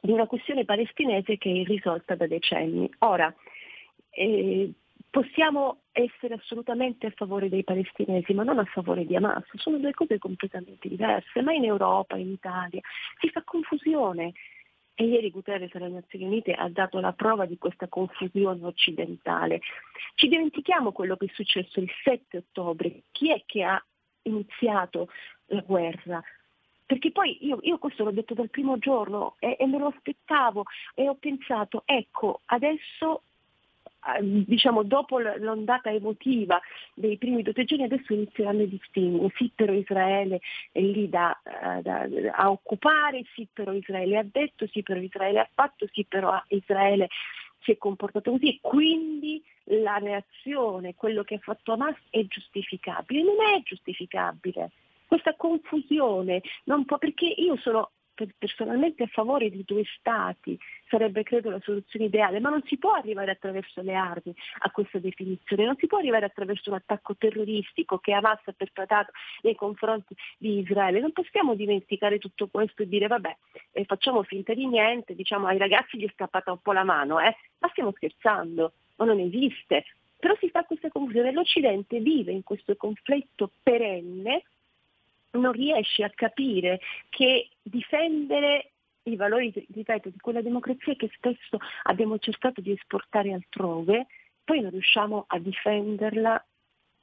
di, 0.01 0.11
una 0.11 0.27
questione 0.27 0.65
palestinese 0.65 1.37
che 1.37 1.49
è 1.49 1.53
irrisolta 1.53 2.15
da 2.15 2.27
decenni. 2.27 2.89
Ora, 2.99 3.33
eh, 4.09 4.71
possiamo 5.09 5.81
essere 5.91 6.35
assolutamente 6.35 7.07
a 7.07 7.13
favore 7.15 7.49
dei 7.49 7.63
palestinesi, 7.63 8.33
ma 8.33 8.43
non 8.43 8.59
a 8.59 8.65
favore 8.65 9.05
di 9.05 9.15
Hamas, 9.15 9.45
sono 9.55 9.77
due 9.77 9.93
cose 9.93 10.17
completamente 10.17 10.87
diverse, 10.87 11.41
ma 11.41 11.53
in 11.53 11.65
Europa, 11.65 12.17
in 12.17 12.31
Italia, 12.31 12.81
si 13.19 13.29
fa 13.29 13.43
confusione. 13.43 14.33
E 14.95 15.05
ieri 15.05 15.31
Guterres 15.31 15.73
alle 15.75 15.87
Nazioni 15.87 16.25
Unite 16.25 16.51
ha 16.51 16.67
dato 16.67 16.99
la 16.99 17.13
prova 17.13 17.45
di 17.45 17.57
questa 17.57 17.87
confusione 17.87 18.65
occidentale. 18.65 19.61
Ci 20.15 20.27
dimentichiamo 20.27 20.91
quello 20.91 21.15
che 21.15 21.27
è 21.27 21.31
successo 21.33 21.79
il 21.79 21.89
7 22.03 22.37
ottobre, 22.37 23.03
chi 23.11 23.31
è 23.31 23.43
che 23.45 23.63
ha 23.63 23.81
iniziato 24.23 25.07
la 25.49 25.61
guerra. 25.61 26.23
Perché 26.85 27.11
poi 27.11 27.37
io, 27.45 27.59
io 27.61 27.77
questo 27.77 28.03
l'ho 28.03 28.11
detto 28.11 28.33
dal 28.33 28.49
primo 28.49 28.79
giorno 28.79 29.35
e, 29.37 29.57
e 29.59 29.67
me 29.67 29.77
lo 29.77 29.93
aspettavo 29.95 30.63
e 30.95 31.07
ho 31.07 31.13
pensato, 31.13 31.83
ecco, 31.85 32.41
adesso 32.45 33.21
ehm, 34.17 34.43
diciamo 34.45 34.81
dopo 34.81 35.19
l'ondata 35.19 35.91
emotiva 35.91 36.59
dei 36.95 37.17
primi 37.17 37.43
due 37.43 37.53
giorni 37.63 37.83
adesso 37.83 38.11
inizieranno 38.11 38.63
i 38.63 38.69
distinguo, 38.69 39.31
sì 39.35 39.51
però 39.53 39.71
Israele 39.71 40.41
è 40.71 40.79
lì 40.79 41.07
da, 41.09 41.39
eh, 41.43 41.83
da, 41.83 42.07
a 42.31 42.49
occupare, 42.49 43.23
sì 43.35 43.47
però 43.53 43.71
Israele 43.71 44.17
ha 44.17 44.25
detto, 44.25 44.65
sì 44.65 44.81
però 44.81 44.99
Israele 44.99 45.41
ha 45.41 45.49
fatto, 45.53 45.87
sì 45.91 46.05
però 46.05 46.41
Israele 46.47 47.07
si 47.61 47.69
è 47.69 47.77
comportato 47.77 48.31
così, 48.31 48.57
quindi 48.61 49.43
la 49.65 49.99
reazione, 49.99 50.95
quello 50.95 51.23
che 51.23 51.35
ha 51.35 51.39
fatto 51.39 51.73
Hamas 51.73 51.97
è 52.09 52.25
giustificabile, 52.25 53.21
non 53.21 53.35
è 53.53 53.61
giustificabile 53.61 54.71
questa 55.09 55.35
confusione, 55.35 56.41
può, 56.85 56.99
perché 56.99 57.25
io 57.25 57.57
sono 57.57 57.89
personalmente 58.37 59.03
a 59.03 59.07
favore 59.07 59.49
di 59.49 59.63
due 59.65 59.83
stati, 59.97 60.57
sarebbe 60.87 61.23
credo 61.23 61.49
la 61.49 61.59
soluzione 61.63 62.05
ideale, 62.05 62.39
ma 62.39 62.49
non 62.49 62.61
si 62.65 62.77
può 62.77 62.93
arrivare 62.93 63.31
attraverso 63.31 63.81
le 63.81 63.95
armi 63.95 64.35
a 64.59 64.69
questa 64.69 64.99
definizione, 64.99 65.65
non 65.65 65.77
si 65.77 65.87
può 65.87 65.97
arrivare 65.97 66.25
attraverso 66.25 66.69
un 66.69 66.75
attacco 66.75 67.15
terroristico 67.15 67.97
che 67.97 68.13
Hamas 68.13 68.41
ha 68.45 68.51
perpetrato 68.51 69.11
nei 69.41 69.55
confronti 69.55 70.13
di 70.37 70.59
Israele. 70.59 70.99
Non 70.99 71.11
possiamo 71.11 71.55
dimenticare 71.55 72.19
tutto 72.19 72.47
questo 72.47 72.83
e 72.83 72.87
dire 72.87 73.07
vabbè, 73.07 73.35
eh, 73.71 73.85
facciamo 73.85 74.21
finta 74.21 74.53
di 74.53 74.67
niente, 74.67 75.15
diciamo 75.15 75.47
ai 75.47 75.57
ragazzi 75.57 75.97
gli 75.97 76.05
è 76.05 76.11
scappata 76.13 76.51
un 76.51 76.59
po' 76.61 76.73
la 76.73 76.83
mano, 76.83 77.19
eh? 77.19 77.35
ma 77.57 77.69
stiamo 77.69 77.91
scherzando, 77.95 78.73
ma 78.97 79.05
non 79.05 79.19
esiste. 79.19 79.85
Però 80.19 80.35
si 80.37 80.49
fa 80.49 80.65
questa 80.65 80.89
confusione, 80.89 81.31
l'Occidente 81.31 81.99
vive 81.99 82.33
in 82.33 82.43
questo 82.43 82.75
conflitto 82.75 83.51
perenne 83.63 84.43
non 85.31 85.51
riesce 85.51 86.03
a 86.03 86.11
capire 86.13 86.79
che 87.09 87.49
difendere 87.61 88.71
i 89.03 89.15
valori, 89.15 89.51
ripeto, 89.71 90.09
di 90.09 90.19
quella 90.19 90.41
democrazia 90.41 90.95
che 90.95 91.09
spesso 91.13 91.57
abbiamo 91.83 92.17
cercato 92.19 92.61
di 92.61 92.71
esportare 92.71 93.33
altrove, 93.33 94.07
poi 94.43 94.61
non 94.61 94.71
riusciamo 94.71 95.25
a 95.27 95.39
difenderla 95.39 96.45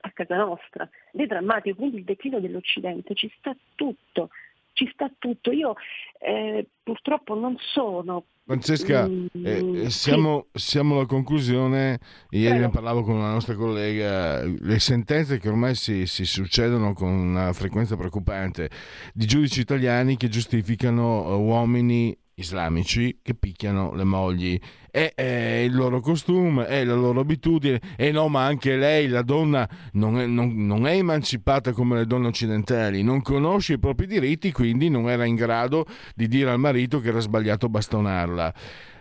a 0.01 0.11
casa 0.13 0.37
nostra. 0.37 0.89
Ed 1.13 1.21
è 1.21 1.27
drammatico, 1.27 1.77
quindi 1.77 1.99
il 1.99 2.05
declino 2.05 2.41
dell'Occidente 2.41 3.15
ci 3.15 3.33
sta 3.39 3.57
tutto, 3.75 4.31
ci 4.77 4.89
sta 4.93 5.11
tutto. 5.19 5.51
Io 5.51 5.75
eh, 6.21 6.69
purtroppo 6.83 7.35
non 7.35 7.57
sono 7.59 8.27
Francesca, 8.47 9.09
mm, 9.09 9.27
eh, 9.45 9.83
eh, 9.83 9.91
siamo, 9.91 10.47
siamo, 10.53 10.95
alla 10.95 11.07
conclusione. 11.07 11.99
Ieri 12.31 12.61
ne 12.61 12.69
parlavo 12.69 13.03
con 13.03 13.17
una 13.17 13.33
nostra 13.33 13.57
collega. 13.57 14.45
Le 14.45 14.79
sentenze 14.79 15.39
che 15.39 15.49
ormai 15.49 15.75
si, 15.75 16.07
si, 16.07 16.25
succedono 16.25 16.93
con 16.93 17.09
una 17.09 17.53
frequenza 17.53 17.97
preoccupante 17.97 18.71
di 19.13 19.27
giudici 19.27 19.61
italiani 19.61 20.17
che 20.17 20.29
giustificano 20.29 21.27
eh, 21.29 21.35
uomini 21.35 22.17
islamici 22.35 23.19
che 23.21 23.35
picchiano 23.35 23.93
le 23.95 24.05
mogli. 24.05 24.61
È, 24.97 25.13
è, 25.15 25.63
il 25.63 25.75
loro 25.75 26.01
costume, 26.01 26.65
è 26.69 26.83
la 26.83 26.95
loro 26.95 27.21
abitudine. 27.21 27.83
E 27.97 28.11
no, 28.13 28.29
ma 28.29 28.47
anche 28.47 28.77
lei, 28.77 29.09
la 29.09 29.21
donna, 29.21 29.69
non 29.93 30.19
è, 30.19 30.25
non, 30.25 30.55
non 30.65 30.87
è, 30.87 30.93
emancipata 30.93 31.73
come 31.73 31.97
le 31.97 32.07
donne 32.07 32.29
occidentali, 32.29 33.03
non 33.03 33.21
conosce 33.21 33.75
i 33.75 33.79
propri 33.79 34.07
diritti, 34.07 34.53
quindi 34.53 34.89
non 34.89 35.11
era 35.11 35.27
in 35.27 35.35
grado 35.35 35.85
di 36.15 36.27
dire 36.29 36.51
al 36.51 36.59
marito 36.59 37.01
che 37.01 37.09
era 37.09 37.21
sbagliato 37.21 37.69
bastonarla. 37.69 38.55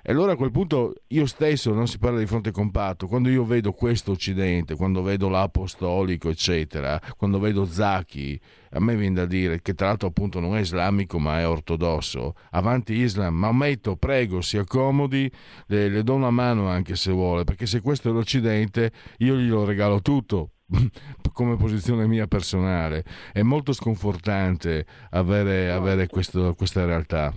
E 0.08 0.12
allora 0.12 0.34
a 0.34 0.36
quel 0.36 0.52
punto 0.52 0.94
io 1.08 1.26
stesso, 1.26 1.74
non 1.74 1.88
si 1.88 1.98
parla 1.98 2.20
di 2.20 2.28
fronte 2.28 2.52
compatto, 2.52 3.08
quando 3.08 3.28
io 3.28 3.44
vedo 3.44 3.72
questo 3.72 4.12
Occidente, 4.12 4.76
quando 4.76 5.02
vedo 5.02 5.30
l'Apostolico, 5.30 6.30
eccetera, 6.30 7.02
quando 7.18 7.40
vedo 7.40 7.66
Zacchi, 7.66 8.40
a 8.70 8.80
me 8.80 8.96
viene 8.96 9.16
da 9.16 9.26
dire 9.26 9.64
che 9.64 9.74
tra 9.74 9.88
l'altro 9.88 10.10
appunto 10.10 10.40
non 10.40 10.56
è 10.58 10.60
islamico 10.60 11.18
ma 11.18 11.40
è 11.40 11.48
ortodosso, 11.48 12.36
avanti 12.52 12.94
Islam, 12.94 13.34
Maometto, 13.34 13.96
prego, 13.96 14.42
si 14.42 14.60
accomodi, 14.60 15.32
le, 15.68 15.85
le 15.90 16.04
do 16.04 16.14
una 16.14 16.30
mano 16.30 16.68
anche 16.68 16.96
se 16.96 17.12
vuole, 17.12 17.44
perché 17.44 17.66
se 17.66 17.82
questo 17.82 18.10
è 18.10 18.12
l'Occidente 18.12 18.92
io 19.20 19.36
glielo 19.36 19.66
regalo 19.66 20.02
tutto, 20.02 20.52
come 21.34 21.58
posizione 21.58 22.08
mia 22.08 22.28
personale. 22.28 23.04
È 23.32 23.42
molto 23.42 23.74
sconfortante 23.74 24.86
avere, 25.12 25.72
avere 25.72 26.08
questo, 26.08 26.54
questa 26.56 26.86
realtà 26.86 27.34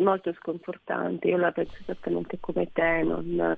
molto 0.00 0.32
sconfortante, 0.32 1.28
io 1.28 1.36
la 1.36 1.52
penso 1.52 1.76
esattamente 1.80 2.38
come 2.40 2.70
te, 2.72 3.02
non, 3.02 3.24
non, 3.34 3.56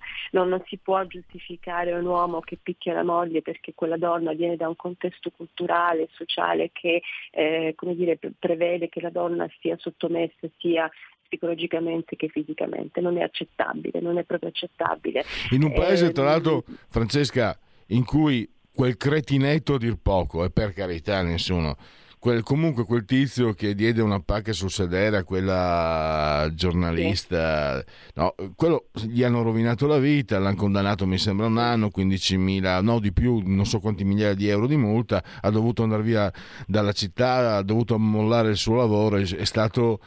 non, 0.48 0.62
si 0.66 0.76
può 0.76 1.04
giustificare 1.06 1.92
un 1.92 2.04
uomo 2.04 2.40
che 2.40 2.58
picchia 2.62 2.92
la 2.92 3.04
moglie 3.04 3.42
perché 3.42 3.72
quella 3.74 3.96
donna 3.96 4.32
viene 4.32 4.56
da 4.56 4.68
un 4.68 4.76
contesto 4.76 5.30
culturale, 5.30 6.08
sociale 6.12 6.70
che 6.72 7.02
eh, 7.30 7.74
dire, 7.94 8.18
prevede 8.38 8.88
che 8.88 9.00
la 9.00 9.10
donna 9.10 9.48
sia 9.60 9.76
sottomessa 9.78 10.46
sia 10.58 10.90
psicologicamente 11.32 12.14
che 12.14 12.28
fisicamente, 12.28 13.00
non 13.00 13.16
è 13.16 13.22
accettabile, 13.22 14.00
non 14.00 14.18
è 14.18 14.24
proprio 14.24 14.50
accettabile. 14.50 15.24
In 15.50 15.64
un 15.64 15.72
paese 15.72 16.06
eh, 16.06 16.12
tra 16.12 16.24
l'altro, 16.24 16.64
Francesca, 16.88 17.58
in 17.86 18.04
cui 18.04 18.46
quel 18.74 18.98
cretinetto 18.98 19.74
a 19.74 19.78
dir 19.78 19.96
poco, 20.00 20.44
e 20.44 20.50
per 20.50 20.74
carità 20.74 21.22
nessuno, 21.22 21.76
quel, 22.18 22.42
comunque 22.42 22.84
quel 22.84 23.04
tizio 23.04 23.52
che 23.52 23.74
diede 23.74 24.00
una 24.00 24.20
pacca 24.20 24.52
sul 24.52 24.70
sedere 24.70 25.16
a 25.16 25.24
quella 25.24 26.48
giornalista, 26.54 27.82
no, 28.14 28.34
quello 28.54 28.88
gli 28.92 29.24
hanno 29.24 29.42
rovinato 29.42 29.86
la 29.86 29.98
vita, 29.98 30.38
l'hanno 30.38 30.54
condannato 30.54 31.06
mi 31.06 31.18
sembra 31.18 31.46
un 31.46 31.58
anno, 31.58 31.90
15.000, 31.92 32.82
no 32.82 33.00
di 33.00 33.12
più, 33.12 33.42
non 33.44 33.66
so 33.66 33.80
quanti 33.80 34.04
migliaia 34.04 34.34
di 34.34 34.48
euro 34.48 34.66
di 34.66 34.76
multa, 34.76 35.22
ha 35.40 35.50
dovuto 35.50 35.82
andare 35.82 36.02
via 36.02 36.32
dalla 36.66 36.92
città, 36.92 37.56
ha 37.56 37.62
dovuto 37.62 37.98
mollare 37.98 38.50
il 38.50 38.56
suo 38.56 38.76
lavoro, 38.76 39.16
è, 39.16 39.22
è 39.22 39.44
stato, 39.44 39.98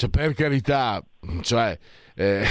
cioè, 0.00 0.08
per 0.08 0.32
carità, 0.32 1.04
cioè 1.42 1.78
eh, 2.14 2.42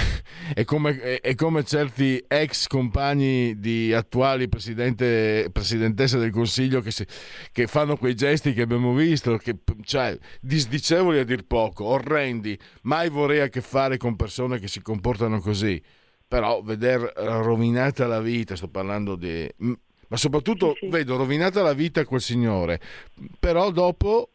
è, 0.54 0.62
come, 0.62 1.00
è, 1.00 1.20
è, 1.20 1.34
come, 1.34 1.64
certi 1.64 2.22
ex 2.28 2.68
compagni 2.68 3.58
di 3.58 3.92
attuali 3.92 4.48
presidentesse 4.48 6.18
del 6.18 6.30
Consiglio 6.30 6.80
che, 6.80 6.92
si, 6.92 7.04
che, 7.50 7.66
fanno 7.66 7.96
quei 7.96 8.14
gesti 8.14 8.52
che 8.52 8.62
abbiamo 8.62 8.94
visto, 8.94 9.36
che, 9.36 9.56
cioè, 9.82 10.16
disdicevoli 10.40 11.18
a 11.18 11.24
dir 11.24 11.44
poco, 11.44 11.86
orrendi. 11.86 12.56
Mai 12.82 13.08
vorrei 13.08 13.40
a 13.40 13.48
che 13.48 13.62
fare 13.62 13.96
con 13.96 14.14
persone 14.14 14.60
che 14.60 14.68
si 14.68 14.80
comportano 14.80 15.40
così. 15.40 15.82
Però 16.28 16.62
veder 16.62 17.00
rovinata 17.16 18.06
la 18.06 18.20
vita, 18.20 18.54
sto 18.54 18.68
parlando 18.68 19.16
di... 19.16 19.52
Ma 19.58 20.16
soprattutto 20.16 20.74
sì, 20.74 20.86
sì. 20.86 20.88
vedo 20.88 21.16
rovinata 21.16 21.62
la 21.62 21.72
vita 21.72 22.04
quel 22.04 22.20
signore, 22.20 22.80
però 23.40 23.72
dopo 23.72 24.30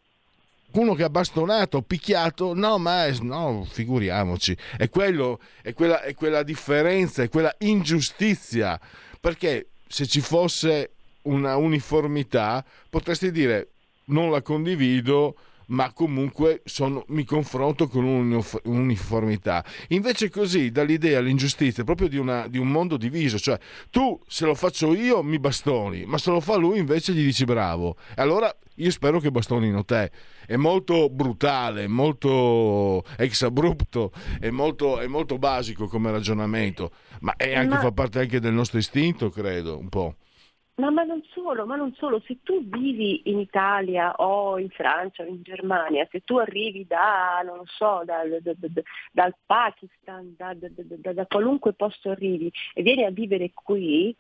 uno 0.80 0.93
che 0.93 1.03
ha 1.03 1.09
bastonato, 1.09 1.82
picchiato, 1.82 2.53
no, 2.53 2.78
ma 2.78 3.07
no, 3.21 3.65
figuriamoci, 3.69 4.55
è, 4.78 4.89
quello, 4.89 5.39
è, 5.61 5.73
quella, 5.73 6.01
è 6.01 6.13
quella 6.13 6.43
differenza, 6.43 7.23
è 7.23 7.30
quella 7.30 7.53
ingiustizia, 7.59 8.80
perché 9.19 9.69
se 9.88 10.05
ci 10.07 10.21
fosse 10.21 10.91
una 11.23 11.55
uniformità 11.55 12.63
potresti 12.89 13.32
dire 13.32 13.69
non 14.05 14.30
la 14.30 14.41
condivido, 14.41 15.36
ma 15.68 15.91
comunque 15.93 16.61
sono, 16.66 17.03
mi 17.09 17.24
confronto 17.24 17.88
con 17.88 18.05
un'uniformità. 18.05 19.63
Invece 19.89 20.30
così 20.30 20.72
dà 20.72 20.84
l'idea, 20.84 21.20
l'ingiustizia 21.20 21.84
proprio 21.84 22.07
di, 22.07 22.18
una, 22.18 22.47
di, 22.47 22.57
un 22.57 22.70
mondo 22.70 22.97
diviso, 22.97 23.39
cioè 23.39 23.57
tu 23.89 24.20
se 24.28 24.45
lo 24.45 24.55
faccio 24.55 24.93
io 24.93 25.24
mi 25.24 25.39
bastoni, 25.39 26.05
ma 26.05 26.18
se 26.18 26.32
lo 26.32 26.39
fa 26.39 26.55
lui 26.55 26.80
invece 26.80 27.13
gli 27.13 27.24
dici 27.24 27.45
bravo. 27.45 27.97
E 28.16 28.22
allora 28.22 28.53
io 28.76 28.91
spero 28.91 29.20
che 29.20 29.32
bastonino 29.32 29.86
te. 29.86 30.11
È 30.45 30.55
molto 30.57 31.09
brutale, 31.09 31.88
molto 31.88 33.03
ex 33.18 33.41
abrupto, 33.43 34.11
è 34.39 34.49
molto, 34.49 34.99
è 34.99 35.07
molto 35.07 35.38
basico 35.38 35.88
come 35.88 36.11
ragionamento, 36.11 36.91
ma, 37.22 37.34
anche, 37.38 37.68
ma... 37.68 37.80
fa 37.80 37.91
parte 37.91 38.20
anche 38.20 38.39
del 38.39 38.53
nostro 38.53 38.78
istinto, 38.78 39.30
credo, 39.30 39.78
un 39.78 39.89
po'. 39.89 40.16
Ma, 40.78 40.89
ma, 40.89 41.03
non 41.03 41.23
solo, 41.32 41.65
ma 41.65 41.78
non 41.78 41.93
solo, 41.93 42.21
se 42.26 42.39
tu 42.43 42.61
vivi 42.65 43.30
in 43.30 43.39
Italia 43.39 44.13
o 44.17 44.59
in 44.59 44.69
Francia 44.69 45.23
o 45.23 45.26
in 45.26 45.41
Germania, 45.41 46.05
se 46.11 46.21
tu 46.26 46.36
arrivi 46.36 46.86
da, 46.86 47.41
non 47.45 47.61
so, 47.65 48.01
dal, 48.03 48.39
da, 48.41 48.51
da, 48.57 48.82
dal 49.13 49.36
Pakistan, 49.45 50.36
da, 50.36 50.53
da, 50.53 51.26
qualunque 51.28 51.71
posto 51.71 52.09
arrivi 52.09 52.51
e 52.73 52.82
vieni 52.82 53.05
a 53.05 53.09
vivere 53.09 53.51
qui, 53.53 54.13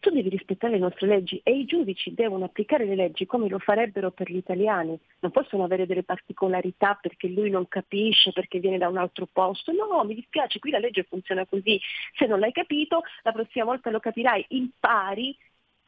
tu 0.00 0.10
devi 0.10 0.28
rispettare 0.28 0.72
le 0.72 0.80
nostre 0.80 1.06
leggi 1.06 1.40
e 1.44 1.56
i 1.56 1.64
giudici 1.64 2.14
devono 2.14 2.46
applicare 2.46 2.84
le 2.84 2.96
leggi 2.96 3.24
come 3.24 3.48
lo 3.48 3.60
farebbero 3.60 4.10
per 4.10 4.28
gli 4.28 4.36
italiani. 4.36 4.98
Non 5.20 5.30
possono 5.30 5.62
avere 5.62 5.86
delle 5.86 6.02
particolarità 6.02 6.98
perché 7.00 7.28
lui 7.28 7.50
non 7.50 7.68
capisce, 7.68 8.32
perché 8.32 8.58
viene 8.58 8.78
da 8.78 8.88
un 8.88 8.96
altro 8.96 9.28
posto. 9.32 9.70
No, 9.70 10.02
mi 10.04 10.14
dispiace, 10.14 10.58
qui 10.58 10.70
la 10.70 10.78
legge 10.78 11.04
funziona 11.04 11.46
così. 11.46 11.80
Se 12.16 12.26
non 12.26 12.40
l'hai 12.40 12.52
capito, 12.52 13.02
la 13.22 13.32
prossima 13.32 13.64
volta 13.64 13.90
lo 13.90 14.00
capirai, 14.00 14.44
impari 14.48 15.36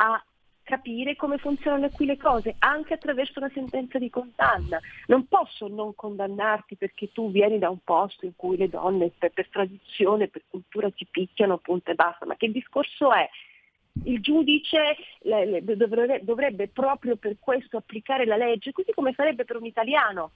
a 0.01 0.22
capire 0.68 1.16
come 1.16 1.38
funzionano 1.38 1.88
qui 1.88 2.05
le 2.05 2.18
cose, 2.18 2.57
anche 2.59 2.92
attraverso 2.92 3.38
una 3.38 3.51
sentenza 3.55 3.99
di 3.99 4.11
condanna. 4.11 4.78
Non 5.07 5.26
posso 5.26 5.66
non 5.66 5.94
condannarti 5.94 6.76
perché 6.76 7.11
tu 7.11 7.30
vieni 7.30 7.59
da 7.59 7.70
un 7.70 7.78
posto 7.82 8.26
in 8.26 8.32
cui 8.36 8.59
le 8.59 8.68
donne 8.68 9.11
per, 9.16 9.32
per 9.32 9.49
tradizione, 9.49 10.28
per 10.28 10.42
cultura 10.51 10.90
si 10.94 11.07
picchiano, 11.11 11.57
punto 11.57 11.90
e 11.90 11.94
basta. 11.94 12.26
Ma 12.26 12.36
che 12.36 12.51
discorso 12.51 13.14
è? 13.14 13.26
Il 14.05 14.20
giudice 14.20 14.96
le, 15.20 15.46
le, 15.46 15.64
dovrebbe, 15.64 16.22
dovrebbe 16.22 16.68
proprio 16.68 17.16
per 17.16 17.36
questo 17.40 17.78
applicare 17.78 18.26
la 18.26 18.36
legge, 18.36 18.72
così 18.72 18.92
come 18.92 19.14
farebbe 19.14 19.46
per 19.46 19.57
un 19.57 19.64
italiano 19.64 20.32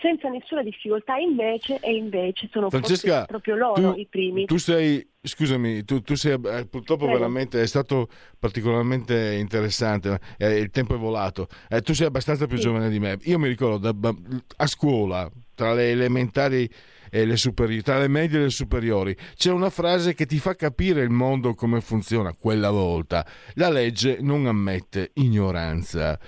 senza 0.00 0.28
nessuna 0.28 0.62
difficoltà 0.62 1.16
invece 1.16 1.78
e 1.80 1.94
invece 1.94 2.48
sono 2.50 2.70
Francesca, 2.70 3.24
proprio 3.24 3.56
loro 3.56 3.92
tu, 3.92 3.98
i 3.98 4.06
primi. 4.06 4.44
Tu 4.46 4.56
sei, 4.56 5.06
scusami, 5.20 5.84
tu, 5.84 6.00
tu 6.02 6.14
sei 6.14 6.32
eh, 6.32 6.66
purtroppo 6.66 7.04
Prego. 7.04 7.18
veramente, 7.18 7.62
è 7.62 7.66
stato 7.66 8.08
particolarmente 8.38 9.34
interessante, 9.34 10.18
eh, 10.38 10.58
il 10.58 10.70
tempo 10.70 10.94
è 10.94 10.98
volato, 10.98 11.48
eh, 11.68 11.80
tu 11.82 11.94
sei 11.94 12.06
abbastanza 12.06 12.46
più 12.46 12.56
sì. 12.56 12.64
giovane 12.64 12.88
di 12.88 12.98
me, 12.98 13.18
io 13.22 13.38
mi 13.38 13.48
ricordo 13.48 13.92
da, 13.92 14.14
a 14.56 14.66
scuola, 14.66 15.30
tra 15.54 15.74
le 15.74 15.90
elementari 15.90 16.68
e 17.10 17.24
le 17.26 17.36
superiori, 17.36 17.82
tra 17.82 17.98
le 17.98 18.08
medie 18.08 18.38
e 18.38 18.42
le 18.44 18.50
superiori, 18.50 19.16
c'è 19.34 19.50
una 19.50 19.70
frase 19.70 20.14
che 20.14 20.26
ti 20.26 20.38
fa 20.38 20.54
capire 20.54 21.02
il 21.02 21.10
mondo 21.10 21.54
come 21.54 21.80
funziona 21.80 22.34
quella 22.34 22.70
volta, 22.70 23.26
la 23.54 23.68
legge 23.68 24.18
non 24.20 24.46
ammette 24.46 25.10
ignoranza. 25.14 26.18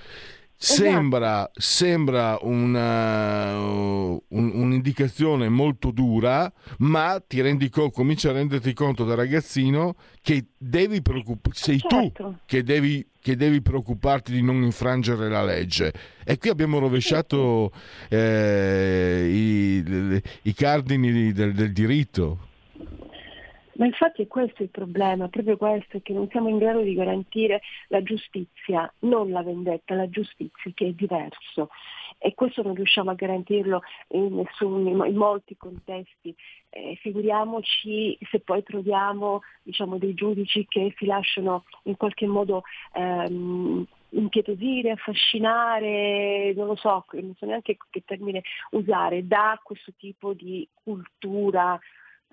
Sembra, 0.63 1.41
esatto. 1.41 1.61
sembra 1.61 2.39
una, 2.43 3.59
un, 3.59 4.21
un'indicazione 4.29 5.49
molto 5.49 5.91
dura, 5.91 6.51
ma 6.79 7.21
ti 7.27 7.41
rendi 7.41 7.69
conto, 7.69 7.91
cominci 7.91 8.29
a 8.29 8.33
renderti 8.33 8.73
conto 8.73 9.05
da 9.05 9.17
ragazzino 9.17 9.97
che 10.23 10.45
devi 10.57 11.03
preoccuparti, 11.03 11.59
sei 11.61 11.79
certo. 11.81 12.23
tu 12.23 12.37
che 12.47 12.63
devi, 12.63 13.05
che 13.21 13.35
devi, 13.35 13.61
preoccuparti 13.61 14.31
di 14.31 14.41
non 14.41 14.63
infrangere 14.63 15.29
la 15.29 15.43
legge. 15.43 15.93
E 16.25 16.39
qui 16.39 16.49
abbiamo 16.49 16.79
rovesciato 16.79 17.73
eh, 18.09 19.29
i, 19.29 20.23
i, 20.43 20.55
cardini 20.55 21.33
del, 21.33 21.55
del 21.55 21.73
diritto. 21.73 22.51
Ma 23.83 23.89
infatti 23.89 24.23
è 24.23 24.29
questo 24.29 24.63
il 24.63 24.69
problema, 24.69 25.27
proprio 25.27 25.57
questo, 25.57 25.99
che 26.03 26.13
non 26.13 26.29
siamo 26.31 26.49
in 26.49 26.59
grado 26.59 26.83
di 26.83 26.95
garantire 26.95 27.63
la 27.89 28.01
giustizia, 28.01 28.89
non 29.01 29.33
la 29.33 29.43
vendetta, 29.43 29.97
la 29.97 30.09
giustizia 30.09 30.71
che 30.73 30.87
è 30.87 30.93
diverso. 30.93 31.69
E 32.19 32.33
questo 32.35 32.63
non 32.63 32.77
riusciamo 32.77 33.11
a 33.11 33.15
garantirlo 33.15 33.83
in, 34.11 34.37
nessun, 34.37 34.87
in 34.87 35.17
molti 35.17 35.57
contesti. 35.57 36.33
Eh, 36.71 36.97
figuriamoci 37.01 38.17
se 38.31 38.39
poi 38.39 38.63
troviamo 38.63 39.43
diciamo, 39.65 39.99
dei 39.99 40.15
giudici 40.15 40.65
che 40.69 40.95
si 40.97 41.05
lasciano 41.05 41.65
in 41.83 41.97
qualche 41.97 42.29
modo 42.29 42.63
ehm, 42.95 43.85
impietosire, 44.11 44.93
affascinare, 44.93 46.53
non 46.55 46.69
lo 46.69 46.77
so, 46.77 47.05
non 47.11 47.35
so 47.37 47.47
neanche 47.47 47.77
che 47.91 48.05
termine 48.05 48.43
usare, 48.71 49.27
da 49.27 49.59
questo 49.61 49.93
tipo 49.99 50.35
di 50.35 50.69
cultura 50.73 51.81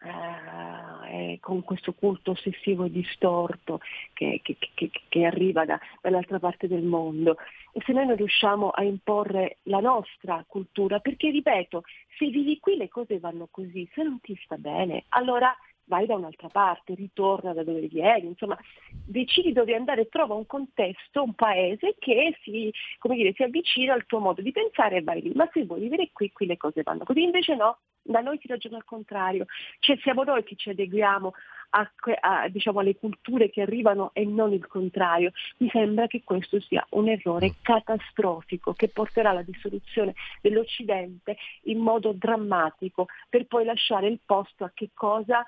eh, 0.03 1.37
con 1.41 1.63
questo 1.63 1.93
culto 1.93 2.31
ossessivo 2.31 2.85
e 2.85 2.91
distorto 2.91 3.79
che, 4.13 4.39
che, 4.43 4.57
che, 4.73 4.91
che 5.07 5.25
arriva 5.25 5.65
da, 5.65 5.79
dall'altra 6.01 6.39
parte 6.39 6.67
del 6.67 6.83
mondo. 6.83 7.37
E 7.73 7.81
se 7.85 7.93
noi 7.93 8.05
non 8.05 8.15
riusciamo 8.15 8.69
a 8.69 8.83
imporre 8.83 9.57
la 9.63 9.79
nostra 9.79 10.43
cultura, 10.47 10.99
perché 10.99 11.29
ripeto, 11.29 11.83
se 12.17 12.27
vivi 12.27 12.59
qui 12.59 12.77
le 12.77 12.89
cose 12.89 13.19
vanno 13.19 13.47
così, 13.51 13.89
se 13.93 14.03
non 14.03 14.19
ti 14.21 14.37
sta 14.43 14.57
bene, 14.57 15.05
allora 15.09 15.55
vai 15.89 16.05
da 16.05 16.15
un'altra 16.15 16.47
parte, 16.47 16.93
ritorna 16.93 17.51
da 17.51 17.63
dove 17.63 17.87
vieni, 17.87 18.27
insomma, 18.27 18.57
decidi 19.05 19.51
dove 19.51 19.75
andare, 19.75 20.07
trova 20.07 20.35
un 20.35 20.45
contesto, 20.45 21.23
un 21.23 21.33
paese 21.33 21.95
che 21.97 22.37
si, 22.43 22.71
dire, 23.01 23.33
si 23.33 23.43
avvicina 23.43 23.93
al 23.93 24.05
tuo 24.05 24.19
modo 24.19 24.41
di 24.41 24.51
pensare 24.51 24.97
e 24.97 25.01
vai 25.01 25.21
lì. 25.21 25.31
Ma 25.33 25.49
se 25.51 25.65
vuoi 25.65 25.81
vivere 25.81 26.11
qui, 26.13 26.31
qui 26.31 26.45
le 26.45 26.57
cose 26.57 26.83
vanno 26.83 27.03
così, 27.03 27.23
invece 27.23 27.55
no, 27.55 27.79
da 28.09 28.21
noi 28.21 28.39
si 28.41 28.47
ragiona 28.47 28.77
al 28.77 28.85
contrario, 28.85 29.45
cioè 29.79 29.97
siamo 29.97 30.23
noi 30.23 30.43
che 30.43 30.55
ci 30.55 30.69
adeguiamo 30.69 31.33
a, 31.71 31.91
a, 32.21 32.47
diciamo, 32.49 32.79
alle 32.79 32.95
culture 32.95 33.51
che 33.51 33.61
arrivano 33.61 34.09
e 34.13 34.25
non 34.25 34.51
il 34.51 34.65
contrario. 34.65 35.31
Mi 35.57 35.69
sembra 35.69 36.07
che 36.07 36.23
questo 36.23 36.59
sia 36.59 36.85
un 36.91 37.07
errore 37.07 37.53
catastrofico 37.61 38.73
che 38.73 38.87
porterà 38.87 39.29
alla 39.29 39.43
dissoluzione 39.43 40.15
dell'Occidente 40.41 41.37
in 41.63 41.77
modo 41.77 42.11
drammatico 42.13 43.05
per 43.29 43.45
poi 43.45 43.65
lasciare 43.65 44.07
il 44.07 44.19
posto 44.25 44.63
a 44.63 44.71
che 44.73 44.89
cosa? 44.93 45.45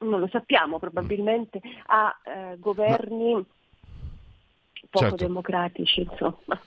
Non 0.00 0.20
lo 0.20 0.28
sappiamo, 0.28 0.78
probabilmente 0.78 1.60
a 1.86 2.14
eh, 2.24 2.56
governi 2.58 3.42
poco 4.90 5.06
certo. 5.06 5.24
democratici, 5.24 6.00
insomma. 6.02 6.60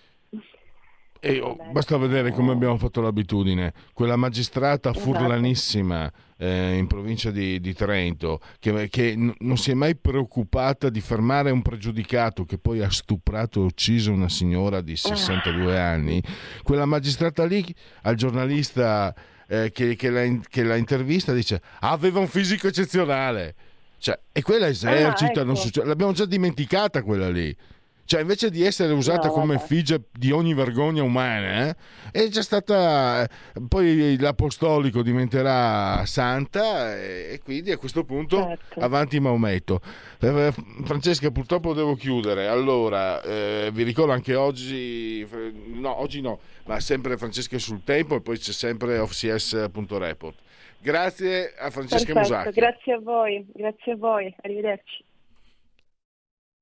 E 1.27 1.39
oh, 1.39 1.57
basta 1.71 1.97
vedere 1.97 2.31
come 2.31 2.51
abbiamo 2.51 2.77
fatto 2.77 3.01
l'abitudine. 3.01 3.73
Quella 3.93 4.15
magistrata 4.15 4.91
esatto. 4.91 5.05
furlanissima 5.05 6.11
eh, 6.37 6.77
in 6.77 6.85
provincia 6.85 7.31
di, 7.31 7.59
di 7.59 7.73
Trento, 7.73 8.39
che, 8.59 8.89
che 8.89 9.15
n- 9.15 9.33
non 9.39 9.57
si 9.57 9.71
è 9.71 9.73
mai 9.73 9.95
preoccupata 9.95 10.89
di 10.89 11.01
fermare 11.01 11.49
un 11.49 11.63
pregiudicato 11.63 12.45
che 12.45 12.59
poi 12.59 12.83
ha 12.83 12.91
stuprato 12.91 13.61
e 13.61 13.65
ucciso 13.65 14.11
una 14.11 14.29
signora 14.29 14.81
di 14.81 14.95
62 14.95 15.75
ah. 15.75 15.89
anni, 15.89 16.21
quella 16.61 16.85
magistrata 16.85 17.43
lì 17.43 17.73
al 18.03 18.13
giornalista 18.13 19.11
eh, 19.47 19.71
che, 19.71 19.95
che, 19.95 20.09
la, 20.11 20.21
che, 20.47 20.61
la, 20.61 20.75
intervista 20.75 21.33
dice 21.33 21.59
aveva 21.79 22.19
un 22.19 22.27
fisico 22.27 22.67
eccezionale. 22.67 23.55
Cioè, 23.97 24.19
e 24.31 24.43
quella 24.43 24.67
esercita, 24.67 25.39
ah, 25.39 25.43
ecco. 25.43 25.55
succe- 25.55 25.83
l'abbiamo 25.83 26.11
già 26.11 26.25
dimenticata 26.25 27.01
quella 27.01 27.31
lì. 27.31 27.57
Cioè, 28.05 28.21
invece 28.21 28.51
di 28.51 28.63
essere 28.63 28.93
usata 28.93 29.27
No, 29.27 29.33
come 29.33 29.57
figia 29.57 29.99
di 30.11 30.31
ogni 30.31 30.53
vergogna 30.53 31.01
umana, 31.01 31.69
eh, 31.69 31.75
è 32.11 32.27
già 32.27 32.43
stata. 32.43 33.27
Poi 33.67 34.17
l'apostolico 34.19 35.01
diventerà 35.01 36.05
santa, 36.05 36.95
e, 36.95 37.29
e 37.33 37.39
quindi 37.43 37.71
a 37.71 37.77
questo 37.77 38.03
punto 38.03 38.37
Certo. 38.37 38.79
avanti 38.79 39.19
Maometto. 39.19 39.81
Eh, 40.19 40.53
Francesca, 40.83 41.31
purtroppo 41.31 41.73
devo 41.73 41.95
chiudere. 41.95 42.47
Allora, 42.47 43.21
eh, 43.23 43.69
vi 43.73 43.81
ricordo 43.81 44.11
anche 44.11 44.35
oggi, 44.35 45.27
no, 45.73 45.99
oggi 45.99 46.21
no, 46.21 46.39
ma 46.65 46.79
sempre 46.79 47.17
Francesca 47.17 47.57
sul 47.57 47.83
tempo 47.83 48.15
e 48.15 48.21
poi 48.21 48.37
c'è 48.37 48.51
sempre 48.51 48.99
offcs.report. 48.99 50.37
Grazie 50.79 51.55
a 51.57 51.71
Francesca 51.71 52.13
Perfetto, 52.13 52.19
Musacchio. 52.19 52.51
grazie 52.51 52.93
a 52.93 52.99
voi, 52.99 53.45
grazie 53.51 53.93
a 53.93 53.95
voi, 53.95 54.35
arrivederci. 54.43 55.04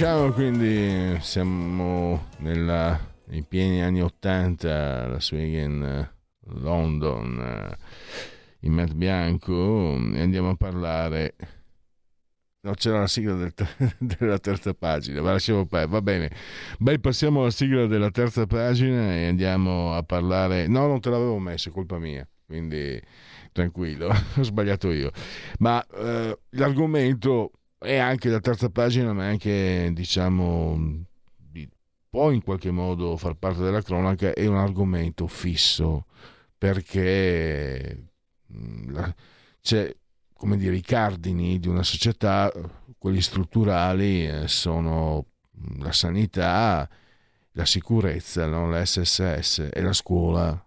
Lasciamo 0.00 0.30
quindi, 0.30 1.18
siamo 1.22 2.28
nella, 2.36 2.96
nei 3.24 3.42
pieni 3.42 3.82
anni 3.82 4.00
80, 4.00 5.08
la 5.08 5.20
Sweden 5.20 6.08
London, 6.60 7.76
in 8.60 8.72
Matt 8.74 8.92
Bianco, 8.92 9.96
e 9.96 10.20
andiamo 10.20 10.50
a 10.50 10.54
parlare... 10.54 11.34
No, 12.60 12.74
c'era 12.74 13.00
la 13.00 13.08
sigla 13.08 13.34
del, 13.34 13.52
della 13.98 14.38
terza 14.38 14.72
pagina, 14.72 15.20
ma 15.20 15.32
lasciamo 15.32 15.66
perdere, 15.66 15.90
va 15.90 16.00
bene. 16.00 16.30
Beh, 16.78 17.00
passiamo 17.00 17.40
alla 17.40 17.50
sigla 17.50 17.86
della 17.86 18.12
terza 18.12 18.46
pagina 18.46 19.16
e 19.16 19.26
andiamo 19.26 19.94
a 19.94 20.04
parlare... 20.04 20.68
No, 20.68 20.86
non 20.86 21.00
te 21.00 21.10
l'avevo 21.10 21.40
messo, 21.40 21.70
è 21.70 21.72
colpa 21.72 21.98
mia, 21.98 22.24
quindi 22.46 23.02
tranquillo, 23.50 24.10
ho 24.36 24.42
sbagliato 24.44 24.92
io. 24.92 25.10
Ma 25.58 25.84
eh, 25.84 26.38
l'argomento 26.50 27.50
è 27.78 27.96
anche 27.96 28.28
la 28.28 28.40
terza 28.40 28.70
pagina, 28.70 29.12
ma 29.12 29.24
è 29.24 29.28
anche, 29.28 29.90
diciamo, 29.92 31.06
può 32.08 32.30
in 32.30 32.42
qualche 32.42 32.70
modo 32.70 33.16
far 33.16 33.34
parte 33.34 33.62
della 33.62 33.82
cronaca, 33.82 34.32
è 34.32 34.46
un 34.46 34.56
argomento 34.56 35.26
fisso, 35.26 36.06
perché 36.56 38.10
mm, 38.52 38.98
c'è, 39.60 39.94
come 40.32 40.56
dire, 40.56 40.76
i 40.76 40.82
cardini 40.82 41.58
di 41.58 41.68
una 41.68 41.82
società, 41.82 42.52
quelli 42.98 43.20
strutturali, 43.20 44.26
eh, 44.26 44.48
sono 44.48 45.26
mm, 45.56 45.82
la 45.82 45.92
sanità, 45.92 46.88
la 47.52 47.64
sicurezza, 47.64 48.46
no? 48.46 48.68
la 48.68 48.84
SSS 48.84 49.68
e 49.72 49.80
la 49.82 49.92
scuola. 49.92 50.66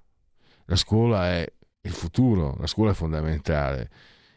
La 0.66 0.76
scuola 0.76 1.30
è 1.30 1.54
il 1.82 1.92
futuro, 1.92 2.56
la 2.60 2.68
scuola 2.68 2.92
è 2.92 2.94
fondamentale. 2.94 3.90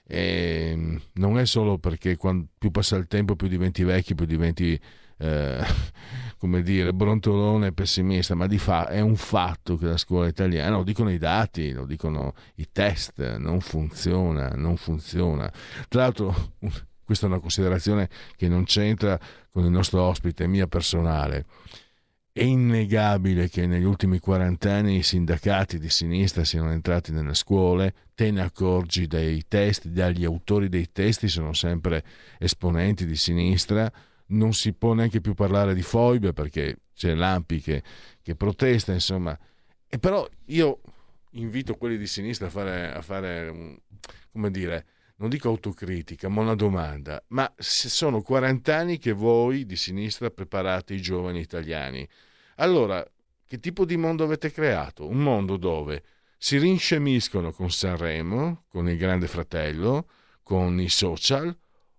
E 0.06 0.72
mm, 0.76 0.96
non 1.14 1.38
è 1.38 1.46
solo 1.46 1.78
perché 1.78 2.16
quando 2.16 2.46
più 2.58 2.70
passa 2.70 2.96
il 2.96 3.06
tempo 3.06 3.36
più 3.36 3.48
diventi 3.48 3.82
vecchio, 3.84 4.14
più 4.14 4.26
diventi 4.26 4.78
eh, 5.18 5.64
come 6.38 6.62
dire 6.62 6.92
brontolone 6.92 7.72
pessimista, 7.72 8.34
ma 8.34 8.46
di 8.46 8.58
fa- 8.58 8.88
è 8.88 9.00
un 9.00 9.16
fatto 9.16 9.76
che 9.76 9.86
la 9.86 9.96
scuola 9.96 10.28
italiana, 10.28 10.76
lo 10.76 10.82
dicono 10.82 11.10
i 11.10 11.18
dati, 11.18 11.72
lo 11.72 11.86
dicono 11.86 12.34
i 12.56 12.68
test, 12.70 13.36
non 13.36 13.60
funziona, 13.60 14.50
non 14.50 14.76
funziona. 14.76 15.50
Tra 15.88 16.02
l'altro 16.02 16.52
questa 17.04 17.26
è 17.26 17.28
una 17.28 17.40
considerazione 17.40 18.08
che 18.36 18.48
non 18.48 18.64
c'entra 18.64 19.18
con 19.50 19.64
il 19.64 19.70
nostro 19.70 20.02
ospite, 20.02 20.46
mia 20.46 20.66
personale. 20.66 21.44
È 22.36 22.42
innegabile 22.42 23.48
che 23.48 23.64
negli 23.64 23.84
ultimi 23.84 24.18
40 24.18 24.72
anni 24.72 24.96
i 24.96 25.02
sindacati 25.04 25.78
di 25.78 25.88
sinistra 25.88 26.42
siano 26.42 26.72
entrati 26.72 27.12
nelle 27.12 27.34
scuole, 27.34 27.94
te 28.12 28.32
ne 28.32 28.42
accorgi 28.42 29.06
dai 29.06 29.44
testi, 29.46 29.92
dagli 29.92 30.24
autori 30.24 30.68
dei 30.68 30.90
testi 30.90 31.28
sono 31.28 31.52
sempre 31.52 32.02
esponenti 32.40 33.06
di 33.06 33.14
sinistra, 33.14 33.88
non 34.30 34.52
si 34.52 34.72
può 34.72 34.94
neanche 34.94 35.20
più 35.20 35.34
parlare 35.34 35.74
di 35.74 35.82
foibe 35.82 36.32
perché 36.32 36.78
c'è 36.92 37.14
Lampi 37.14 37.60
che, 37.60 37.84
che 38.20 38.34
protesta, 38.34 38.92
insomma. 38.92 39.38
E 39.86 39.98
però 40.00 40.28
io 40.46 40.80
invito 41.34 41.76
quelli 41.76 41.96
di 41.96 42.08
sinistra 42.08 42.48
a 42.48 42.50
fare, 42.50 42.92
a 42.92 43.00
fare 43.00 43.78
come 44.32 44.50
dire, 44.50 44.84
non 45.24 45.32
dico 45.32 45.48
autocritica, 45.48 46.28
ma 46.28 46.42
una 46.42 46.54
domanda. 46.54 47.22
Ma 47.28 47.50
se 47.56 47.88
sono 47.88 48.20
40 48.20 48.76
anni 48.76 48.98
che 48.98 49.12
voi 49.12 49.64
di 49.64 49.74
sinistra 49.74 50.30
preparate 50.30 50.92
i 50.92 51.00
giovani 51.00 51.40
italiani, 51.40 52.06
allora 52.56 53.02
che 53.46 53.58
tipo 53.58 53.86
di 53.86 53.96
mondo 53.96 54.24
avete 54.24 54.52
creato? 54.52 55.08
Un 55.08 55.22
mondo 55.22 55.56
dove 55.56 56.02
si 56.36 56.58
rinscemiscono 56.58 57.52
con 57.52 57.70
Sanremo, 57.70 58.64
con 58.68 58.86
il 58.86 58.98
Grande 58.98 59.26
Fratello, 59.26 60.08
con 60.42 60.78
i 60.78 60.90
social, 60.90 61.56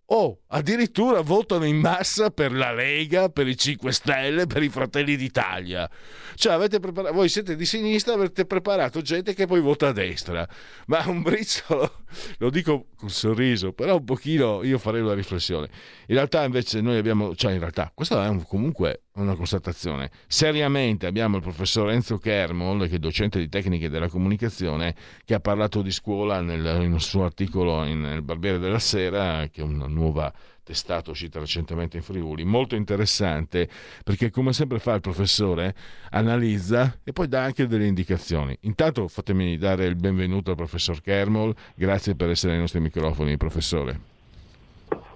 o 0.07 0.41
addirittura 0.47 1.21
votano 1.21 1.65
in 1.65 1.77
massa 1.77 2.29
per 2.29 2.51
la 2.51 2.71
Lega, 2.73 3.29
per 3.29 3.47
i 3.47 3.57
5 3.57 3.91
Stelle, 3.91 4.45
per 4.45 4.61
i 4.61 4.69
Fratelli 4.69 5.15
d'Italia. 5.15 5.89
Cioè, 6.35 6.79
preparato, 6.79 7.13
voi 7.13 7.29
siete 7.29 7.55
di 7.55 7.65
sinistra, 7.65 8.13
avete 8.13 8.45
preparato 8.45 9.01
gente 9.01 9.33
che 9.33 9.47
poi 9.47 9.61
vota 9.61 9.87
a 9.87 9.91
destra. 9.91 10.47
Ma 10.87 11.03
un 11.07 11.21
briciolo, 11.21 12.03
lo 12.37 12.49
dico 12.49 12.87
con 12.95 13.09
sorriso, 13.09 13.73
però 13.73 13.97
un 13.97 14.03
pochino 14.03 14.63
io 14.63 14.77
farei 14.77 15.01
una 15.01 15.13
riflessione. 15.13 15.69
In 16.07 16.15
realtà 16.15 16.43
invece 16.43 16.81
noi 16.81 16.97
abbiamo, 16.97 17.35
cioè 17.35 17.53
in 17.53 17.59
realtà, 17.59 17.91
questa 17.93 18.23
è 18.23 18.27
un, 18.27 18.45
comunque 18.45 19.04
una 19.15 19.35
constatazione. 19.35 20.09
Seriamente 20.27 21.05
abbiamo 21.05 21.37
il 21.37 21.41
professor 21.41 21.89
Enzo 21.91 22.17
Kermol, 22.17 22.87
che 22.87 22.95
è 22.95 22.99
docente 22.99 23.39
di 23.39 23.49
tecniche 23.49 23.89
della 23.89 24.09
comunicazione, 24.09 24.95
che 25.23 25.33
ha 25.33 25.39
parlato 25.39 25.81
di 25.81 25.91
scuola 25.91 26.41
nel, 26.41 26.63
un 26.79 26.99
suo 26.99 27.25
articolo 27.25 27.83
in 27.85 28.03
Il 28.03 28.21
Barbiere 28.21 28.59
della 28.59 28.79
Sera, 28.79 29.47
che 29.51 29.61
è 29.61 29.63
una 29.63 29.87
nuova 29.87 30.33
testata 30.65 31.11
uscita 31.11 31.39
recentemente 31.39 31.97
in 31.97 32.03
Friuli, 32.03 32.43
molto 32.43 32.75
interessante 32.75 33.69
perché 34.03 34.31
come 34.31 34.51
sempre 34.51 34.79
fa 34.79 34.95
il 34.95 35.01
professore, 35.01 35.75
analizza 36.09 37.01
e 37.03 37.13
poi 37.13 37.27
dà 37.27 37.43
anche 37.43 37.67
delle 37.67 37.85
indicazioni. 37.85 38.57
Intanto 38.61 39.07
fatemi 39.07 39.57
dare 39.57 39.85
il 39.85 39.95
benvenuto 39.95 40.49
al 40.49 40.55
professor 40.55 40.99
Kermol, 41.01 41.53
grazie 41.75 42.15
per 42.15 42.31
essere 42.31 42.53
ai 42.53 42.59
nostri 42.59 42.79
microfoni, 42.79 43.37
professore. 43.37 43.99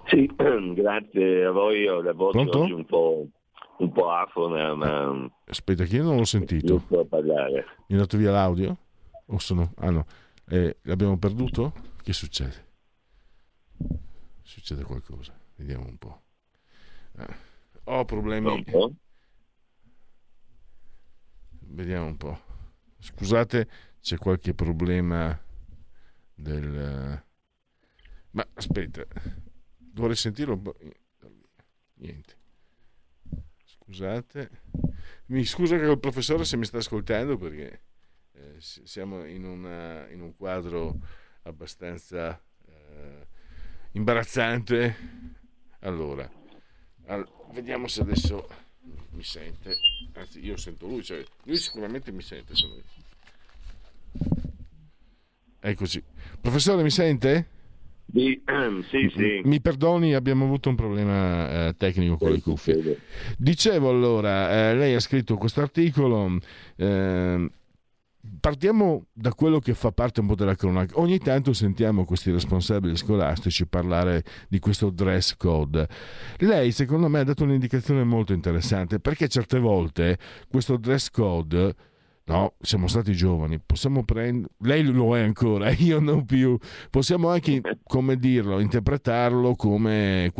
Sì, 0.06 0.30
grazie 0.76 1.46
a 1.46 1.52
voi, 1.52 1.86
la 1.86 2.14
voce 2.14 2.38
Pronto? 2.38 2.60
oggi 2.60 2.72
un 2.72 2.86
po' 2.86 3.28
un 3.80 3.92
po' 3.92 4.12
afona, 4.12 4.76
ma... 4.76 5.30
Aspetta, 5.46 5.84
che 5.86 5.98
io 5.98 6.04
non 6.04 6.18
l'ho 6.18 6.26
sentito. 6.26 6.80
Parlare. 7.08 7.52
Mi 7.52 7.86
è 7.88 7.94
andato 7.94 8.18
via 8.18 8.32
l'audio? 8.32 8.78
O 9.28 9.40
sono... 9.40 9.74
Ah 9.78 9.90
no, 9.90 10.06
eh, 10.48 10.78
l'abbiamo 10.84 11.18
perduto? 11.18 11.74
Che 12.02 12.14
succede? 12.14 12.68
Succede 14.42 14.84
qualcosa, 14.84 15.38
vediamo 15.56 15.86
un 15.86 15.98
po'. 15.98 16.22
Eh, 17.18 17.36
ho 17.86 18.06
problemi... 18.06 18.48
Un 18.48 18.96
Vediamo 21.72 22.08
un 22.08 22.18
po'. 22.18 22.40
Scusate, 22.98 23.70
c'è 24.02 24.18
qualche 24.18 24.54
problema 24.54 25.40
del... 26.34 27.24
Ma 28.32 28.48
aspetta, 28.56 29.06
dovrei 29.78 30.16
sentirlo... 30.16 30.62
Niente. 31.96 32.38
Scusate. 33.90 34.50
Mi 35.28 35.44
scusa 35.46 35.76
che 35.76 35.84
il 35.84 35.98
professore 35.98 36.46
se 36.46 36.58
mi 36.58 36.66
sta 36.66 36.78
ascoltando 36.78 37.38
perché 37.38 37.82
eh, 38.34 38.56
siamo 38.60 39.26
in, 39.26 39.44
una, 39.46 40.08
in, 40.10 40.22
un 40.22 40.36
quadro 40.36 41.00
abbastanza 41.42 42.40
eh, 42.68 43.28
imbarazzante. 43.94 44.96
Allora, 45.80 46.30
all- 47.08 47.28
vediamo 47.52 47.88
se 47.88 48.02
adesso 48.02 48.48
mi 49.10 49.24
sente. 49.24 49.78
Anzi, 50.14 50.46
io 50.46 50.56
sento 50.56 50.86
lui, 50.86 51.04
cioè 51.04 51.26
lui 51.46 51.58
sicuramente 51.58 52.12
mi 52.12 52.22
sente. 52.22 52.54
Eccoci. 55.62 56.04
Professore, 56.40 56.84
mi 56.84 56.92
sente? 56.92 57.48
Sì, 58.12 58.42
sì, 58.90 59.12
sì. 59.16 59.42
Mi 59.44 59.62
perdoni, 59.62 60.14
abbiamo 60.14 60.46
avuto 60.46 60.70
un 60.70 60.76
problema 60.76 61.68
eh, 61.68 61.76
tecnico 61.78 62.18
con 62.18 62.32
le 62.32 62.42
cuffie. 62.42 63.00
Dicevo 63.38 63.90
allora, 63.90 64.70
eh, 64.70 64.76
lei 64.76 64.96
ha 64.96 65.00
scritto 65.00 65.38
questo 65.38 65.62
articolo. 65.62 66.38
Eh, 66.76 67.50
partiamo 68.40 69.06
da 69.14 69.34
quello 69.34 69.60
che 69.60 69.74
fa 69.74 69.92
parte 69.92 70.20
un 70.22 70.28
po' 70.28 70.36
della 70.36 70.56
cronaca. 70.56 71.00
Ogni 71.00 71.20
tanto 71.20 71.54
sentiamo 71.54 72.06
questi 72.06 72.32
responsabili 72.32 72.96
scolastici 72.96 73.68
parlare 73.68 74.24
di 74.48 74.60
questo 74.60 74.90
dress 74.90 75.36
code. 75.36 75.88
Lei, 76.38 76.72
secondo 76.72 77.08
me, 77.08 77.20
ha 77.20 77.24
dato 77.24 77.44
un'indicazione 77.44 78.04
molto 78.04 78.34
interessante 78.34 79.00
perché 79.00 79.28
certe 79.28 79.60
volte 79.60 80.18
questo 80.50 80.78
dress 80.78 81.10
code 81.10 81.76
No, 82.30 82.54
siamo 82.62 82.86
stati 82.86 83.14
giovani, 83.14 83.60
possiamo 83.60 84.04
prendere, 84.04 84.54
lei 84.60 84.84
lo 84.84 85.18
è 85.18 85.22
ancora, 85.22 85.72
io 85.74 86.00
non 86.00 86.26
più, 86.26 86.60
possiamo 86.92 87.30
anche, 87.30 87.60
come 87.84 88.18
dirlo, 88.18 88.60
interpretarlo 88.60 89.56
come 89.56 90.32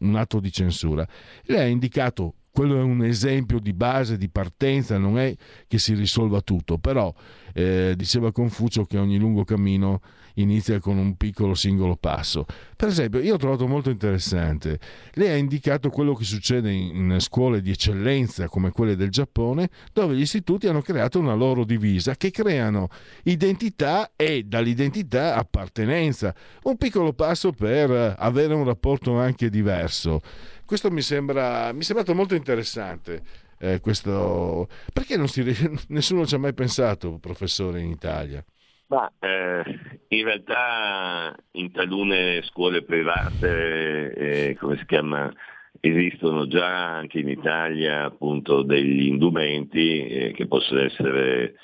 un 0.00 0.16
atto 0.16 0.40
di 0.40 0.50
censura. 0.50 1.06
Lei 1.44 1.60
ha 1.60 1.66
indicato, 1.66 2.34
quello 2.50 2.76
è 2.80 2.82
un 2.82 3.04
esempio 3.04 3.60
di 3.60 3.72
base, 3.72 4.16
di 4.16 4.28
partenza, 4.28 4.98
non 4.98 5.20
è 5.20 5.32
che 5.68 5.78
si 5.78 5.94
risolva 5.94 6.40
tutto, 6.40 6.78
però 6.78 7.14
eh, 7.52 7.94
diceva 7.96 8.32
Confucio 8.32 8.84
che 8.84 8.98
ogni 8.98 9.18
lungo 9.18 9.44
cammino 9.44 10.00
inizia 10.34 10.78
con 10.80 10.96
un 10.96 11.16
piccolo 11.16 11.54
singolo 11.54 11.96
passo. 11.96 12.46
Per 12.76 12.88
esempio, 12.88 13.20
io 13.20 13.34
ho 13.34 13.38
trovato 13.38 13.66
molto 13.66 13.90
interessante, 13.90 14.78
lei 15.14 15.30
ha 15.30 15.36
indicato 15.36 15.90
quello 15.90 16.14
che 16.14 16.24
succede 16.24 16.70
in 16.70 17.16
scuole 17.18 17.60
di 17.60 17.70
eccellenza 17.70 18.48
come 18.48 18.70
quelle 18.70 18.96
del 18.96 19.10
Giappone, 19.10 19.68
dove 19.92 20.14
gli 20.14 20.20
istituti 20.20 20.66
hanno 20.66 20.82
creato 20.82 21.18
una 21.18 21.34
loro 21.34 21.64
divisa 21.64 22.14
che 22.14 22.30
creano 22.30 22.88
identità 23.24 24.12
e 24.16 24.44
dall'identità 24.44 25.34
appartenenza, 25.34 26.34
un 26.64 26.76
piccolo 26.76 27.12
passo 27.12 27.52
per 27.52 28.14
avere 28.18 28.54
un 28.54 28.64
rapporto 28.64 29.18
anche 29.18 29.50
diverso. 29.50 30.20
Questo 30.64 30.90
mi 30.90 31.02
sembra 31.02 31.72
mi 31.72 31.80
è 31.80 31.82
sembrato 31.82 32.14
molto 32.14 32.36
interessante. 32.36 33.22
Eh, 33.62 33.80
questo... 33.80 34.68
Perché 34.90 35.26
si... 35.26 35.44
nessuno 35.88 36.24
ci 36.24 36.34
ha 36.34 36.38
mai 36.38 36.54
pensato, 36.54 37.18
professore, 37.20 37.80
in 37.80 37.90
Italia? 37.90 38.42
Ma 38.86 39.12
eh, 39.20 39.62
in 40.08 40.24
realtà 40.24 41.36
in 41.52 41.70
talune 41.70 42.42
scuole 42.44 42.82
private, 42.82 44.14
eh, 44.14 44.56
come 44.58 44.78
si 44.78 44.86
chiama, 44.86 45.30
esistono 45.78 46.46
già 46.48 46.96
anche 46.96 47.18
in 47.18 47.28
Italia 47.28 48.04
appunto 48.04 48.62
degli 48.62 49.06
indumenti 49.06 50.06
eh, 50.06 50.32
che 50.32 50.46
possono 50.46 50.80
essere 50.80 51.54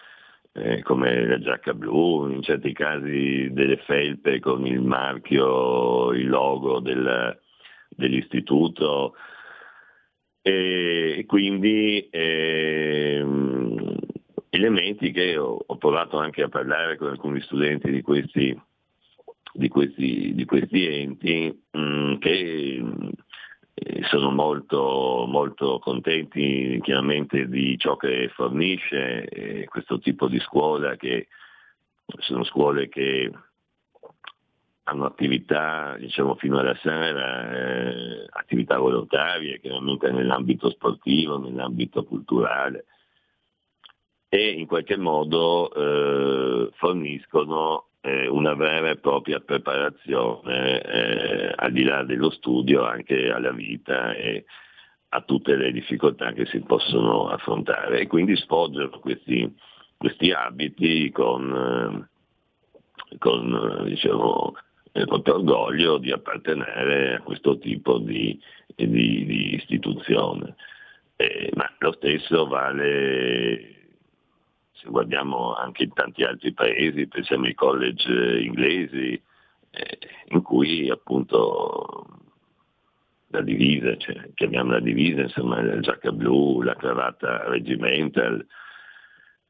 eh, 0.53 0.83
come 0.83 1.27
la 1.27 1.41
giacca 1.41 1.75
blu, 1.75 2.31
in 2.31 2.43
certi 2.43 2.73
casi 2.73 3.49
delle 3.51 3.79
felpe 3.79 4.39
con 4.39 4.67
il 4.67 4.81
marchio, 4.81 6.13
il 6.13 6.29
logo 6.29 6.79
del, 6.81 7.39
dell'istituto 7.89 9.15
e 10.49 11.25
quindi 11.27 12.07
ehm, 12.09 13.97
elementi 14.51 15.11
che 15.11 15.37
ho, 15.37 15.59
ho, 15.67 15.77
provato 15.77 16.19
anche 16.19 16.43
a 16.45 16.49
parlare 16.49 16.97
con 16.97 17.09
alcuni 17.09 17.41
studenti 17.41 17.91
di 17.91 18.01
questi, 18.01 18.57
di 19.55 19.67
questi, 19.67 20.35
di 20.37 20.45
questi 20.45 20.87
enti 20.87 21.63
mh, 21.73 21.81
mm, 21.81 22.19
che 22.19 22.81
eh, 23.75 24.03
sono 24.05 24.31
molto, 24.31 25.25
molto 25.27 25.81
contenti 25.81 26.79
chiaramente 26.81 27.49
di 27.49 27.77
ciò 27.77 27.97
che 27.97 28.31
fornisce 28.33 29.25
eh, 29.25 29.65
questo 29.65 29.99
tipo 29.99 30.29
di 30.29 30.39
scuola 30.39 30.95
che 30.95 31.27
sono 32.21 32.45
scuole 32.45 32.89
che 32.89 33.33
hanno 34.89 35.05
attività 35.05 35.97
diciamo 35.99 36.37
fino 36.37 36.59
alla 36.59 36.77
sera, 36.77 37.51
eh, 37.51 38.27
attività 38.31 38.79
volontarie 38.79 39.61
chiaramente 39.61 40.11
nell'ambito 40.11 40.71
sportivo, 40.71 41.39
nell'ambito 41.39 42.05
culturale 42.05 42.85
e 44.29 44.51
in 44.51 44.67
qualche 44.67 44.97
modo 44.97 45.73
eh, 45.73 46.71
forniscono 46.75 47.87
eh, 48.01 48.29
una 48.29 48.55
vera 48.55 48.91
e 48.91 48.97
propria 48.97 49.41
preparazione 49.41 50.81
eh, 50.83 51.53
al 51.55 51.73
di 51.73 51.83
là 51.83 52.05
dello 52.05 52.31
studio 52.31 52.85
anche 52.85 53.31
alla 53.31 53.53
vita 53.53 54.15
e 54.15 54.45
a 55.11 55.21
tutte 55.23 55.57
le 55.57 55.73
difficoltà 55.73 56.33
che 56.33 56.47
si 56.47 56.61
possono 56.61 57.29
affrontare. 57.29 58.01
E 58.01 58.07
quindi 58.07 58.37
sfoggiano 58.37 58.99
questi, 59.01 59.53
questi 59.97 60.31
abiti 60.33 61.11
con, 61.11 62.09
eh, 63.11 63.17
con 63.19 63.85
diciamo, 63.85 64.55
il 65.01 65.07
proprio 65.07 65.37
orgoglio 65.37 65.99
di 65.99 66.11
appartenere 66.11 67.15
a 67.15 67.21
questo 67.21 67.59
tipo 67.59 67.99
di, 67.99 68.39
di, 68.75 68.87
di 68.87 69.55
istituzione. 69.55 70.55
Eh, 71.17 71.51
ma 71.55 71.71
lo 71.79 71.93
stesso 71.93 72.47
vale 72.47 73.77
se 74.77 74.91
guardiamo 74.91 75.55
anche 75.55 75.85
in 75.85 75.93
tanti 75.93 76.23
altri 76.23 76.53
paesi, 76.53 77.07
pensiamo 77.07 77.47
ai 77.47 77.55
college 77.55 78.41
inglesi, 78.41 79.21
eh, 79.71 79.99
in 80.29 80.43
cui 80.43 80.91
appunto 80.91 82.07
la 83.29 83.41
divisa, 83.41 83.97
cioè, 83.97 84.31
chiamiamo 84.35 84.73
la 84.73 84.81
divisa, 84.81 85.23
insomma 85.23 85.63
la 85.63 85.81
giacca 85.81 86.13
blu, 86.13 86.63
la 86.63 86.75
cravatta 86.75 87.49
regimental 87.49 88.47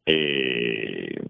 e 0.03 1.22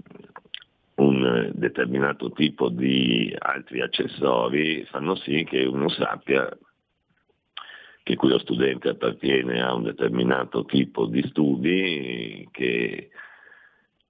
un 0.97 1.51
determinato 1.55 2.31
tipo 2.33 2.69
di 2.69 3.35
altri 3.39 3.83
accessori 3.83 4.85
fanno 4.87 5.15
sì 5.17 5.45
che 5.45 5.65
uno 5.65 5.89
sappia 5.89 6.49
che 8.03 8.15
quello 8.15 8.39
studente 8.39 8.91
appartiene 8.91 9.61
a 9.61 9.75
un 9.75 9.83
determinato 9.83 10.65
tipo 10.65 11.07
di 11.07 11.23
studi 11.29 12.49
che 12.53 13.11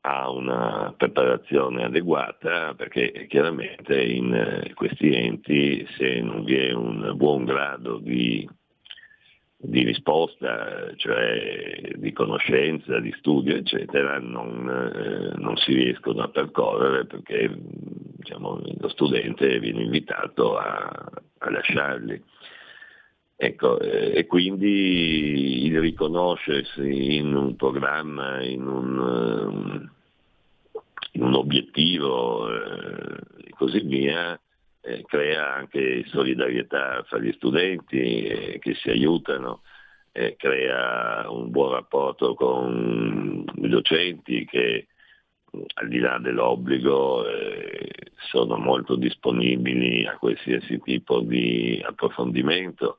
ha 0.02 0.30
una 0.30 0.94
preparazione 0.96 1.82
adeguata 1.82 2.74
perché 2.74 3.26
chiaramente 3.28 4.00
in 4.00 4.32
eh, 4.32 4.74
questi 4.74 5.12
enti 5.12 5.84
se 5.96 6.20
non 6.20 6.44
vi 6.44 6.56
è 6.56 6.72
un 6.72 7.14
buon 7.16 7.44
grado 7.44 7.98
di, 7.98 8.48
di 9.66 9.82
risposta, 9.82 10.94
cioè 10.96 11.92
di 11.96 12.12
conoscenza, 12.12 13.00
di 13.00 13.12
studio, 13.18 13.56
eccetera, 13.56 14.18
non, 14.18 14.68
eh, 14.68 15.38
non 15.38 15.56
si 15.56 15.74
riescono 15.74 16.22
a 16.22 16.28
percorrere 16.28 17.06
perché 17.06 17.50
diciamo, 17.56 18.60
lo 18.78 18.88
studente 18.88 19.58
viene 19.58 19.82
invitato 19.82 20.56
a, 20.56 21.10
a 21.38 21.50
lasciarli. 21.50 22.22
Ecco, 23.38 23.78
eh, 23.80 24.16
e 24.16 24.26
quindi 24.26 25.66
il 25.66 25.80
riconoscersi 25.80 27.16
in 27.16 27.34
un 27.34 27.56
programma, 27.56 28.42
in 28.42 28.66
un, 28.66 29.90
in 31.12 31.22
un 31.22 31.34
obiettivo 31.34 32.48
eh, 32.50 33.16
e 33.44 33.50
così 33.50 33.80
via, 33.80 34.40
eh, 34.86 35.02
crea 35.04 35.54
anche 35.54 36.04
solidarietà 36.06 37.02
fra 37.08 37.18
gli 37.18 37.32
studenti 37.32 38.26
eh, 38.26 38.58
che 38.60 38.74
si 38.74 38.88
aiutano, 38.88 39.62
eh, 40.12 40.36
crea 40.36 41.28
un 41.28 41.50
buon 41.50 41.72
rapporto 41.72 42.34
con 42.34 43.44
i 43.56 43.68
docenti 43.68 44.44
che 44.44 44.86
al 45.74 45.88
di 45.88 45.98
là 45.98 46.18
dell'obbligo 46.18 47.26
eh, 47.26 47.90
sono 48.30 48.56
molto 48.58 48.94
disponibili 48.94 50.06
a 50.06 50.16
qualsiasi 50.18 50.80
tipo 50.80 51.20
di 51.20 51.82
approfondimento 51.84 52.98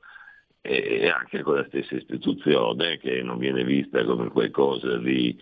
e 0.60 1.08
anche 1.08 1.40
con 1.42 1.54
la 1.54 1.64
stessa 1.68 1.94
istituzione 1.94 2.98
che 2.98 3.22
non 3.22 3.38
viene 3.38 3.64
vista 3.64 4.04
come 4.04 4.28
qualcosa 4.28 4.98
di 4.98 5.34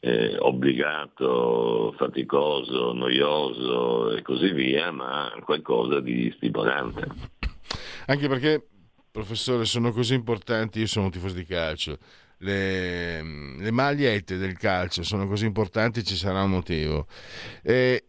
eh, 0.00 0.36
obbligato, 0.38 1.94
faticoso, 1.96 2.92
noioso 2.92 4.16
e 4.16 4.22
così 4.22 4.50
via, 4.52 4.90
ma 4.90 5.30
qualcosa 5.44 6.00
di 6.00 6.32
stimolante. 6.36 7.06
Anche 8.06 8.28
perché, 8.28 8.66
professore, 9.10 9.64
sono 9.66 9.92
così 9.92 10.14
importanti, 10.14 10.80
io 10.80 10.86
sono 10.86 11.06
un 11.06 11.10
tifoso 11.10 11.34
di 11.34 11.44
calcio, 11.44 11.98
le, 12.38 13.22
le 13.58 13.70
magliette 13.70 14.36
del 14.36 14.56
calcio 14.56 15.02
sono 15.02 15.26
così 15.26 15.44
importanti, 15.44 16.02
ci 16.02 16.16
sarà 16.16 16.42
un 16.42 16.50
motivo. 16.50 17.06
E 17.62 18.04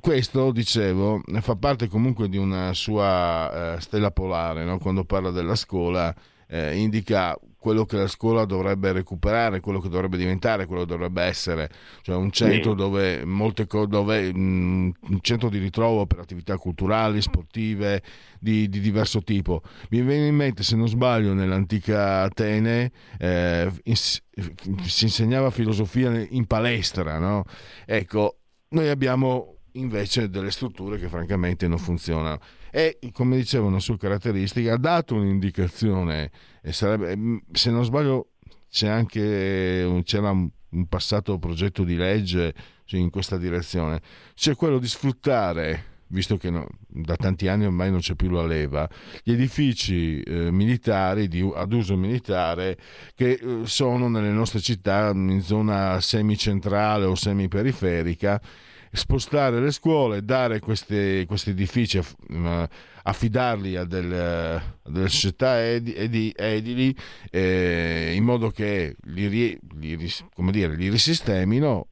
questo, 0.00 0.50
dicevo, 0.50 1.22
fa 1.40 1.56
parte 1.56 1.88
comunque 1.88 2.28
di 2.28 2.36
una 2.36 2.72
sua 2.74 3.76
eh, 3.76 3.80
stella 3.80 4.10
polare, 4.10 4.64
no? 4.64 4.78
quando 4.78 5.04
parla 5.04 5.30
della 5.30 5.54
scuola, 5.54 6.14
eh, 6.48 6.76
indica 6.76 7.38
quello 7.58 7.84
che 7.84 7.96
la 7.96 8.06
scuola 8.06 8.44
dovrebbe 8.44 8.92
recuperare, 8.92 9.60
quello 9.60 9.80
che 9.80 9.88
dovrebbe 9.88 10.16
diventare, 10.16 10.66
quello 10.66 10.82
che 10.82 10.88
dovrebbe 10.88 11.22
essere, 11.22 11.68
cioè 12.02 12.14
un 12.14 12.30
centro 12.30 12.72
dove 12.74 13.24
molte 13.24 13.66
co- 13.66 13.86
dove, 13.86 14.32
mh, 14.32 14.38
mm, 14.38 14.90
un 15.08 15.18
centro 15.20 15.48
di 15.48 15.58
ritrovo 15.58 16.06
per 16.06 16.20
attività 16.20 16.56
culturali, 16.56 17.20
sportive 17.20 18.02
di, 18.38 18.68
di, 18.68 18.78
diverso 18.80 19.22
tipo. 19.22 19.62
Mi 19.90 20.02
viene 20.02 20.28
in 20.28 20.36
mente, 20.36 20.62
se 20.62 20.76
non 20.76 20.88
sbaglio, 20.88 21.34
nell'antica 21.34 22.22
Atene 22.22 22.92
eh, 23.18 23.70
in, 23.84 23.96
si 23.96 25.04
insegnava 25.04 25.50
filosofia 25.50 26.24
in 26.30 26.46
palestra, 26.46 27.18
no? 27.18 27.42
Ecco, 27.84 28.38
noi 28.68 28.88
abbiamo 28.88 29.56
invece 29.72 30.30
delle 30.30 30.50
strutture 30.50 30.96
che 30.98 31.08
francamente 31.08 31.66
non 31.66 31.78
funzionano 31.78 32.38
e 32.70 32.98
come 33.12 33.36
dicevo 33.36 33.66
una 33.66 33.80
sua 33.80 33.96
caratteristica 33.96 34.74
ha 34.74 34.78
dato 34.78 35.14
un'indicazione 35.14 36.30
e 36.62 36.72
sarebbe, 36.72 37.16
mm, 37.16 37.36
se 37.52 37.70
non 37.70 37.84
sbaglio 37.84 38.30
c'è 38.70 38.88
anche 38.88 40.02
c'era 40.04 40.30
un 40.30 40.86
passato 40.88 41.38
progetto 41.38 41.84
di 41.84 41.96
legge 41.96 42.54
in 42.90 43.10
questa 43.10 43.36
direzione. 43.36 44.00
C'è 44.34 44.54
quello 44.54 44.78
di 44.78 44.86
sfruttare 44.86 45.96
visto 46.08 46.36
che 46.36 46.50
no, 46.50 46.66
da 46.86 47.16
tanti 47.16 47.48
anni 47.48 47.66
ormai 47.66 47.90
non 47.90 48.00
c'è 48.00 48.14
più 48.14 48.30
la 48.30 48.44
leva, 48.44 48.88
gli 49.22 49.32
edifici 49.32 50.20
eh, 50.20 50.50
militari 50.50 51.28
di, 51.28 51.48
ad 51.54 51.72
uso 51.72 51.96
militare 51.96 52.78
che 53.14 53.32
eh, 53.32 53.60
sono 53.64 54.08
nelle 54.08 54.30
nostre 54.30 54.60
città 54.60 55.10
in 55.14 55.42
zona 55.42 56.00
semicentrale 56.00 57.04
o 57.04 57.14
semiperiferica 57.14 58.40
spostare 58.92 59.60
le 59.60 59.70
scuole, 59.70 60.24
dare 60.24 60.60
questi, 60.60 61.24
questi 61.26 61.50
edifici, 61.50 62.00
affidarli 63.02 63.76
a 63.76 63.84
delle, 63.84 64.54
a 64.54 64.90
delle 64.90 65.08
società 65.08 65.64
edi, 65.64 66.32
edili 66.36 66.94
eh, 67.30 68.12
in 68.14 68.24
modo 68.24 68.50
che 68.50 68.96
li, 69.04 69.28
li, 69.28 69.58
dire, 70.50 70.74
li 70.74 70.88
risistemino 70.88 71.86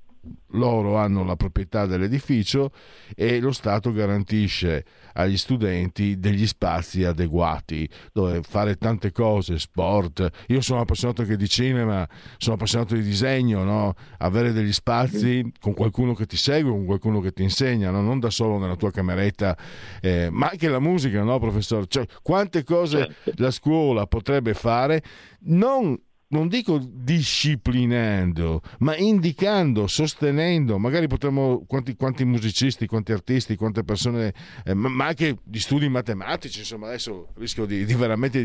loro 0.51 0.97
hanno 0.97 1.25
la 1.25 1.37
proprietà 1.37 1.87
dell'edificio 1.87 2.71
e 3.15 3.41
lo 3.41 3.53
Stato 3.53 3.93
garantisce 3.93 4.85
agli 5.15 5.37
studenti 5.37 6.19
degli 6.19 6.47
spazi 6.47 7.05
adeguati 7.05 7.89
dove 8.13 8.43
fare 8.43 8.77
tante 8.77 9.13
cose, 9.13 9.59
sport. 9.59 10.29
Io 10.49 10.61
sono 10.61 10.81
appassionato 10.81 11.23
anche 11.23 11.37
di 11.37 11.49
cinema, 11.49 12.07
sono 12.37 12.55
appassionato 12.57 12.95
di 12.95 13.03
disegno, 13.03 13.65
no? 13.65 13.95
avere 14.19 14.53
degli 14.53 14.73
spazi 14.73 15.51
con 15.61 15.75
qualcuno 15.75 16.15
che 16.15 16.27
ti 16.27 16.37
segue, 16.37 16.71
con 16.71 16.85
qualcuno 16.85 17.21
che 17.21 17.33
ti 17.33 17.43
insegna, 17.43 17.91
no? 17.91 18.01
non 18.01 18.21
da 18.21 18.31
solo 18.31 18.59
nella 18.59 18.77
tua 18.77 18.91
cameretta, 18.91 19.57
eh, 20.01 20.29
ma 20.31 20.49
anche 20.49 20.69
la 20.69 20.81
musica, 20.81 21.23
no, 21.23 21.39
professore? 21.39 21.87
Cioè, 21.89 22.07
quante 22.23 22.63
cose 22.65 22.99
certo. 22.99 23.43
la 23.43 23.51
scuola 23.51 24.07
potrebbe 24.07 24.55
fare, 24.55 25.03
non 25.41 25.99
non 26.29 26.49
dico 26.49 26.79
disciplinando, 26.79 28.61
ma 28.79 28.97
indicando, 28.97 29.87
sostenendo, 29.87 30.77
magari 30.79 31.07
potremmo, 31.07 31.65
quanti, 31.67 31.95
quanti 31.95 32.25
musicisti, 32.25 32.87
quanti 32.87 33.13
artisti, 33.13 33.55
quante 33.55 33.85
persone, 33.85 34.35
eh, 34.65 34.75
ma, 34.75 35.07
anche 35.07 35.39
di 35.45 35.61
studi 35.61 35.89
matematici, 35.89 36.61
insomma 36.61 36.89
adesso 36.89 37.29
rischio 37.37 37.65
di, 37.65 37.85
di 37.85 37.95
veramente 37.95 38.43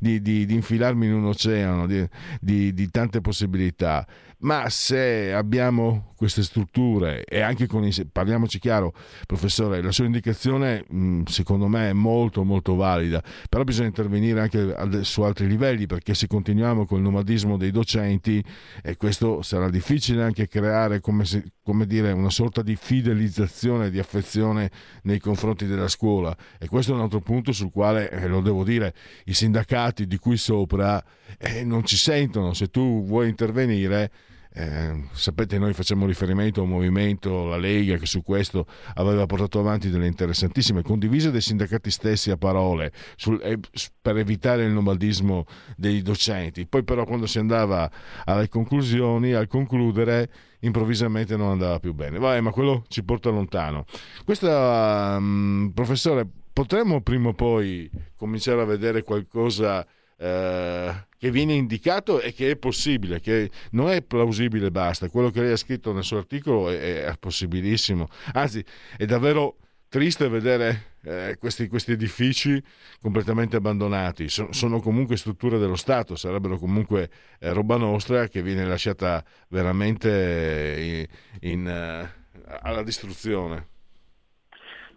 di, 0.00 0.20
di, 0.20 0.46
di, 0.46 0.54
infilarmi 0.54 1.06
in 1.06 1.14
un 1.14 1.24
oceano 1.24 1.86
di, 1.86 2.90
tante 2.90 3.20
possibilità, 3.20 4.06
ma 4.44 4.68
se 4.68 5.32
abbiamo 5.32 6.12
queste 6.16 6.42
strutture 6.42 7.24
e 7.24 7.40
anche 7.40 7.66
con, 7.66 7.88
parliamoci 8.12 8.58
chiaro, 8.58 8.94
professore, 9.26 9.82
la 9.82 9.90
sua 9.90 10.04
indicazione 10.04 10.84
secondo 11.26 11.66
me 11.66 11.90
è 11.90 11.92
molto 11.92 12.44
molto 12.44 12.74
valida, 12.74 13.22
però 13.48 13.64
bisogna 13.64 13.88
intervenire 13.88 14.40
anche 14.40 15.02
su 15.04 15.22
altri 15.22 15.46
livelli 15.46 15.86
perché 15.86 16.14
se 16.14 16.26
continuiamo 16.26 16.84
con 16.86 16.98
il 16.98 17.04
nomadismo 17.04 17.56
dei 17.56 17.70
docenti 17.70 18.42
e 18.82 18.96
questo 18.96 19.40
sarà 19.42 19.70
difficile 19.70 20.22
anche 20.22 20.46
creare 20.46 21.00
come, 21.00 21.24
se, 21.24 21.44
come 21.62 21.86
dire, 21.86 22.12
una 22.12 22.30
sorta 22.30 22.62
di 22.62 22.76
fidelizzazione, 22.76 23.90
di 23.90 23.98
affezione 23.98 24.70
nei 25.02 25.18
confronti 25.18 25.66
della 25.66 25.88
scuola. 25.88 26.36
E 26.58 26.68
questo 26.68 26.92
è 26.92 26.94
un 26.94 27.00
altro 27.00 27.20
punto 27.20 27.52
sul 27.52 27.70
quale, 27.70 28.10
eh, 28.10 28.28
lo 28.28 28.40
devo 28.40 28.62
dire, 28.62 28.94
i 29.24 29.32
sindacati 29.32 30.06
di 30.06 30.18
qui 30.18 30.36
sopra 30.36 31.02
eh, 31.38 31.64
non 31.64 31.84
ci 31.84 31.96
sentono, 31.96 32.52
se 32.52 32.68
tu 32.68 33.04
vuoi 33.04 33.28
intervenire 33.28 34.10
eh, 34.56 35.08
sapete, 35.10 35.58
noi 35.58 35.72
facciamo 35.72 36.06
riferimento 36.06 36.60
a 36.60 36.62
un 36.62 36.68
movimento, 36.68 37.46
la 37.46 37.56
Lega, 37.56 37.96
che 37.96 38.06
su 38.06 38.22
questo 38.22 38.66
aveva 38.94 39.26
portato 39.26 39.58
avanti 39.58 39.90
delle 39.90 40.06
interessantissime, 40.06 40.82
condivise 40.82 41.32
dai 41.32 41.40
sindacati 41.40 41.90
stessi 41.90 42.30
a 42.30 42.36
parole, 42.36 42.92
sul, 43.16 43.40
eh, 43.42 43.58
per 44.00 44.16
evitare 44.16 44.64
il 44.64 44.70
nomadismo 44.70 45.44
dei 45.76 46.02
docenti. 46.02 46.66
Poi 46.66 46.84
però 46.84 47.04
quando 47.04 47.26
si 47.26 47.40
andava 47.40 47.90
alle 48.24 48.48
conclusioni, 48.48 49.32
al 49.32 49.48
concludere, 49.48 50.30
improvvisamente 50.60 51.36
non 51.36 51.50
andava 51.50 51.80
più 51.80 51.92
bene. 51.92 52.20
Vai, 52.20 52.40
ma 52.40 52.52
quello 52.52 52.84
ci 52.86 53.02
porta 53.02 53.30
lontano. 53.30 53.86
Questa, 54.24 55.16
um, 55.18 55.72
professore, 55.74 56.28
potremmo 56.52 57.00
prima 57.00 57.30
o 57.30 57.34
poi 57.34 57.90
cominciare 58.16 58.60
a 58.60 58.64
vedere 58.64 59.02
qualcosa 59.02 59.84
eh, 60.16 61.06
che 61.18 61.30
viene 61.30 61.54
indicato 61.54 62.20
e 62.20 62.32
che 62.32 62.50
è 62.50 62.56
possibile, 62.56 63.20
che 63.20 63.50
non 63.70 63.90
è 63.90 64.02
plausibile 64.02 64.70
basta. 64.70 65.08
Quello 65.08 65.30
che 65.30 65.40
lei 65.40 65.52
ha 65.52 65.56
scritto 65.56 65.92
nel 65.92 66.04
suo 66.04 66.18
articolo 66.18 66.70
è, 66.70 67.04
è 67.04 67.16
possibilissimo. 67.18 68.08
Anzi, 68.32 68.64
è 68.96 69.04
davvero 69.06 69.56
triste 69.88 70.28
vedere 70.28 70.96
eh, 71.04 71.36
questi, 71.38 71.68
questi, 71.68 71.92
edifici 71.92 72.60
completamente 73.00 73.56
abbandonati. 73.56 74.28
So, 74.28 74.48
sono 74.52 74.80
comunque 74.80 75.16
strutture 75.16 75.58
dello 75.58 75.76
Stato, 75.76 76.16
sarebbero 76.16 76.58
comunque 76.58 77.10
eh, 77.38 77.52
roba 77.52 77.76
nostra 77.76 78.26
che 78.26 78.42
viene 78.42 78.66
lasciata 78.66 79.24
veramente 79.48 81.06
in, 81.40 81.50
in, 81.50 81.66
uh, 81.66 82.50
alla 82.62 82.82
distruzione. 82.82 83.68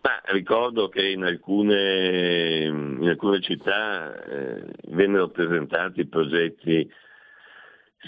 Ma 0.02 0.22
ricordo 0.26 0.90
che 0.90 1.10
in 1.10 1.24
alcune, 1.24 2.66
in 2.66 3.08
alcune 3.08 3.42
città 3.42 4.24
eh, 4.24 4.64
vennero 4.90 5.30
presentati 5.30 6.06
progetti 6.06 6.90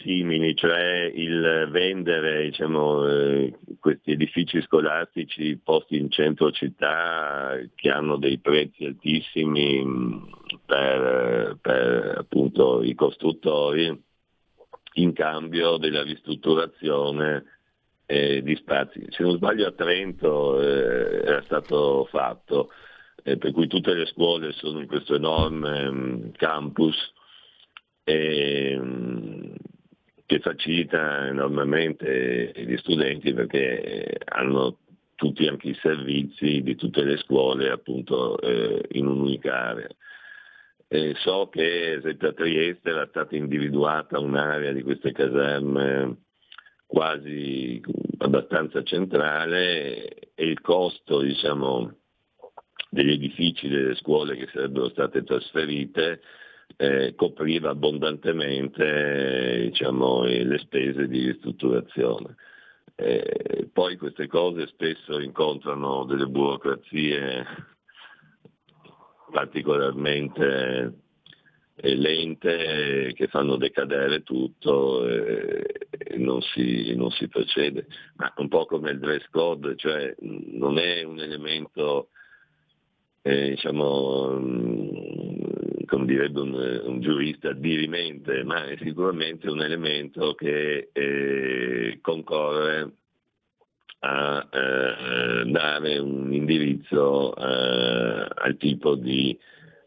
simili, 0.04 0.56
cioè 0.56 1.12
il 1.14 1.68
vendere 1.72 2.44
diciamo, 2.44 3.08
eh, 3.08 3.54
questi 3.80 4.12
edifici 4.12 4.62
scolastici 4.62 5.58
posti 5.58 5.98
in 5.98 6.10
centro 6.10 6.52
città 6.52 7.58
che 7.76 7.90
hanno 7.90 8.18
dei 8.18 8.40
prezzi 8.40 8.86
altissimi 8.86 9.84
mm, 9.84 10.24
per, 10.66 11.58
per 11.62 12.16
appunto 12.20 12.84
i 12.84 12.94
costruttori 12.94 14.04
in 14.94 15.14
cambio 15.14 15.78
della 15.78 16.04
ristrutturazione 16.04 17.59
eh, 18.12 18.42
di 18.42 18.56
spazi. 18.56 19.06
Se 19.10 19.22
non 19.22 19.36
sbaglio 19.36 19.68
a 19.68 19.72
Trento 19.72 20.60
eh, 20.60 21.22
era 21.28 21.44
stato 21.44 22.08
fatto, 22.10 22.72
eh, 23.24 23.38
per 23.38 23.52
cui 23.52 23.68
tutte 23.68 23.94
le 23.94 24.08
scuole 24.08 24.52
sono 24.54 24.80
in 24.80 24.88
questo 24.88 25.14
enorme 25.14 25.88
um, 25.88 26.32
campus 26.32 27.14
um, 28.06 29.54
che 30.26 30.40
facilita 30.40 31.28
enormemente 31.28 32.52
gli 32.56 32.78
studenti 32.78 33.32
perché 33.32 34.18
hanno 34.26 34.78
tutti 35.14 35.46
anche 35.48 35.70
i 35.70 35.78
servizi 35.80 36.64
di 36.64 36.76
tutte 36.76 37.04
le 37.04 37.18
scuole 37.18 37.70
appunto 37.70 38.40
eh, 38.40 38.88
in 38.94 39.06
un'unica 39.06 39.54
area. 39.54 39.90
Eh, 40.88 41.14
so 41.18 41.48
che 41.50 41.94
esempio 41.94 42.30
a 42.30 42.34
Trieste 42.34 42.90
era 42.90 43.06
stata 43.08 43.36
individuata 43.36 44.18
un'area 44.18 44.72
di 44.72 44.82
queste 44.82 45.12
caserme 45.12 46.29
quasi 46.90 47.80
abbastanza 48.18 48.82
centrale 48.82 50.32
e 50.34 50.48
il 50.48 50.60
costo 50.60 51.20
diciamo, 51.20 51.98
degli 52.90 53.12
edifici 53.12 53.68
delle 53.68 53.94
scuole 53.94 54.36
che 54.36 54.50
sarebbero 54.52 54.90
state 54.90 55.24
trasferite 55.24 56.20
eh, 56.78 57.14
copriva 57.16 57.70
abbondantemente 57.70 59.70
diciamo, 59.70 60.24
le 60.24 60.58
spese 60.58 61.08
di 61.08 61.28
ristrutturazione. 61.28 62.36
Eh, 62.96 63.70
poi 63.72 63.96
queste 63.96 64.26
cose 64.26 64.66
spesso 64.66 65.20
incontrano 65.20 66.06
delle 66.06 66.26
burocrazie 66.26 67.46
particolarmente 69.32 71.09
lente 71.82 73.14
che 73.16 73.28
fanno 73.28 73.56
decadere 73.56 74.24
tutto 74.24 75.08
e, 75.08 75.64
non, 76.18 76.42
si, 76.42 76.94
non, 76.96 77.12
si, 77.12 77.28
procede. 77.28 77.88
Ma 78.16 78.34
un 78.38 78.48
po' 78.48 78.66
come 78.66 78.92
il 78.92 79.00
dress 79.00 79.26
code, 79.30 79.76
cioè 79.78 80.14
non 80.20 80.78
è 80.78 81.04
un 81.04 81.20
elemento, 81.20 82.10
eh, 83.22 83.50
diciamo, 83.50 84.40
mm, 84.40 84.90
come 85.86 86.06
direbbe 86.06 86.40
un, 86.42 86.82
un, 86.86 87.00
giurista, 87.02 87.54
dirimente, 87.54 88.44
ma 88.44 88.66
è 88.66 88.78
sicuramente 88.82 89.50
un 89.50 89.62
elemento 89.62 90.36
che 90.36 90.90
eh, 90.92 92.00
concorre 92.02 92.94
a 94.02 94.48
eh, 94.50 95.46
dare 95.46 95.98
un 95.98 96.34
indirizzo 96.34 97.36
eh, 97.36 98.28
al 98.34 98.56
tipo 98.58 98.96
di 98.96 99.38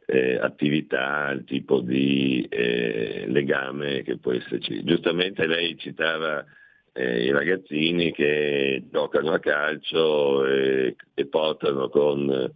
eh, 0.07 0.37
attività, 0.37 1.31
il 1.31 1.45
tipo 1.45 1.81
di 1.81 2.47
eh, 2.49 3.24
legame 3.29 4.03
che 4.03 4.19
può 4.19 4.33
esserci. 4.33 4.83
Giustamente 4.85 5.47
lei 5.47 5.77
citava 5.79 6.45
eh, 6.93 7.24
i 7.24 7.31
ragazzini 7.31 8.12
che 8.12 8.85
giocano 8.91 9.33
a 9.33 9.39
calcio 9.39 10.45
e, 10.47 10.97
e 11.15 11.27
portano 11.27 11.89
con, 11.89 12.53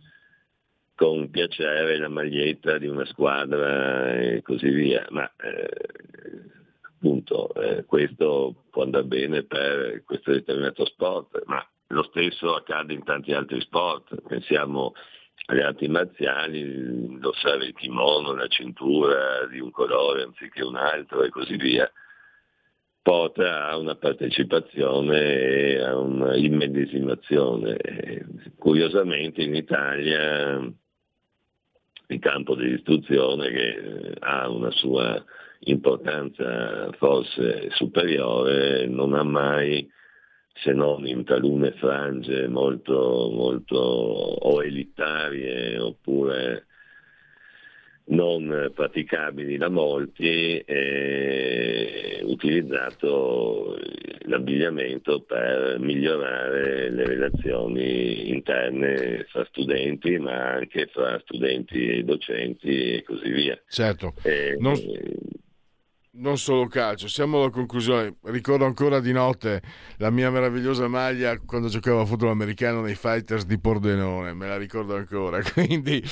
con, 0.95 1.31
piacere 1.31 1.97
la 1.99 2.09
maglietta 2.09 2.79
di 2.79 2.87
una 2.87 3.07
squadra 3.07 4.15
e 4.15 4.43
così 4.43 4.69
via, 4.69 5.07
ma 5.11 5.31
eh, 5.43 5.69
appunto 6.83 7.55
eh, 7.55 7.85
questo 7.85 8.65
può 8.71 8.83
andare 8.83 9.05
bene 9.05 9.43
per 9.45 10.03
questo 10.05 10.33
determinato 10.33 10.85
sport, 10.85 11.43
ma 11.47 11.67
lo 11.89 12.03
stesso 12.05 12.55
accade 12.55 12.93
in 12.93 13.05
tanti 13.05 13.33
altri 13.33 13.61
sport, 13.61 14.21
pensiamo 14.27 14.93
le 15.49 15.63
arti 15.63 15.89
marziali, 15.89 16.61
indossare 16.61 17.67
il 17.67 17.75
kimono, 17.75 18.35
la 18.35 18.49
cintura 18.49 19.47
di 19.47 19.61
un 19.61 19.71
colore 19.71 20.23
anziché 20.23 20.63
un 20.63 20.77
altro 20.77 21.23
e 21.23 21.29
così 21.31 21.57
via, 21.57 21.91
porta 23.03 23.69
a 23.69 23.77
una 23.77 23.95
partecipazione 23.95 25.21
e 25.21 25.81
a 25.81 25.97
un'immedesimazione. 25.97 27.77
Curiosamente 28.59 29.43
in 29.43 29.55
Italia 29.55 30.61
il 32.09 32.19
campo 32.21 32.55
dell'istruzione 32.55 33.51
che 33.51 34.15
ha 34.19 34.49
una 34.49 34.71
sua 34.71 35.25
importanza 35.61 36.91
forse 36.93 37.71
superiore 37.71 38.87
non 38.87 39.15
ha 39.15 39.23
mai 39.23 39.89
se 40.63 40.73
non 40.73 41.07
in 41.07 41.25
talune 41.25 41.73
frange 41.73 42.49
molto, 42.49 43.31
molto 43.33 43.77
o 43.77 44.63
elitarie 44.63 45.79
oppure 45.79 46.67
non 48.09 48.71
praticabili 48.73 49.57
da 49.57 49.69
molti, 49.69 50.59
è 50.59 52.21
utilizzato 52.23 53.77
l'abbigliamento 54.27 55.23
per 55.23 55.79
migliorare 55.81 56.91
le 56.91 57.05
relazioni 57.05 58.31
interne 58.31 59.25
fra 59.29 59.45
studenti, 59.47 60.19
ma 60.19 60.53
anche 60.55 60.87
fra 60.87 61.19
studenti 61.25 61.89
e 61.89 62.05
docenti 62.05 62.95
e 62.95 63.03
così 63.03 63.31
via. 63.31 63.61
Certo. 63.69 64.15
E, 64.23 64.57
non 64.59 64.75
non 66.17 66.39
solo 66.39 66.67
calcio, 66.67 67.09
siamo 67.09 67.41
alla 67.41 67.51
conclusione. 67.51 68.17
Ricordo 68.25 68.65
ancora 68.65 69.01
di 69.01 69.13
notte 69.13 69.63
la 69.97 70.11
mia 70.11 70.31
meravigliosa 70.31 70.89
maglia 70.89 71.39
quando 71.39 71.69
giocavo 71.69 72.01
a 72.01 72.07
football 72.07 72.31
americano 72.31 72.81
nei 72.81 72.95
Fighters 72.95 73.45
di 73.45 73.59
Pordenone, 73.59 74.33
me 74.35 74.47
la 74.47 74.57
ricordo 74.57 74.97
ancora, 74.97 75.43
quindi 75.53 76.03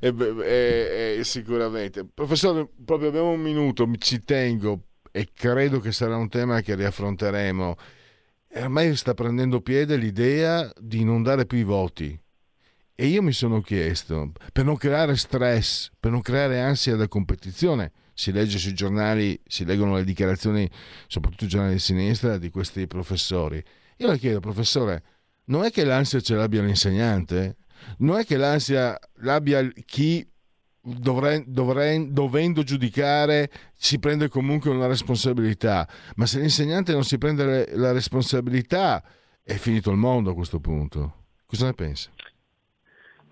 è, 0.00 0.12
è, 0.12 1.16
è 1.18 1.22
sicuramente. 1.22 2.06
Professore, 2.12 2.68
proprio 2.84 3.08
abbiamo 3.08 3.30
un 3.30 3.40
minuto, 3.40 3.88
ci 3.98 4.22
tengo. 4.24 4.80
e 5.10 5.28
credo 5.32 5.80
che 5.80 5.92
sarà 5.92 6.16
un 6.16 6.28
tema 6.28 6.60
che 6.60 6.74
riaffronteremo. 6.74 7.76
Ormai 8.56 8.94
sta 8.96 9.14
prendendo 9.14 9.60
piede 9.60 9.96
l'idea 9.96 10.70
di 10.78 11.04
non 11.04 11.22
dare 11.22 11.44
più 11.44 11.58
i 11.58 11.64
voti. 11.64 12.18
E 12.96 13.06
io 13.06 13.22
mi 13.22 13.32
sono 13.32 13.60
chiesto, 13.60 14.30
per 14.52 14.64
non 14.64 14.76
creare 14.76 15.16
stress, 15.16 15.90
per 15.98 16.12
non 16.12 16.20
creare 16.20 16.60
ansia 16.60 16.94
da 16.94 17.08
competizione, 17.08 17.90
si 18.14 18.32
legge 18.32 18.58
sui 18.58 18.72
giornali, 18.74 19.38
si 19.46 19.64
leggono 19.64 19.96
le 19.96 20.04
dichiarazioni, 20.04 20.68
soprattutto 21.06 21.44
i 21.44 21.48
giornali 21.48 21.74
di 21.74 21.80
sinistra, 21.80 22.38
di 22.38 22.50
questi 22.50 22.86
professori. 22.86 23.62
Io 23.98 24.10
le 24.10 24.18
chiedo, 24.18 24.40
professore, 24.40 25.02
non 25.46 25.64
è 25.64 25.70
che 25.70 25.84
l'ansia 25.84 26.20
ce 26.20 26.34
l'abbia 26.34 26.62
l'insegnante? 26.62 27.56
Non 27.98 28.18
è 28.18 28.24
che 28.24 28.36
l'ansia 28.36 28.98
l'abbia 29.16 29.66
chi 29.84 30.26
dovrei, 30.80 31.44
dovrei, 31.46 32.12
dovendo 32.12 32.62
giudicare 32.62 33.50
si 33.74 33.98
prende 33.98 34.28
comunque 34.28 34.70
una 34.70 34.86
responsabilità, 34.86 35.88
ma 36.16 36.26
se 36.26 36.40
l'insegnante 36.40 36.92
non 36.92 37.04
si 37.04 37.18
prende 37.18 37.74
la 37.74 37.92
responsabilità 37.92 39.02
è 39.42 39.54
finito 39.54 39.90
il 39.90 39.96
mondo 39.96 40.30
a 40.30 40.34
questo 40.34 40.60
punto. 40.60 41.24
Cosa 41.46 41.66
ne 41.66 41.74
pensa? 41.74 42.10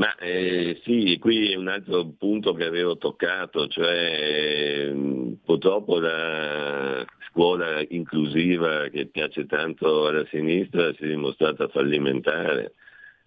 Ma 0.03 0.17
eh, 0.17 0.81
sì, 0.83 1.17
qui 1.21 1.53
è 1.53 1.55
un 1.55 1.69
altro 1.69 2.05
punto 2.19 2.55
che 2.55 2.65
avevo 2.65 2.97
toccato, 2.97 3.69
cioè 3.69 4.89
eh, 4.89 5.37
purtroppo 5.45 6.01
la 6.01 7.07
scuola 7.29 7.81
inclusiva 7.89 8.89
che 8.89 9.07
piace 9.07 9.47
tanto 9.47 10.09
alla 10.09 10.27
sinistra 10.27 10.93
si 10.95 11.05
è 11.05 11.07
dimostrata 11.07 11.69
fallimentare 11.69 12.75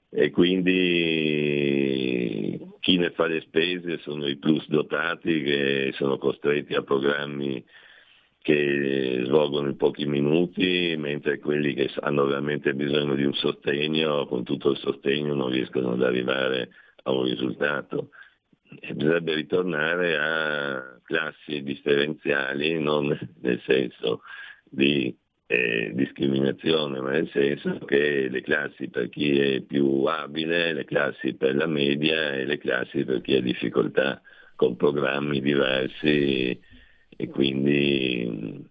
e 0.09 0.31
quindi 0.31 0.69
chi 2.81 2.97
ne 2.97 3.11
fa 3.11 3.27
le 3.27 3.39
spese 3.39 3.99
sono 3.99 4.27
i 4.27 4.35
plus 4.35 4.67
dotati 4.67 5.43
che 5.43 5.93
sono 5.95 6.17
costretti 6.17 6.73
a 6.73 6.81
programmi 6.83 7.63
che 8.45 9.23
svolgono 9.25 9.69
in 9.69 9.75
pochi 9.75 10.05
minuti, 10.05 10.93
mentre 10.99 11.39
quelli 11.39 11.73
che 11.73 11.89
hanno 12.01 12.25
veramente 12.25 12.75
bisogno 12.75 13.15
di 13.15 13.23
un 13.23 13.33
sostegno, 13.33 14.27
con 14.27 14.43
tutto 14.43 14.69
il 14.69 14.77
sostegno 14.77 15.33
non 15.33 15.49
riescono 15.49 15.93
ad 15.93 16.03
arrivare 16.03 16.69
a 17.01 17.11
un 17.11 17.23
risultato. 17.23 18.09
E 18.79 18.93
bisognerebbe 18.93 19.33
ritornare 19.33 20.17
a 20.19 20.99
classi 21.01 21.63
differenziali, 21.63 22.79
non 22.79 23.17
nel 23.41 23.59
senso 23.65 24.21
di 24.63 25.17
eh, 25.47 25.91
discriminazione, 25.95 26.99
ma 26.99 27.09
nel 27.09 27.29
senso 27.31 27.79
che 27.85 28.27
le 28.29 28.41
classi 28.41 28.89
per 28.89 29.09
chi 29.09 29.39
è 29.39 29.61
più 29.61 30.03
abile, 30.03 30.71
le 30.71 30.85
classi 30.85 31.33
per 31.33 31.55
la 31.55 31.65
media 31.65 32.35
e 32.35 32.45
le 32.45 32.59
classi 32.59 33.05
per 33.05 33.21
chi 33.21 33.37
ha 33.37 33.41
difficoltà 33.41 34.21
con 34.55 34.75
programmi 34.75 35.41
diversi 35.41 36.73
e 37.15 37.27
quindi 37.29 38.65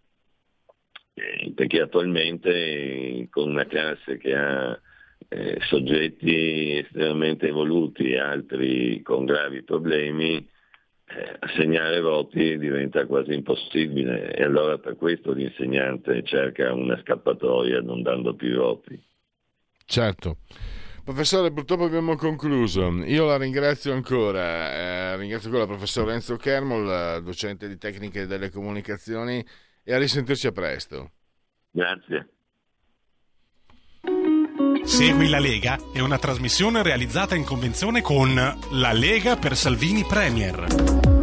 eh, 1.14 1.52
perché 1.54 1.80
attualmente 1.80 3.28
con 3.30 3.50
una 3.50 3.66
classe 3.66 4.18
che 4.18 4.34
ha 4.34 4.78
eh, 5.28 5.58
soggetti 5.62 6.78
estremamente 6.78 7.48
evoluti 7.48 8.10
e 8.12 8.18
altri 8.18 9.02
con 9.02 9.24
gravi 9.24 9.62
problemi, 9.62 10.36
eh, 10.36 11.36
assegnare 11.40 12.00
voti 12.00 12.58
diventa 12.58 13.06
quasi 13.06 13.34
impossibile 13.34 14.34
e 14.34 14.42
allora 14.42 14.78
per 14.78 14.96
questo 14.96 15.32
l'insegnante 15.32 16.22
cerca 16.24 16.72
una 16.72 16.98
scappatoia 17.00 17.80
non 17.80 18.02
dando 18.02 18.34
più 18.34 18.56
voti. 18.56 19.00
Certo. 19.86 20.38
Professore, 21.05 21.52
purtroppo 21.52 21.85
abbiamo 21.85 22.16
concluso. 22.16 22.90
Io 23.05 23.26
la 23.26 23.36
ringrazio 23.36 23.93
ancora. 23.93 24.72
Eh, 24.72 25.16
ringrazio 25.18 25.48
ancora 25.48 25.64
il 25.64 25.70
professor 25.70 26.10
Enzo 26.10 26.36
Kermol, 26.36 27.22
docente 27.22 27.68
di 27.68 27.76
tecniche 27.76 28.26
delle 28.26 28.51
comunicazioni, 28.51 29.44
e 29.82 29.94
a 29.94 29.98
risentirci 29.98 30.47
a 30.47 30.52
presto. 30.52 31.10
Grazie. 31.70 32.28
Segui 34.85 35.28
la 35.28 35.39
Lega 35.39 35.78
è 35.93 36.01
una 36.01 36.18
trasmissione 36.18 36.82
realizzata 36.82 37.35
in 37.35 37.44
convenzione 37.44 38.01
con 38.01 38.35
La 38.35 38.93
Lega 38.93 39.36
per 39.36 39.56
Salvini 39.56 40.05
Premier. 40.05 41.13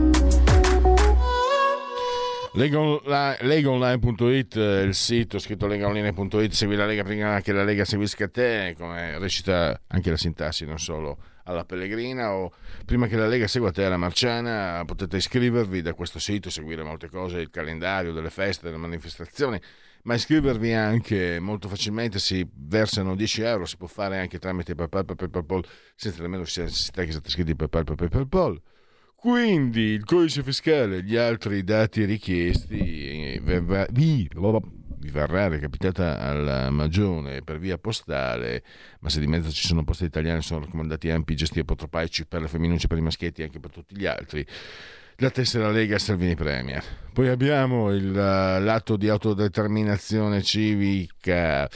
Legaonline.it 2.53 4.57
è 4.57 4.81
il 4.81 4.93
sito 4.93 5.39
scritto 5.39 5.67
legaonline.it 5.67 6.51
segui 6.51 6.75
la 6.75 6.85
Lega 6.85 7.01
prima 7.01 7.39
che 7.39 7.53
la 7.53 7.63
Lega 7.63 7.85
seguisca 7.85 8.27
te 8.27 8.75
come 8.77 9.17
recita 9.19 9.79
anche 9.87 10.09
la 10.09 10.17
sintassi 10.17 10.65
non 10.65 10.77
solo 10.77 11.17
alla 11.45 11.63
Pellegrina 11.63 12.33
o 12.33 12.51
prima 12.83 13.07
che 13.07 13.15
la 13.15 13.27
Lega 13.27 13.47
segua 13.47 13.71
te 13.71 13.85
alla 13.85 13.95
Marciana 13.95 14.83
potete 14.85 15.15
iscrivervi 15.15 15.81
da 15.81 15.93
questo 15.93 16.19
sito 16.19 16.49
seguire 16.49 16.83
molte 16.83 17.07
cose 17.07 17.39
il 17.39 17.49
calendario 17.49 18.11
delle 18.11 18.29
feste 18.29 18.65
delle 18.65 18.75
manifestazioni 18.75 19.57
ma 20.03 20.15
iscrivervi 20.15 20.73
anche 20.73 21.39
molto 21.39 21.69
facilmente 21.69 22.19
si 22.19 22.45
versano 22.53 23.15
10 23.15 23.43
euro 23.43 23.65
si 23.65 23.77
può 23.77 23.87
fare 23.87 24.19
anche 24.19 24.39
tramite 24.39 24.75
PayPal, 24.75 25.05
PayPal 25.05 25.63
senza 25.95 26.21
nemmeno 26.21 26.41
necessità 26.41 27.05
che 27.05 27.11
siate 27.11 27.29
iscritti 27.29 27.55
PayPal, 27.55 27.85
PayPal, 27.85 28.09
PayPal 28.09 28.61
quindi 29.21 29.81
il 29.81 30.03
codice 30.03 30.41
fiscale 30.41 30.97
e 30.97 31.03
gli 31.03 31.15
altri 31.15 31.63
dati 31.63 32.05
richiesti 32.05 33.39
vi, 33.39 34.27
vi 34.97 35.09
verrà 35.11 35.47
recapitata 35.47 36.19
alla 36.19 36.71
Magione 36.71 37.43
per 37.43 37.59
via 37.59 37.77
postale, 37.77 38.63
ma 39.01 39.09
se 39.09 39.19
di 39.19 39.27
mezzo 39.27 39.51
ci 39.51 39.67
sono 39.67 39.83
poste 39.83 40.05
italiane 40.05 40.41
sono 40.41 40.61
raccomandati 40.61 41.11
ampi 41.11 41.35
gesti 41.35 41.59
apotropaici 41.59 42.25
per 42.25 42.41
le 42.41 42.47
femminucce, 42.47 42.87
per 42.87 42.97
i 42.97 43.01
maschietti 43.01 43.41
e 43.41 43.43
anche 43.43 43.59
per 43.59 43.69
tutti 43.69 43.95
gli 43.95 44.07
altri 44.07 44.43
la 45.21 45.29
tessera 45.29 45.69
Lega 45.69 45.99
Salvini 45.99 46.33
Premier. 46.33 46.83
Poi 47.13 47.27
abbiamo 47.27 47.91
il, 47.91 48.09
uh, 48.09 48.63
l'atto 48.63 48.97
di 48.97 49.07
autodeterminazione 49.07 50.41
civica, 50.41 51.69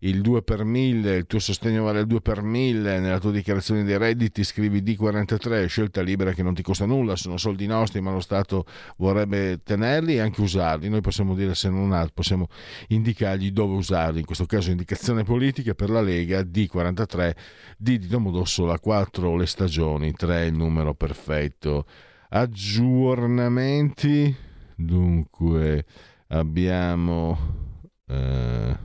il 0.00 0.20
2 0.20 0.42
per 0.42 0.64
1000, 0.64 1.14
il 1.14 1.26
tuo 1.26 1.38
sostegno 1.38 1.84
vale 1.84 2.00
il 2.00 2.06
2 2.06 2.20
per 2.20 2.42
1000, 2.42 2.98
nella 2.98 3.18
tua 3.18 3.30
dichiarazione 3.30 3.84
dei 3.84 3.96
redditi 3.96 4.44
scrivi 4.44 4.82
D43, 4.82 5.66
scelta 5.66 6.02
libera 6.02 6.34
che 6.34 6.42
non 6.42 6.52
ti 6.52 6.60
costa 6.60 6.84
nulla, 6.84 7.16
sono 7.16 7.38
soldi 7.38 7.66
nostri 7.66 8.02
ma 8.02 8.10
lo 8.10 8.20
Stato 8.20 8.66
vorrebbe 8.98 9.60
tenerli 9.62 10.16
e 10.16 10.20
anche 10.20 10.42
usarli. 10.42 10.90
Noi 10.90 11.00
possiamo 11.00 11.34
dire 11.34 11.54
se 11.54 11.70
non 11.70 11.92
altro, 11.92 12.12
possiamo 12.16 12.48
indicargli 12.88 13.50
dove 13.50 13.76
usarli, 13.76 14.18
in 14.18 14.26
questo 14.26 14.44
caso 14.44 14.70
indicazione 14.70 15.22
politica 15.22 15.72
per 15.72 15.88
la 15.88 16.02
Lega 16.02 16.40
D43, 16.40 17.30
D 17.78 17.96
di 17.96 18.06
Domodossola 18.08 18.78
4 18.78 19.36
le 19.36 19.46
stagioni, 19.46 20.12
3 20.12 20.44
il 20.44 20.54
numero 20.54 20.92
perfetto 20.92 21.86
aggiornamenti. 22.30 24.34
Dunque 24.74 25.84
abbiamo 26.28 27.36
eh, 28.06 28.78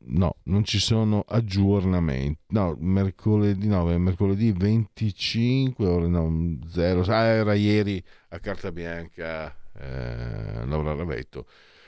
no 0.00 0.36
non 0.44 0.64
ci 0.64 0.78
sono 0.78 1.22
aggiornamenti. 1.26 2.38
No 2.48 2.76
mercoledì 2.78 3.66
no 3.66 3.84
mercoledì 3.98 4.52
25 4.52 5.86
ore 5.86 6.08
no 6.08 6.58
0 6.66 7.02
ah, 7.08 7.24
era 7.24 7.54
ieri 7.54 8.02
a 8.30 8.38
carta 8.38 8.72
bianca 8.72 9.54
eh, 9.74 10.64
Laura 10.66 10.94
Ravetto. 10.94 11.46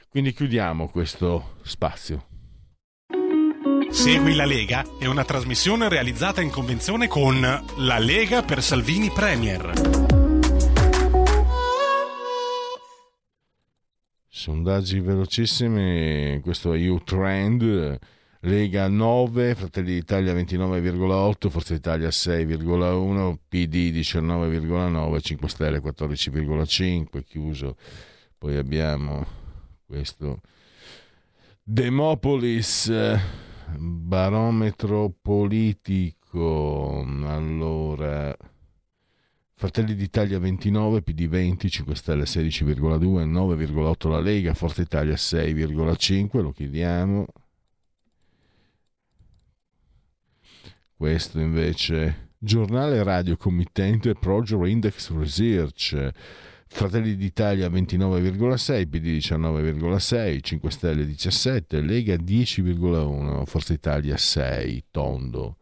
Quindi 0.08 0.32
chiudiamo 0.32 0.88
questo 0.88 1.56
spazio 1.62 2.29
Segui 3.90 4.34
la 4.34 4.44
Lega 4.46 4.84
è 4.98 5.06
una 5.06 5.24
trasmissione 5.24 5.88
realizzata 5.88 6.40
in 6.40 6.50
convenzione 6.50 7.08
con 7.08 7.40
La 7.40 7.98
Lega 7.98 8.42
per 8.42 8.62
Salvini 8.62 9.10
Premier. 9.10 9.72
Sondaggi 14.28 15.00
velocissimi, 15.00 16.40
questo 16.40 16.72
è 16.72 16.88
U-Trend, 16.88 17.98
Lega 18.40 18.88
9, 18.88 19.54
Fratelli 19.54 19.92
d'Italia 19.94 20.32
29,8, 20.34 21.48
Forza 21.50 21.74
Italia 21.74 22.08
6,1, 22.08 23.36
PD 23.48 23.92
19,9, 23.92 25.20
5 25.20 25.48
Stelle 25.48 25.82
14,5, 25.82 27.22
chiuso. 27.24 27.76
Poi 28.38 28.56
abbiamo 28.56 29.26
questo 29.84 30.40
Demopolis 31.62 32.88
barometro 33.78 35.14
politico 35.20 37.04
allora 37.24 38.36
Fratelli 39.60 39.94
d'Italia 39.94 40.38
29, 40.38 41.02
PD 41.02 41.28
20, 41.28 41.68
5 41.68 41.94
Stelle 41.94 42.24
16,2, 42.24 43.30
9,8 43.30 44.08
la 44.08 44.18
Lega, 44.18 44.54
Forza 44.54 44.80
Italia 44.80 45.12
6,5, 45.12 46.40
lo 46.40 46.50
chiediamo. 46.50 47.26
Questo 50.96 51.40
invece, 51.40 52.30
giornale 52.38 53.02
radio 53.02 53.36
committente 53.36 54.14
Project 54.14 54.66
Index 54.66 55.10
Research, 55.12 56.10
Fratelli 56.72 57.16
d'Italia 57.16 57.68
29,6, 57.68 58.88
PD 58.88 59.16
19,6, 59.16 60.38
5 60.40 60.70
Stelle 60.70 61.04
17, 61.04 61.80
Lega 61.82 62.14
10,1, 62.14 63.44
Forza 63.44 63.72
Italia 63.74 64.16
6, 64.16 64.84
tondo. 64.90 65.56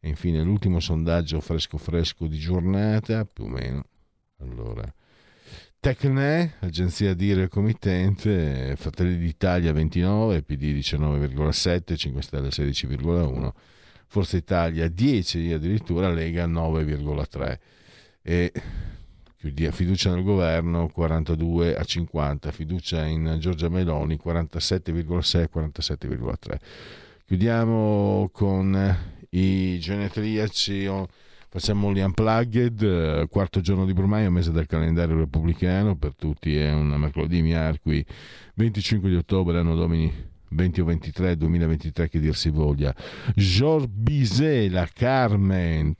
E 0.00 0.08
infine 0.08 0.42
l'ultimo 0.42 0.80
sondaggio 0.80 1.38
fresco 1.40 1.76
fresco 1.76 2.26
di 2.26 2.38
giornata, 2.38 3.24
più 3.24 3.44
o 3.44 3.48
meno. 3.48 3.84
Allora, 4.40 4.92
Tecne, 5.78 6.54
agenzia 6.60 7.14
dire 7.14 7.46
committente, 7.48 8.74
Fratelli 8.76 9.18
d'Italia 9.18 9.70
29, 9.70 10.42
PD 10.42 10.74
19,7, 10.76 11.94
5 11.94 12.22
Stelle 12.22 12.48
16,1, 12.48 13.52
Forza 14.06 14.36
Italia 14.36 14.88
10 14.88 15.52
addirittura, 15.52 16.10
Lega 16.10 16.46
9,3 16.46 17.58
e 18.22 18.52
fiducia 19.70 20.14
nel 20.14 20.22
governo 20.22 20.88
42 20.88 21.76
a 21.76 21.82
50, 21.82 22.50
fiducia 22.50 23.04
in 23.04 23.36
Giorgia 23.38 23.68
Meloni 23.68 24.18
47,6 24.22 25.48
47,3. 25.52 26.58
Chiudiamo 27.26 28.30
con 28.32 28.96
i 29.30 29.78
genetriaci 29.78 30.88
Facciamo 31.54 31.92
gli 31.92 32.00
unplugged, 32.00 32.82
eh, 32.82 33.28
quarto 33.30 33.60
giorno 33.60 33.84
di 33.86 33.92
Brumaio, 33.92 34.28
mese 34.28 34.50
del 34.50 34.66
calendario 34.66 35.16
repubblicano, 35.16 35.94
per 35.94 36.16
tutti 36.16 36.56
è 36.56 36.72
un 36.72 36.88
mercoledì 36.88 37.42
miarqui, 37.42 38.04
25 38.54 39.08
di 39.08 39.14
ottobre, 39.14 39.60
anno 39.60 39.76
domini 39.76 40.12
20 40.54 40.80
o 40.80 40.84
23, 40.84 41.36
2023 41.36 42.08
che 42.08 42.20
dir 42.20 42.36
si 42.36 42.48
voglia. 42.50 42.94
Georges 43.34 43.90
Bizet, 43.90 44.70
la 44.70 44.88
Carmen, 44.92 45.94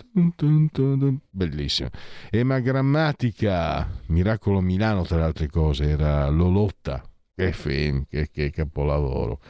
bellissimo. 1.31 1.91
Ema 2.31 2.61
Grammatica, 2.61 3.89
Miracolo 4.07 4.61
Milano 4.61 5.03
tra 5.03 5.19
le 5.19 5.25
altre 5.25 5.49
cose, 5.49 5.89
era 5.89 6.29
Lolotta, 6.29 7.03
che 7.35 7.53
film, 7.53 8.07
che, 8.09 8.29
che 8.31 8.51
capolavoro. 8.51 9.41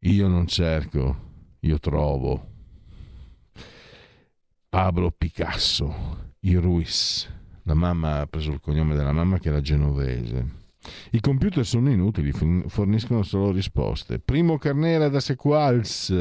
Io 0.00 0.28
non 0.28 0.46
cerco, 0.46 1.16
io 1.60 1.78
trovo. 1.78 2.50
Pablo 4.68 5.10
Picasso, 5.10 6.34
i 6.40 6.54
Ruiz. 6.54 7.30
La 7.64 7.74
mamma 7.74 8.20
ha 8.20 8.26
preso 8.26 8.50
il 8.50 8.60
cognome 8.60 8.96
della 8.96 9.12
mamma 9.12 9.38
che 9.38 9.48
era 9.48 9.60
genovese. 9.60 10.61
I 11.10 11.20
computer 11.20 11.64
sono 11.64 11.90
inutili, 11.90 12.32
forniscono 12.32 13.22
solo 13.22 13.52
risposte. 13.52 14.18
Primo 14.18 14.58
Carnera 14.58 15.08
da 15.08 15.20
Sequals. 15.20 16.12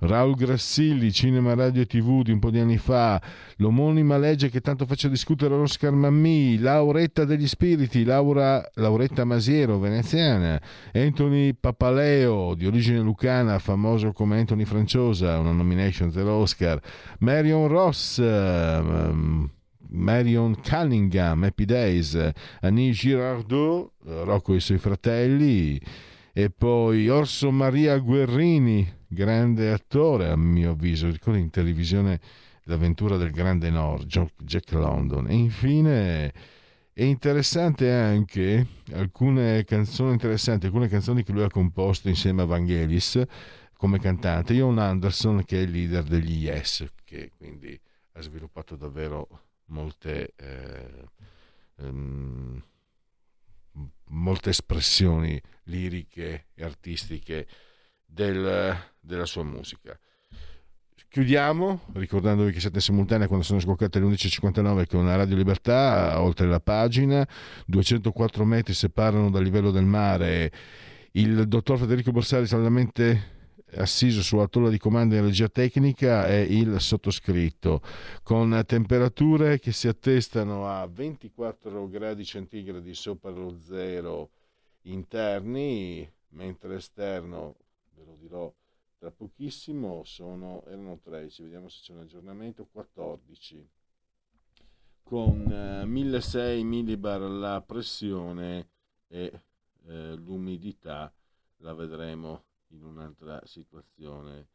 Raul 0.00 0.34
Grassilli, 0.34 1.12
Cinema 1.12 1.54
Radio 1.54 1.82
e 1.82 1.86
TV 1.86 2.22
di 2.22 2.32
un 2.32 2.38
po' 2.38 2.50
di 2.50 2.58
anni 2.58 2.78
fa, 2.78 3.20
l'omonima 3.56 4.18
legge 4.18 4.50
che 4.50 4.60
tanto 4.60 4.86
faccia 4.86 5.08
discutere 5.08 5.54
Oscar 5.54 5.92
Mammì, 5.92 6.58
Lauretta 6.58 7.24
degli 7.24 7.46
Spiriti, 7.46 8.04
Laura, 8.04 8.62
Lauretta 8.74 9.24
Masiero, 9.24 9.78
veneziana, 9.78 10.60
Anthony 10.92 11.54
Papaleo, 11.54 12.54
di 12.54 12.66
origine 12.66 13.00
lucana, 13.00 13.58
famoso 13.58 14.12
come 14.12 14.38
Anthony 14.38 14.64
Franciosa, 14.64 15.38
una 15.38 15.52
nomination 15.52 16.10
dell'Oscar, 16.10 16.80
Marion 17.20 17.68
Ross, 17.68 18.18
um, 18.18 19.48
Marion 19.94 20.60
Cunningham, 20.60 21.44
Happy 21.44 21.64
Days, 21.64 22.30
Annie 22.60 22.92
Girardot, 22.92 23.92
Rocco 24.02 24.52
e 24.52 24.56
i 24.56 24.60
suoi 24.60 24.78
fratelli, 24.78 25.80
e 26.32 26.50
poi 26.50 27.08
Orso 27.08 27.50
Maria 27.50 27.96
Guerrini, 27.98 28.86
grande 29.06 29.70
attore 29.70 30.28
a 30.28 30.36
mio 30.36 30.72
avviso, 30.72 31.08
ricordo 31.08 31.38
in 31.38 31.50
televisione 31.50 32.20
l'avventura 32.64 33.16
del 33.16 33.30
Grande 33.30 33.70
Nord, 33.70 34.06
Jack 34.38 34.72
London. 34.72 35.28
E 35.28 35.34
infine 35.34 36.32
è 36.92 37.02
interessante 37.02 37.90
anche 37.90 38.66
alcune 38.92 39.64
canzoni 39.64 40.12
interessanti, 40.12 40.66
alcune 40.66 40.88
canzoni 40.88 41.22
che 41.22 41.32
lui 41.32 41.42
ha 41.42 41.50
composto 41.50 42.08
insieme 42.08 42.42
a 42.42 42.46
Vangelis 42.46 43.22
come 43.76 44.00
cantante. 44.00 44.54
Ion 44.54 44.78
Anderson 44.78 45.44
che 45.44 45.58
è 45.58 45.62
il 45.62 45.70
leader 45.70 46.02
degli 46.02 46.44
Yes, 46.44 46.84
che 47.04 47.30
quindi 47.36 47.78
ha 48.12 48.20
sviluppato 48.22 48.76
davvero 48.76 49.28
molte... 49.66 50.32
Eh, 50.36 51.08
um, 51.76 52.62
molte 54.08 54.50
espressioni 54.50 55.40
liriche 55.64 56.46
e 56.54 56.64
artistiche 56.64 57.46
del, 58.04 58.76
della 59.00 59.26
sua 59.26 59.42
musica. 59.42 59.98
Chiudiamo 61.08 61.82
ricordandovi 61.94 62.52
che 62.52 62.60
siete 62.60 62.76
in 62.76 62.82
simultanea 62.82 63.28
quando 63.28 63.44
sono 63.44 63.60
scoccate 63.60 64.00
le 64.00 64.06
11.59 64.06 64.86
con 64.88 65.06
la 65.06 65.14
Radio 65.14 65.36
Libertà, 65.36 66.20
oltre 66.20 66.48
la 66.48 66.58
pagina, 66.58 67.26
204 67.66 68.44
metri 68.44 68.74
separano 68.74 69.30
dal 69.30 69.44
livello 69.44 69.70
del 69.70 69.84
mare 69.84 70.52
il 71.12 71.46
dottor 71.46 71.78
Federico 71.78 72.10
Borsari 72.10 72.46
saldamente 72.46 73.33
assiso 73.76 74.22
sulla 74.22 74.46
tolla 74.46 74.68
di 74.68 74.78
comando 74.78 75.14
in 75.14 75.22
regia 75.22 75.48
tecnica 75.48 76.26
è 76.26 76.36
il 76.36 76.80
sottoscritto, 76.80 77.80
con 78.22 78.62
temperature 78.66 79.58
che 79.58 79.72
si 79.72 79.88
attestano 79.88 80.68
a 80.68 80.86
24 80.86 81.88
gradi 81.88 82.24
centigradi 82.24 82.94
sopra 82.94 83.30
lo 83.30 83.56
zero 83.58 84.30
interni, 84.82 86.10
mentre 86.30 86.76
esterno, 86.76 87.56
ve 87.94 88.04
lo 88.04 88.16
dirò 88.20 88.52
tra 88.98 89.10
pochissimo, 89.10 90.02
sono, 90.04 90.64
erano 90.66 90.98
13, 91.02 91.42
vediamo 91.42 91.68
se 91.68 91.80
c'è 91.82 91.92
un 91.92 92.00
aggiornamento, 92.00 92.66
14 92.70 93.68
con 95.04 95.52
eh, 95.52 95.84
1600 95.84 96.64
millibar 96.64 97.20
la 97.20 97.60
pressione 97.60 98.68
e 99.06 99.40
eh, 99.86 100.14
l'umidità 100.14 101.12
la 101.58 101.74
vedremo 101.74 102.44
in 102.74 102.84
un'altra 102.84 103.40
situazione. 103.44 104.48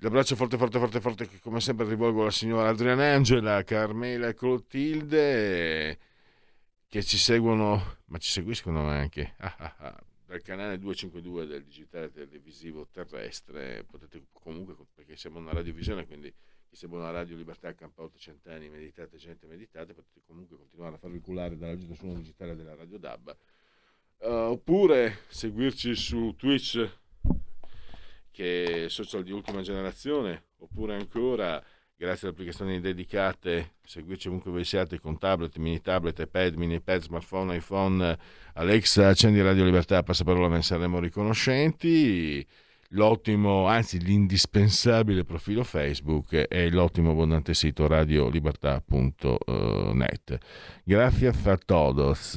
L'abbraccio 0.00 0.36
forte, 0.36 0.56
forte, 0.56 0.78
forte, 0.78 1.00
forte 1.00 1.28
che 1.28 1.40
come 1.40 1.60
sempre 1.60 1.88
rivolgo 1.88 2.22
alla 2.22 2.30
signora 2.30 2.68
Adriana 2.68 3.14
Angela, 3.14 3.64
Carmela 3.64 4.28
e 4.28 4.34
Clotilde 4.34 5.98
che 6.86 7.02
ci 7.02 7.18
seguono, 7.18 7.96
ma 8.06 8.18
ci 8.18 8.30
seguiscono 8.30 8.86
anche 8.86 9.34
ah, 9.38 9.54
ah, 9.58 9.74
ah, 9.78 10.02
dal 10.24 10.40
canale 10.42 10.78
252 10.78 11.46
del 11.46 11.64
digitale 11.64 12.10
televisivo 12.12 12.86
terrestre. 12.90 13.84
Potete 13.84 14.26
comunque, 14.32 14.76
perché 14.94 15.16
siamo 15.16 15.38
una 15.38 15.52
radiovisione, 15.52 16.06
quindi 16.06 16.32
chi 16.68 16.76
segue 16.76 16.98
una 16.98 17.10
radio 17.10 17.36
Libertà 17.36 17.74
Campa 17.74 18.02
800 18.02 18.50
anni, 18.50 18.68
meditate, 18.68 19.16
gente, 19.16 19.46
meditate, 19.46 19.94
potete 19.94 20.20
comunque 20.24 20.56
continuare 20.56 20.94
a 20.94 20.98
farvi 20.98 21.20
culare 21.20 21.56
dalla 21.56 21.76
suono 21.94 22.14
digitale 22.14 22.54
della 22.54 22.74
Radio 22.74 22.98
DAB 22.98 23.36
Uh, 24.20 24.50
oppure 24.50 25.20
seguirci 25.28 25.94
su 25.94 26.34
Twitch, 26.36 26.90
che 28.32 28.84
è 28.84 28.88
social 28.88 29.22
di 29.22 29.30
ultima 29.30 29.62
generazione, 29.62 30.46
oppure 30.58 30.96
ancora, 30.96 31.62
grazie 31.96 32.26
alle 32.26 32.36
applicazioni 32.36 32.80
dedicate, 32.80 33.74
seguirci 33.84 34.26
ovunque 34.26 34.50
voi 34.50 34.64
siate 34.64 34.98
con 34.98 35.18
tablet, 35.18 35.56
mini 35.58 35.80
tablet, 35.80 36.18
iPad, 36.18 36.54
mini 36.54 36.74
iPad, 36.74 37.02
smartphone, 37.02 37.56
iPhone, 37.56 38.18
Alexa, 38.54 39.06
accendi 39.06 39.40
Radio 39.40 39.64
Libertà, 39.64 40.02
passaparola, 40.02 40.48
ne 40.48 40.62
saremo 40.62 40.98
riconoscenti. 40.98 42.44
L'ottimo, 42.92 43.66
anzi 43.66 44.00
l'indispensabile 44.00 45.24
profilo 45.24 45.62
Facebook 45.62 46.46
e 46.48 46.70
l'ottimo 46.70 47.10
abbondante 47.10 47.52
sito 47.54 47.86
radiolibertà.net. 47.86 50.38
Grazie 50.84 51.28
a 51.28 51.58
todos. 51.58 52.36